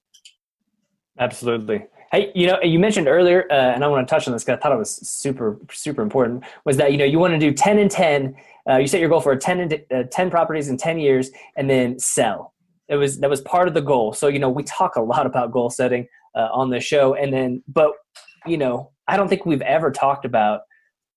absolutely 1.18 1.84
Hey, 2.16 2.32
you 2.34 2.46
know, 2.46 2.58
you 2.62 2.78
mentioned 2.78 3.08
earlier, 3.08 3.46
uh, 3.50 3.74
and 3.74 3.84
I 3.84 3.88
want 3.88 4.08
to 4.08 4.10
touch 4.10 4.26
on 4.26 4.32
this 4.32 4.42
because 4.42 4.56
I 4.56 4.62
thought 4.62 4.72
it 4.72 4.78
was 4.78 5.06
super, 5.06 5.58
super 5.70 6.00
important. 6.00 6.44
Was 6.64 6.78
that 6.78 6.90
you 6.90 6.96
know 6.96 7.04
you 7.04 7.18
want 7.18 7.34
to 7.34 7.38
do 7.38 7.52
ten 7.52 7.78
and 7.78 7.90
ten? 7.90 8.34
Uh, 8.66 8.78
you 8.78 8.86
set 8.86 9.00
your 9.00 9.10
goal 9.10 9.20
for 9.20 9.36
10, 9.36 9.60
and, 9.60 9.84
uh, 9.94 10.04
10 10.10 10.30
properties 10.30 10.70
in 10.70 10.78
ten 10.78 10.98
years, 10.98 11.30
and 11.58 11.68
then 11.68 11.98
sell. 11.98 12.54
It 12.88 12.96
was 12.96 13.18
that 13.18 13.28
was 13.28 13.42
part 13.42 13.68
of 13.68 13.74
the 13.74 13.82
goal. 13.82 14.14
So 14.14 14.28
you 14.28 14.38
know, 14.38 14.48
we 14.48 14.62
talk 14.62 14.96
a 14.96 15.02
lot 15.02 15.26
about 15.26 15.52
goal 15.52 15.68
setting 15.68 16.08
uh, 16.34 16.48
on 16.52 16.70
the 16.70 16.80
show, 16.80 17.12
and 17.12 17.34
then, 17.34 17.62
but 17.68 17.92
you 18.46 18.56
know, 18.56 18.92
I 19.06 19.18
don't 19.18 19.28
think 19.28 19.44
we've 19.44 19.60
ever 19.60 19.90
talked 19.90 20.24
about 20.24 20.62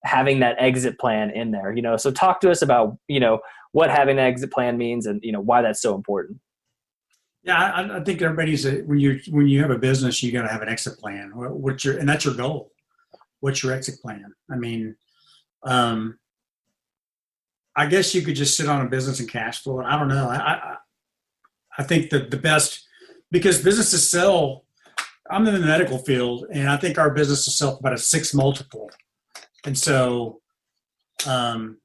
having 0.03 0.41
that 0.41 0.57
exit 0.59 0.99
plan 0.99 1.29
in 1.29 1.51
there. 1.51 1.71
You 1.73 1.81
know, 1.81 1.95
so 1.95 2.11
talk 2.11 2.41
to 2.41 2.51
us 2.51 2.61
about 2.61 2.97
you 3.07 3.21
know 3.21 3.39
what 3.71 3.89
having 3.89 4.19
an 4.19 4.25
exit 4.25 4.51
plan 4.51 4.77
means, 4.77 5.05
and 5.05 5.21
you 5.23 5.31
know 5.31 5.39
why 5.39 5.61
that's 5.61 5.81
so 5.81 5.95
important. 5.95 6.41
Yeah, 7.49 7.71
I, 7.71 7.97
I 7.97 8.03
think 8.03 8.21
everybody's 8.21 8.67
a, 8.67 8.81
when 8.81 8.99
you 8.99 9.19
when 9.31 9.47
you 9.47 9.59
have 9.61 9.71
a 9.71 9.77
business, 9.79 10.21
you 10.21 10.31
got 10.31 10.43
to 10.43 10.49
have 10.49 10.61
an 10.61 10.69
exit 10.69 10.99
plan. 10.99 11.31
What's 11.33 11.83
your 11.83 11.97
and 11.97 12.07
that's 12.07 12.23
your 12.23 12.35
goal. 12.35 12.71
What's 13.39 13.63
your 13.63 13.73
exit 13.73 13.99
plan? 14.03 14.35
I 14.51 14.55
mean, 14.55 14.95
um, 15.63 16.19
I 17.75 17.87
guess 17.87 18.13
you 18.13 18.21
could 18.21 18.35
just 18.35 18.55
sit 18.55 18.69
on 18.69 18.85
a 18.85 18.87
business 18.87 19.19
and 19.19 19.27
cash 19.27 19.63
flow. 19.63 19.81
I 19.81 19.97
don't 19.97 20.09
know. 20.09 20.29
I 20.29 20.35
I, 20.35 20.75
I 21.79 21.83
think 21.83 22.11
that 22.11 22.29
the 22.29 22.37
best 22.37 22.85
because 23.31 23.63
businesses 23.63 24.07
sell. 24.07 24.65
I'm 25.31 25.47
in 25.47 25.55
the 25.55 25.65
medical 25.65 25.97
field, 25.97 26.45
and 26.53 26.69
I 26.69 26.77
think 26.77 26.99
our 26.99 27.09
business 27.09 27.47
will 27.47 27.53
sell 27.53 27.77
about 27.79 27.93
a 27.93 27.97
six 27.97 28.31
multiple, 28.31 28.91
and 29.65 29.75
so 29.75 30.39
um, 31.25 31.77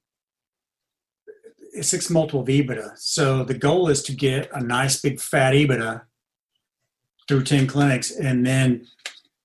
six 1.82 2.10
multiple 2.10 2.40
of 2.40 2.48
EBITDA. 2.48 2.98
So 2.98 3.44
the 3.44 3.54
goal 3.54 3.88
is 3.88 4.02
to 4.04 4.12
get 4.12 4.50
a 4.52 4.62
nice 4.62 5.00
big 5.00 5.20
fat 5.20 5.54
EBITDA 5.54 6.02
through 7.28 7.44
10 7.44 7.66
clinics 7.66 8.10
and 8.10 8.46
then 8.46 8.86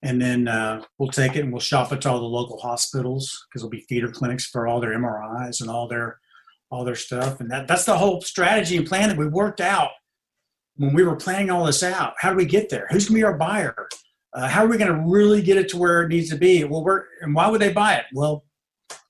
and 0.01 0.21
then 0.21 0.47
uh, 0.47 0.81
we'll 0.97 1.09
take 1.09 1.35
it 1.35 1.41
and 1.41 1.51
we'll 1.51 1.59
shop 1.59 1.91
it 1.91 1.99
to 2.01 2.09
all 2.09 2.19
the 2.19 2.25
local 2.25 2.57
hospitals 2.57 3.45
because 3.47 3.61
it'll 3.61 3.69
be 3.69 3.85
feeder 3.89 4.09
clinics 4.09 4.45
for 4.45 4.65
all 4.65 4.79
their 4.79 4.97
MRIs 4.97 5.59
and 5.59 5.69
all 5.69 5.87
their 5.89 6.19
all 6.71 6.85
their 6.85 6.95
stuff. 6.95 7.41
And 7.41 7.51
that 7.51 7.67
that's 7.67 7.85
the 7.85 7.97
whole 7.97 8.21
strategy 8.21 8.77
and 8.77 8.87
plan 8.87 9.09
that 9.09 9.17
we 9.17 9.27
worked 9.27 9.59
out 9.59 9.89
when 10.77 10.93
we 10.93 11.03
were 11.03 11.17
planning 11.17 11.49
all 11.49 11.65
this 11.65 11.83
out. 11.83 12.13
How 12.17 12.29
do 12.29 12.37
we 12.37 12.45
get 12.45 12.69
there? 12.69 12.87
Who's 12.91 13.07
gonna 13.07 13.19
be 13.19 13.23
our 13.25 13.37
buyer? 13.37 13.89
Uh, 14.33 14.47
how 14.47 14.63
are 14.63 14.67
we 14.67 14.77
going 14.77 14.93
to 14.93 15.09
really 15.09 15.41
get 15.41 15.57
it 15.57 15.69
to 15.69 15.77
where 15.77 16.03
it 16.03 16.09
needs 16.09 16.29
to 16.29 16.37
be? 16.37 16.63
Well, 16.63 16.83
we're 16.83 17.05
and 17.21 17.33
why 17.33 17.49
would 17.49 17.61
they 17.61 17.73
buy 17.73 17.95
it? 17.95 18.05
Well, 18.13 18.45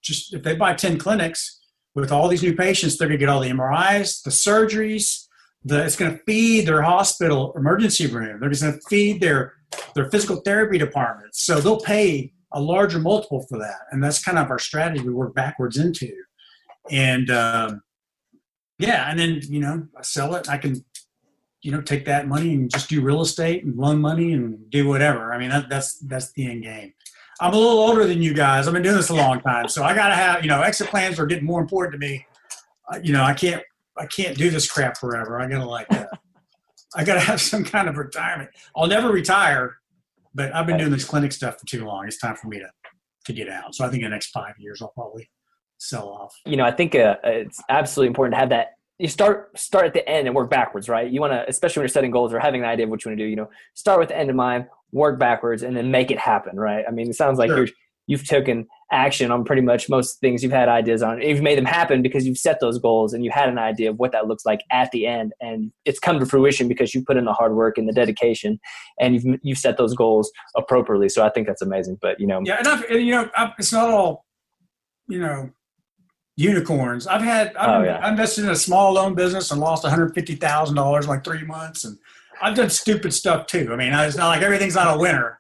just 0.02 0.34
if 0.34 0.44
they 0.44 0.56
buy 0.56 0.74
ten 0.74 0.98
clinics, 0.98 1.59
with 2.00 2.12
all 2.12 2.28
these 2.28 2.44
new 2.44 2.56
patients, 2.56 2.98
they're 2.98 3.08
going 3.08 3.20
to 3.20 3.26
get 3.26 3.30
all 3.30 3.42
the 3.42 3.50
MRIs, 3.50 4.24
the 4.24 4.30
surgeries. 4.30 5.26
The, 5.66 5.84
it's 5.84 5.98
going 5.98 6.12
to 6.12 6.24
feed 6.24 6.68
their 6.68 6.82
hospital 6.82 7.54
emergency 7.58 8.08
room. 8.08 8.40
They're 8.40 8.50
just 8.50 8.62
going 8.62 8.76
to 8.76 8.82
feed 8.90 9.22
their 9.22 9.56
their 9.94 10.10
physical 10.10 10.38
therapy 10.38 10.78
departments. 10.78 11.46
So 11.46 11.60
they'll 11.60 11.82
pay 11.82 12.34
a 12.54 12.62
larger 12.62 13.00
multiple 13.00 13.46
for 13.48 13.60
that, 13.60 13.82
and 13.92 14.04
that's 14.04 14.24
kind 14.24 14.38
of 14.38 14.50
our 14.50 14.60
strategy 14.60 15.04
we 15.04 15.14
work 15.14 15.36
backwards 15.36 15.78
into. 15.78 16.12
And 16.90 17.30
um, 17.30 17.82
yeah, 18.78 19.10
and 19.10 19.20
then 19.20 19.42
you 19.44 19.60
know 19.60 19.88
I 19.98 20.02
sell 20.02 20.36
it. 20.36 20.50
I 20.50 20.58
can 20.58 20.84
you 21.62 21.72
know 21.72 21.82
take 21.82 22.06
that 22.06 22.28
money 22.28 22.54
and 22.54 22.72
just 22.72 22.90
do 22.90 23.02
real 23.02 23.22
estate 23.22 23.66
and 23.66 23.76
loan 23.76 24.00
money 24.00 24.34
and 24.34 24.70
do 24.70 24.88
whatever. 24.88 25.34
I 25.34 25.38
mean 25.38 25.50
that, 25.50 25.70
that's 25.70 26.00
that's 26.00 26.32
the 26.32 26.50
end 26.50 26.64
game. 26.64 26.94
I'm 27.42 27.54
a 27.54 27.58
little 27.58 27.80
older 27.80 28.06
than 28.06 28.22
you 28.22 28.34
guys. 28.34 28.68
I've 28.68 28.74
been 28.74 28.84
doing 28.84 28.98
this 28.98 29.10
a 29.10 29.16
long 29.16 29.40
time, 29.42 29.70
so 29.70 29.84
I 29.84 29.96
gotta 29.96 30.16
have 30.16 30.44
you 30.44 30.50
know 30.50 30.62
exit 30.62 30.88
plans 30.88 31.20
are 31.20 31.26
getting 31.26 31.46
more 31.46 31.62
important 31.62 31.94
to 31.94 32.00
me. 32.00 32.26
Uh, 32.92 33.00
you 33.02 33.14
know, 33.14 33.24
I 33.24 33.34
can't 33.34 33.64
I 33.98 34.06
can't 34.06 34.38
do 34.38 34.50
this 34.50 34.70
crap 34.70 34.98
forever. 34.98 35.40
I 35.40 35.48
gotta 35.48 35.66
like 35.66 35.92
uh, 35.92 36.06
I 36.96 37.04
gotta 37.04 37.22
have 37.22 37.40
some 37.40 37.64
kind 37.64 37.88
of 37.88 37.98
retirement. 37.98 38.50
I'll 38.76 38.88
never 38.88 39.10
retire, 39.10 39.78
but 40.36 40.54
I've 40.54 40.68
been 40.68 40.78
doing 40.78 40.92
this 40.92 41.06
clinic 41.06 41.32
stuff 41.32 41.60
for 41.60 41.66
too 41.66 41.86
long. 41.86 42.06
It's 42.08 42.18
time 42.18 42.36
for 42.36 42.48
me 42.48 42.60
to 42.60 42.70
to 43.26 43.34
get 43.34 43.48
out. 43.48 43.74
So 43.76 43.86
I 43.86 43.90
think 43.90 44.04
in 44.04 44.10
the 44.10 44.16
next 44.16 44.32
five 44.32 44.56
years 44.58 44.82
I'll 44.82 44.90
probably 44.90 45.30
sell 45.78 46.10
off. 46.10 46.36
You 46.46 46.58
know, 46.58 46.66
I 46.66 46.72
think 46.72 46.96
uh, 46.96 47.18
it's 47.24 47.62
absolutely 47.70 48.08
important 48.08 48.34
to 48.34 48.40
have 48.40 48.50
that 48.50 48.72
you 49.00 49.08
start 49.08 49.58
start 49.58 49.86
at 49.86 49.94
the 49.94 50.08
end 50.08 50.28
and 50.28 50.36
work 50.36 50.50
backwards, 50.50 50.90
right? 50.90 51.10
You 51.10 51.22
want 51.22 51.32
to, 51.34 51.48
especially 51.48 51.80
when 51.80 51.84
you're 51.86 51.90
setting 51.90 52.12
goals 52.12 52.34
or 52.34 52.40
having 52.40 52.62
an 52.62 52.68
idea 52.68 52.86
of 52.86 52.90
what 52.90 53.04
you 53.04 53.10
want 53.10 53.18
to 53.18 53.24
do. 53.24 53.30
You 53.30 53.38
know, 53.38 53.50
start 53.74 54.00
with 54.00 54.10
the 54.10 54.18
end 54.18 54.30
in 54.30 54.36
mind, 54.36 54.66
work 54.92 55.18
backwards, 55.18 55.64
and 55.64 55.76
then 55.76 55.90
make 55.90 56.12
it 56.12 56.20
happen, 56.20 56.60
right? 56.60 56.84
I 56.88 56.92
mean, 56.92 57.10
it 57.10 57.16
sounds 57.16 57.40
like 57.40 57.50
sure. 57.50 57.60
you're 57.60 57.68
you've 58.08 58.28
taken 58.28 58.68
action 58.92 59.30
on 59.32 59.46
pretty 59.46 59.62
much 59.62 59.88
most 59.88 60.20
things 60.20 60.42
you've 60.42 60.52
had 60.52 60.68
ideas 60.68 61.04
on. 61.04 61.22
You've 61.22 61.44
made 61.44 61.60
them 61.60 61.66
happen 61.66 62.02
because 62.02 62.26
you've 62.26 62.40
set 62.40 62.60
those 62.60 62.80
goals 62.80 63.14
and 63.14 63.24
you 63.24 63.30
had 63.30 63.48
an 63.48 63.60
idea 63.60 63.92
of 63.92 64.00
what 64.00 64.12
that 64.14 64.28
looks 64.28 64.46
like 64.46 64.62
at 64.72 64.92
the 64.92 65.08
end, 65.08 65.32
and 65.40 65.72
it's 65.86 66.00
come 66.00 66.20
to 66.20 66.26
fruition 66.26 66.68
because 66.68 66.94
you 66.94 67.04
put 67.06 67.16
in 67.16 67.24
the 67.24 67.34
hard 67.34 67.56
work 67.56 67.78
and 67.78 67.88
the 67.88 67.94
dedication, 67.94 68.60
and 69.00 69.16
you've 69.16 69.40
you've 69.44 69.60
set 69.60 69.78
those 69.78 69.94
goals 69.94 70.30
appropriately. 70.58 71.08
So 71.08 71.26
I 71.26 71.30
think 71.30 71.48
that's 71.48 71.62
amazing. 71.62 72.00
But 72.02 72.20
you 72.20 72.28
know, 72.28 72.42
yeah, 72.44 72.58
and 72.58 72.68
I've, 72.68 72.92
you 72.92 73.12
know, 73.12 73.30
I've, 73.38 73.52
it's 73.58 73.72
not 73.72 73.90
all, 73.90 74.26
you 75.08 75.20
know, 75.20 75.52
unicorns. 76.40 77.06
I've 77.06 77.22
had 77.22 77.54
I've, 77.58 77.82
oh, 77.82 77.84
yeah. 77.84 77.98
I 77.98 78.10
invested 78.10 78.46
in 78.46 78.52
a 78.52 78.56
small 78.56 78.94
loan 78.94 79.14
business 79.14 79.52
and 79.52 79.60
lost 79.60 79.84
one 79.84 79.92
hundred 79.92 80.14
fifty 80.16 80.36
thousand 80.36 80.78
dollars 80.78 81.06
in 81.06 81.10
like 81.10 81.24
three 81.24 81.44
months, 81.44 81.84
and 81.84 81.98
I've 82.42 82.56
done 82.56 82.70
stupid 82.70 83.14
stuff 83.14 83.46
too. 83.46 83.70
I 83.74 83.76
mean, 83.76 83.94
it's 83.94 84.16
not 84.16 84.30
like 84.30 84.42
everything's 84.42 84.76
not 84.76 84.96
a 84.96 84.98
winner. 84.98 85.40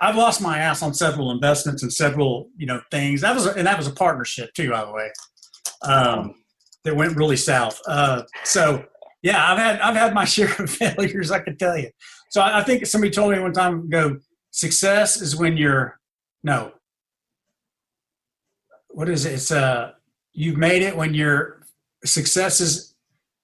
I've 0.00 0.16
lost 0.16 0.40
my 0.40 0.58
ass 0.58 0.82
on 0.82 0.94
several 0.94 1.32
investments 1.32 1.82
and 1.82 1.92
several 1.92 2.48
you 2.56 2.66
know 2.66 2.80
things. 2.90 3.20
That 3.20 3.34
was 3.34 3.46
a, 3.46 3.50
and 3.52 3.66
that 3.66 3.76
was 3.76 3.86
a 3.86 3.92
partnership 3.92 4.54
too, 4.54 4.70
by 4.70 4.86
the 4.86 4.92
way. 4.92 5.10
Um, 5.82 6.34
that 6.84 6.96
went 6.96 7.16
really 7.16 7.36
south. 7.36 7.78
Uh, 7.86 8.22
so 8.44 8.84
yeah, 9.22 9.52
I've 9.52 9.58
had 9.58 9.80
I've 9.80 9.96
had 9.96 10.14
my 10.14 10.24
share 10.34 10.50
of 10.58 10.70
failures. 10.70 11.30
I 11.30 11.40
can 11.40 11.58
tell 11.58 11.76
you. 11.76 11.90
So 12.30 12.40
I, 12.40 12.60
I 12.60 12.62
think 12.64 12.86
somebody 12.86 13.10
told 13.10 13.32
me 13.32 13.38
one 13.38 13.52
time 13.52 13.80
ago, 13.80 14.16
success 14.50 15.20
is 15.20 15.36
when 15.36 15.58
you're 15.58 16.00
no. 16.42 16.72
What 18.88 19.10
is 19.10 19.26
it? 19.26 19.34
It's 19.34 19.50
uh 19.50 19.92
you've 20.38 20.56
made 20.56 20.82
it 20.82 20.96
when 20.96 21.14
your 21.14 21.62
successes 22.04 22.94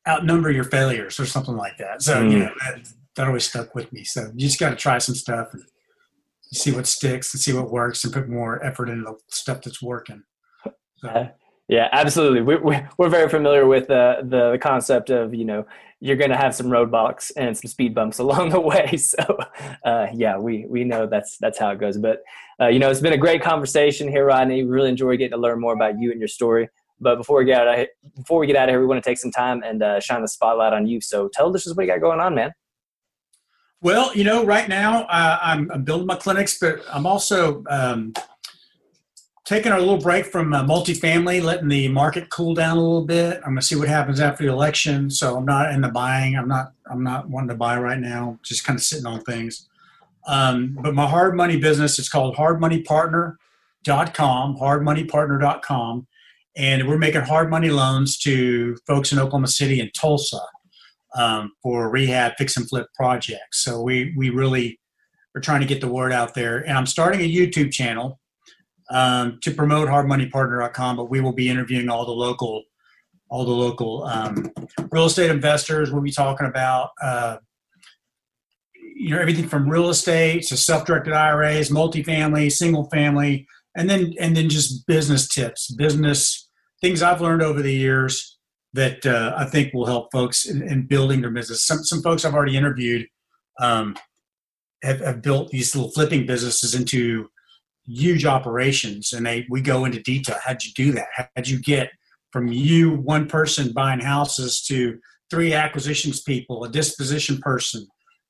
outnumber 0.06 0.50
your 0.50 0.64
failures 0.64 1.18
or 1.18 1.26
something 1.26 1.56
like 1.56 1.76
that. 1.78 2.02
So 2.02 2.22
mm. 2.22 2.30
you 2.30 2.38
know 2.38 2.52
that, 2.60 2.88
that 3.16 3.26
always 3.26 3.48
stuck 3.48 3.74
with 3.74 3.92
me. 3.92 4.04
So 4.04 4.30
you 4.34 4.46
just 4.46 4.60
got 4.60 4.70
to 4.70 4.76
try 4.76 4.98
some 4.98 5.16
stuff 5.16 5.48
and 5.52 5.64
see 6.52 6.70
what 6.70 6.86
sticks 6.86 7.34
and 7.34 7.40
see 7.40 7.52
what 7.52 7.70
works 7.70 8.04
and 8.04 8.12
put 8.12 8.28
more 8.28 8.64
effort 8.64 8.88
into 8.88 9.02
the 9.02 9.16
stuff 9.28 9.62
that's 9.62 9.82
working. 9.82 10.22
So. 10.98 11.30
Yeah, 11.66 11.88
absolutely. 11.92 12.42
We're, 12.42 12.90
we're 12.98 13.08
very 13.08 13.30
familiar 13.30 13.66
with 13.66 13.88
the, 13.88 14.18
the 14.22 14.58
concept 14.60 15.08
of, 15.08 15.34
you 15.34 15.46
know, 15.46 15.64
you're 15.98 16.16
going 16.16 16.30
to 16.30 16.36
have 16.36 16.54
some 16.54 16.66
roadblocks 16.66 17.32
and 17.38 17.56
some 17.56 17.70
speed 17.70 17.94
bumps 17.94 18.18
along 18.24 18.50
the 18.50 18.60
way. 18.60 18.96
So, 18.98 19.38
uh, 19.82 20.08
yeah, 20.12 20.36
we, 20.36 20.66
we 20.68 20.84
know 20.84 21.06
that's, 21.06 21.38
that's 21.38 21.58
how 21.58 21.70
it 21.70 21.80
goes. 21.80 21.96
But, 21.96 22.22
uh, 22.60 22.66
you 22.66 22.78
know, 22.78 22.90
it's 22.90 23.00
been 23.00 23.14
a 23.14 23.18
great 23.18 23.42
conversation 23.42 24.08
here, 24.08 24.26
Rodney. 24.26 24.62
We 24.62 24.68
really 24.68 24.90
enjoy 24.90 25.16
getting 25.16 25.30
to 25.30 25.38
learn 25.38 25.58
more 25.58 25.72
about 25.72 25.98
you 25.98 26.10
and 26.10 26.20
your 26.20 26.28
story. 26.28 26.68
But 27.00 27.16
before 27.16 27.38
we 27.38 27.44
get 27.44 27.66
out 27.66 27.78
of, 27.78 27.86
before 28.16 28.38
we 28.38 28.46
get 28.46 28.56
out 28.56 28.68
of 28.68 28.72
here, 28.72 28.80
we 28.80 28.86
want 28.86 29.02
to 29.02 29.08
take 29.08 29.18
some 29.18 29.30
time 29.30 29.62
and 29.62 29.82
uh, 29.82 30.00
shine 30.00 30.22
the 30.22 30.28
spotlight 30.28 30.72
on 30.72 30.86
you. 30.86 31.00
So 31.00 31.28
tell 31.32 31.54
us 31.54 31.74
what 31.74 31.82
you 31.82 31.92
got 31.92 32.00
going 32.00 32.20
on, 32.20 32.34
man. 32.34 32.52
Well, 33.80 34.16
you 34.16 34.24
know, 34.24 34.44
right 34.44 34.68
now 34.68 35.02
uh, 35.04 35.38
I'm, 35.42 35.70
I'm, 35.70 35.84
building 35.84 36.06
my 36.06 36.16
clinics, 36.16 36.58
but 36.58 36.82
I'm 36.90 37.04
also 37.04 37.62
um, 37.68 38.14
taking 39.44 39.72
a 39.72 39.78
little 39.78 39.98
break 39.98 40.24
from 40.24 40.54
uh, 40.54 40.64
multifamily, 40.64 41.42
letting 41.42 41.68
the 41.68 41.88
market 41.88 42.30
cool 42.30 42.54
down 42.54 42.78
a 42.78 42.80
little 42.80 43.04
bit. 43.04 43.40
I'm 43.44 43.50
gonna 43.50 43.62
see 43.62 43.76
what 43.76 43.88
happens 43.88 44.20
after 44.20 44.44
the 44.44 44.50
election. 44.50 45.10
So 45.10 45.36
I'm 45.36 45.44
not 45.44 45.72
in 45.72 45.82
the 45.82 45.90
buying. 45.90 46.36
I'm 46.36 46.48
not. 46.48 46.72
I'm 46.90 47.02
not 47.02 47.28
wanting 47.28 47.50
to 47.50 47.54
buy 47.54 47.78
right 47.78 47.98
now. 47.98 48.38
Just 48.42 48.64
kind 48.64 48.78
of 48.78 48.82
sitting 48.82 49.06
on 49.06 49.20
things. 49.20 49.68
Um, 50.26 50.78
but 50.80 50.94
my 50.94 51.06
hard 51.06 51.36
money 51.36 51.58
business 51.58 51.98
is 51.98 52.08
called 52.08 52.36
hardmoneypartner.com, 52.36 54.56
hardmoneypartner.com, 54.56 56.06
and 56.56 56.88
we're 56.88 56.98
making 56.98 57.22
hard 57.22 57.50
money 57.50 57.70
loans 57.70 58.18
to 58.18 58.76
folks 58.86 59.12
in 59.12 59.18
Oklahoma 59.18 59.48
City 59.48 59.80
and 59.80 59.92
Tulsa 59.94 60.40
um, 61.14 61.52
for 61.62 61.90
rehab 61.90 62.32
fix 62.38 62.56
and 62.56 62.68
flip 62.68 62.86
projects. 62.94 63.64
So 63.64 63.80
we 63.80 64.14
we 64.16 64.30
really 64.30 64.80
are 65.34 65.40
trying 65.40 65.60
to 65.60 65.66
get 65.66 65.80
the 65.80 65.88
word 65.88 66.12
out 66.12 66.34
there. 66.34 66.58
And 66.58 66.76
I'm 66.76 66.86
starting 66.86 67.20
a 67.20 67.30
YouTube 67.30 67.72
channel 67.72 68.20
um, 68.90 69.38
to 69.42 69.50
promote 69.50 69.88
hardmoneypartner.com, 69.88 70.96
but 70.96 71.10
we 71.10 71.20
will 71.20 71.32
be 71.32 71.48
interviewing 71.48 71.88
all 71.88 72.04
the 72.04 72.12
local 72.12 72.64
all 73.30 73.44
the 73.44 73.50
local 73.50 74.04
um, 74.04 74.52
real 74.92 75.06
estate 75.06 75.30
investors. 75.30 75.90
We'll 75.90 76.02
be 76.02 76.12
talking 76.12 76.46
about 76.46 76.90
uh, 77.02 77.38
you 78.74 79.10
know 79.10 79.20
everything 79.20 79.48
from 79.48 79.68
real 79.68 79.88
estate 79.88 80.44
to 80.48 80.56
self-directed 80.56 81.12
IRAs, 81.12 81.70
multifamily, 81.70 82.52
single 82.52 82.88
family, 82.90 83.46
and 83.76 83.90
then 83.90 84.14
and 84.20 84.36
then 84.36 84.48
just 84.48 84.86
business 84.86 85.26
tips, 85.26 85.70
business 85.72 86.43
things 86.84 87.00
I've 87.00 87.22
learned 87.22 87.40
over 87.40 87.62
the 87.62 87.72
years 87.72 88.36
that 88.74 89.06
uh, 89.06 89.32
I 89.38 89.46
think 89.46 89.72
will 89.72 89.86
help 89.86 90.12
folks 90.12 90.44
in, 90.44 90.60
in, 90.60 90.86
building 90.86 91.22
their 91.22 91.30
business. 91.30 91.64
Some 91.64 91.78
some 91.82 92.02
folks 92.02 92.26
I've 92.26 92.34
already 92.34 92.58
interviewed 92.58 93.06
um, 93.58 93.96
have, 94.82 95.00
have 95.00 95.22
built 95.22 95.48
these 95.48 95.74
little 95.74 95.90
flipping 95.92 96.26
businesses 96.26 96.74
into 96.74 97.30
huge 97.86 98.26
operations 98.26 99.14
and 99.14 99.24
they 99.24 99.46
we 99.48 99.62
go 99.62 99.86
into 99.86 100.02
detail. 100.02 100.36
How'd 100.44 100.62
you 100.62 100.72
do 100.74 100.92
that? 100.92 101.06
How'd 101.34 101.48
you 101.48 101.58
get 101.58 101.90
from 102.32 102.48
you 102.48 102.90
one 102.90 103.28
person 103.28 103.72
buying 103.72 104.00
houses 104.00 104.60
to 104.66 104.98
three 105.30 105.54
acquisitions 105.54 106.20
people 106.20 106.64
a 106.64 106.68
disposition 106.68 107.38
person 107.38 107.86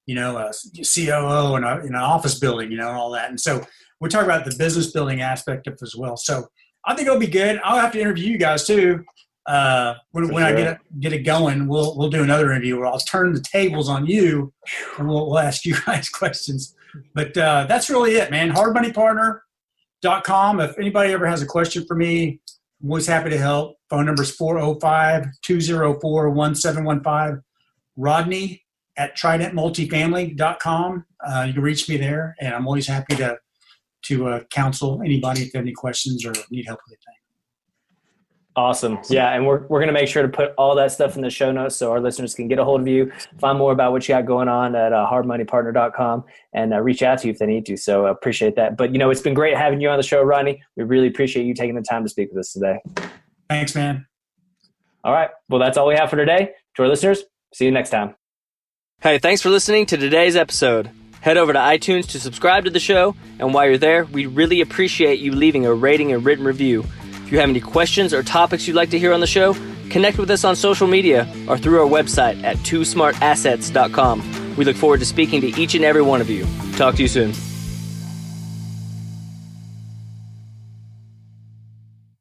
you 0.07 0.15
know 0.15 0.37
a 0.37 0.53
COO 0.95 1.57
and 1.57 1.65
a, 1.65 1.81
in 1.81 1.89
an 1.89 1.97
office 1.97 2.39
building 2.39 2.71
you 2.71 2.77
know 2.77 2.89
and 2.89 2.97
all 2.97 3.11
that. 3.11 3.31
And 3.31 3.41
so 3.41 3.67
we're 3.99 4.11
talking 4.11 4.31
about 4.31 4.45
the 4.45 4.55
business 4.57 4.93
building 4.93 5.23
aspect 5.23 5.67
of 5.67 5.77
as 5.83 5.97
well. 5.97 6.17
So 6.17 6.47
i 6.87 6.95
think 6.95 7.07
it'll 7.07 7.19
be 7.19 7.27
good 7.27 7.61
i'll 7.65 7.79
have 7.79 7.93
to 7.93 8.01
interview 8.01 8.31
you 8.31 8.39
guys 8.39 8.67
too 8.67 9.05
uh, 9.47 9.97
when, 10.13 10.29
when 10.29 10.43
sure. 10.43 10.45
I 10.45 10.53
get 10.57 10.73
it, 10.73 11.01
get 11.01 11.13
it 11.13 11.19
going, 11.19 11.69
we'll 11.69 11.99
we'll 11.99 12.09
do 12.09 12.23
another 12.23 12.51
interview 12.51 12.79
where 12.79 12.87
I'll 12.87 12.99
turn 12.99 13.35
the 13.35 13.43
tables 13.43 13.91
on 13.91 14.07
you, 14.07 14.55
and 14.97 15.07
we'll, 15.07 15.27
we'll 15.27 15.39
ask 15.39 15.67
you 15.67 15.77
guys 15.87 16.09
questions. 16.09 16.75
But 17.15 17.37
uh, 17.37 17.67
that's 17.69 17.91
really 17.91 18.15
it, 18.15 18.31
man. 18.31 18.49
Hard 18.49 18.73
Money 18.73 18.91
Partner 18.91 19.45
com. 20.25 20.61
If 20.61 20.79
anybody 20.79 21.13
ever 21.13 21.27
has 21.27 21.43
a 21.43 21.47
question 21.47 21.85
for 21.87 21.97
me, 21.97 22.41
I'm 22.83 22.91
always 22.91 23.07
happy 23.07 23.31
to 23.31 23.39
help. 23.39 23.77
Phone 23.89 24.07
number 24.07 24.23
is 24.23 24.31
405 24.33 25.27
204 25.43 26.31
1715. 26.31 27.43
Rodney 27.97 28.63
at 28.97 29.17
tridentmultifamily.com. 29.17 31.05
Uh, 31.27 31.45
you 31.47 31.53
can 31.53 31.63
reach 31.63 31.89
me 31.89 31.97
there, 31.97 32.37
and 32.41 32.55
I'm 32.55 32.67
always 32.67 32.87
happy 32.87 33.17
to 33.17 33.39
to 34.07 34.29
uh, 34.29 34.41
counsel 34.51 35.01
anybody 35.05 35.43
if 35.43 35.53
they 35.53 35.59
have 35.59 35.65
any 35.65 35.73
questions 35.73 36.25
or 36.25 36.33
need 36.51 36.67
help 36.67 36.81
with 36.87 36.99
anything. 36.99 37.21
Awesome. 38.57 39.01
Yeah. 39.11 39.35
And 39.35 39.45
we're, 39.45 39.67
we're 39.67 39.81
going 39.81 39.89
to 39.89 39.93
make 39.93 40.07
sure 40.07 40.23
to 40.23 40.29
put 40.29 40.53
all 40.57 40.77
that 40.77 40.93
stuff 40.93 41.17
in 41.17 41.23
the 41.23 41.31
show 41.31 41.51
notes 41.51 41.75
so 41.75 41.91
our 41.91 42.01
listeners 42.01 42.35
can 42.35 42.47
get 42.47 42.61
a 42.61 42.65
hold 42.65 42.81
of 42.81 42.87
you, 42.87 43.11
find 43.41 43.59
more 43.59 43.73
about 43.73 43.91
what 43.91 44.09
you 44.09 44.15
got 44.15 44.27
going 44.27 44.47
on 44.47 44.77
at 44.77 44.93
uh, 44.93 45.09
hardmoneypartner.com 45.11 46.25
and 46.53 46.73
uh, 46.73 46.81
reach 46.81 47.03
out 47.03 47.19
to 47.19 47.27
you 47.27 47.33
if 47.33 47.39
they 47.39 47.47
need 47.47 47.67
to. 47.67 47.77
So 47.77 48.07
I 48.07 48.11
appreciate 48.11 48.55
that. 48.55 48.77
But, 48.77 48.93
you 48.93 48.99
know, 48.99 49.11
it's 49.11 49.23
been 49.23 49.35
great 49.35 49.57
having 49.57 49.81
you 49.81 49.89
on 49.89 49.97
the 49.97 50.05
show, 50.05 50.23
Ronnie. 50.23 50.63
We 50.77 50.85
really 50.85 51.09
appreciate 51.09 51.47
you 51.47 51.55
taking 51.55 51.75
the 51.75 51.83
time 51.83 52.05
to 52.05 52.09
speak 52.09 52.29
with 52.31 52.39
us 52.39 52.53
today. 52.53 52.79
Thanks, 53.51 53.75
man. 53.75 54.07
All 55.03 55.13
right. 55.13 55.31
Well, 55.49 55.61
that's 55.61 55.77
all 55.77 55.89
we 55.89 55.97
have 55.97 56.09
for 56.09 56.17
today. 56.17 56.51
To 56.77 56.83
our 56.83 56.89
listeners, 56.89 57.25
see 57.53 57.65
you 57.65 57.73
next 57.73 57.91
time. 57.91 58.15
Hey, 59.01 59.19
thanks 59.19 59.43
for 59.43 59.51
listening 59.51 59.85
to 59.87 59.97
today's 59.97 60.37
episode. 60.37 60.91
Head 61.25 61.39
over 61.39 61.55
to 61.55 61.59
iTunes 61.59 62.09
to 62.09 62.21
subscribe 62.21 62.67
to 62.67 62.71
the 62.71 62.79
show. 62.79 63.17
And 63.39 63.55
while 63.55 63.67
you're 63.67 63.79
there, 63.79 64.05
we 64.05 64.27
really 64.27 64.61
appreciate 64.61 65.21
you 65.21 65.33
leaving 65.33 65.65
a 65.65 65.73
rating 65.73 66.13
and 66.13 66.23
written 66.23 66.45
review. 66.45 66.85
If 67.25 67.33
you 67.33 67.39
have 67.39 67.49
any 67.49 67.63
questions 67.63 68.13
or 68.13 68.23
topics 68.23 68.69
you'd 68.69 68.77
like 68.77 68.91
to 68.91 68.99
hear 68.99 69.11
on 69.11 69.21
the 69.21 69.27
show, 69.27 69.55
connect 69.89 70.19
with 70.19 70.31
us 70.31 70.45
on 70.45 70.55
social 70.55 70.87
media 70.87 71.27
or 71.49 71.57
through 71.57 71.81
our 71.81 71.89
website 71.89 72.43
at 72.43 72.59
twosmartassets.com. 72.59 74.57
We 74.57 74.67
look 74.67 74.77
forward 74.77 75.01
to 75.01 75.07
speaking 75.07 75.41
to 75.41 75.47
each 75.59 75.75
and 75.75 75.83
every 75.83 76.03
one 76.03 76.21
of 76.21 76.29
you. 76.29 76.47
Talk 76.77 76.97
to 76.97 77.03
you 77.03 77.09
soon. 77.09 77.33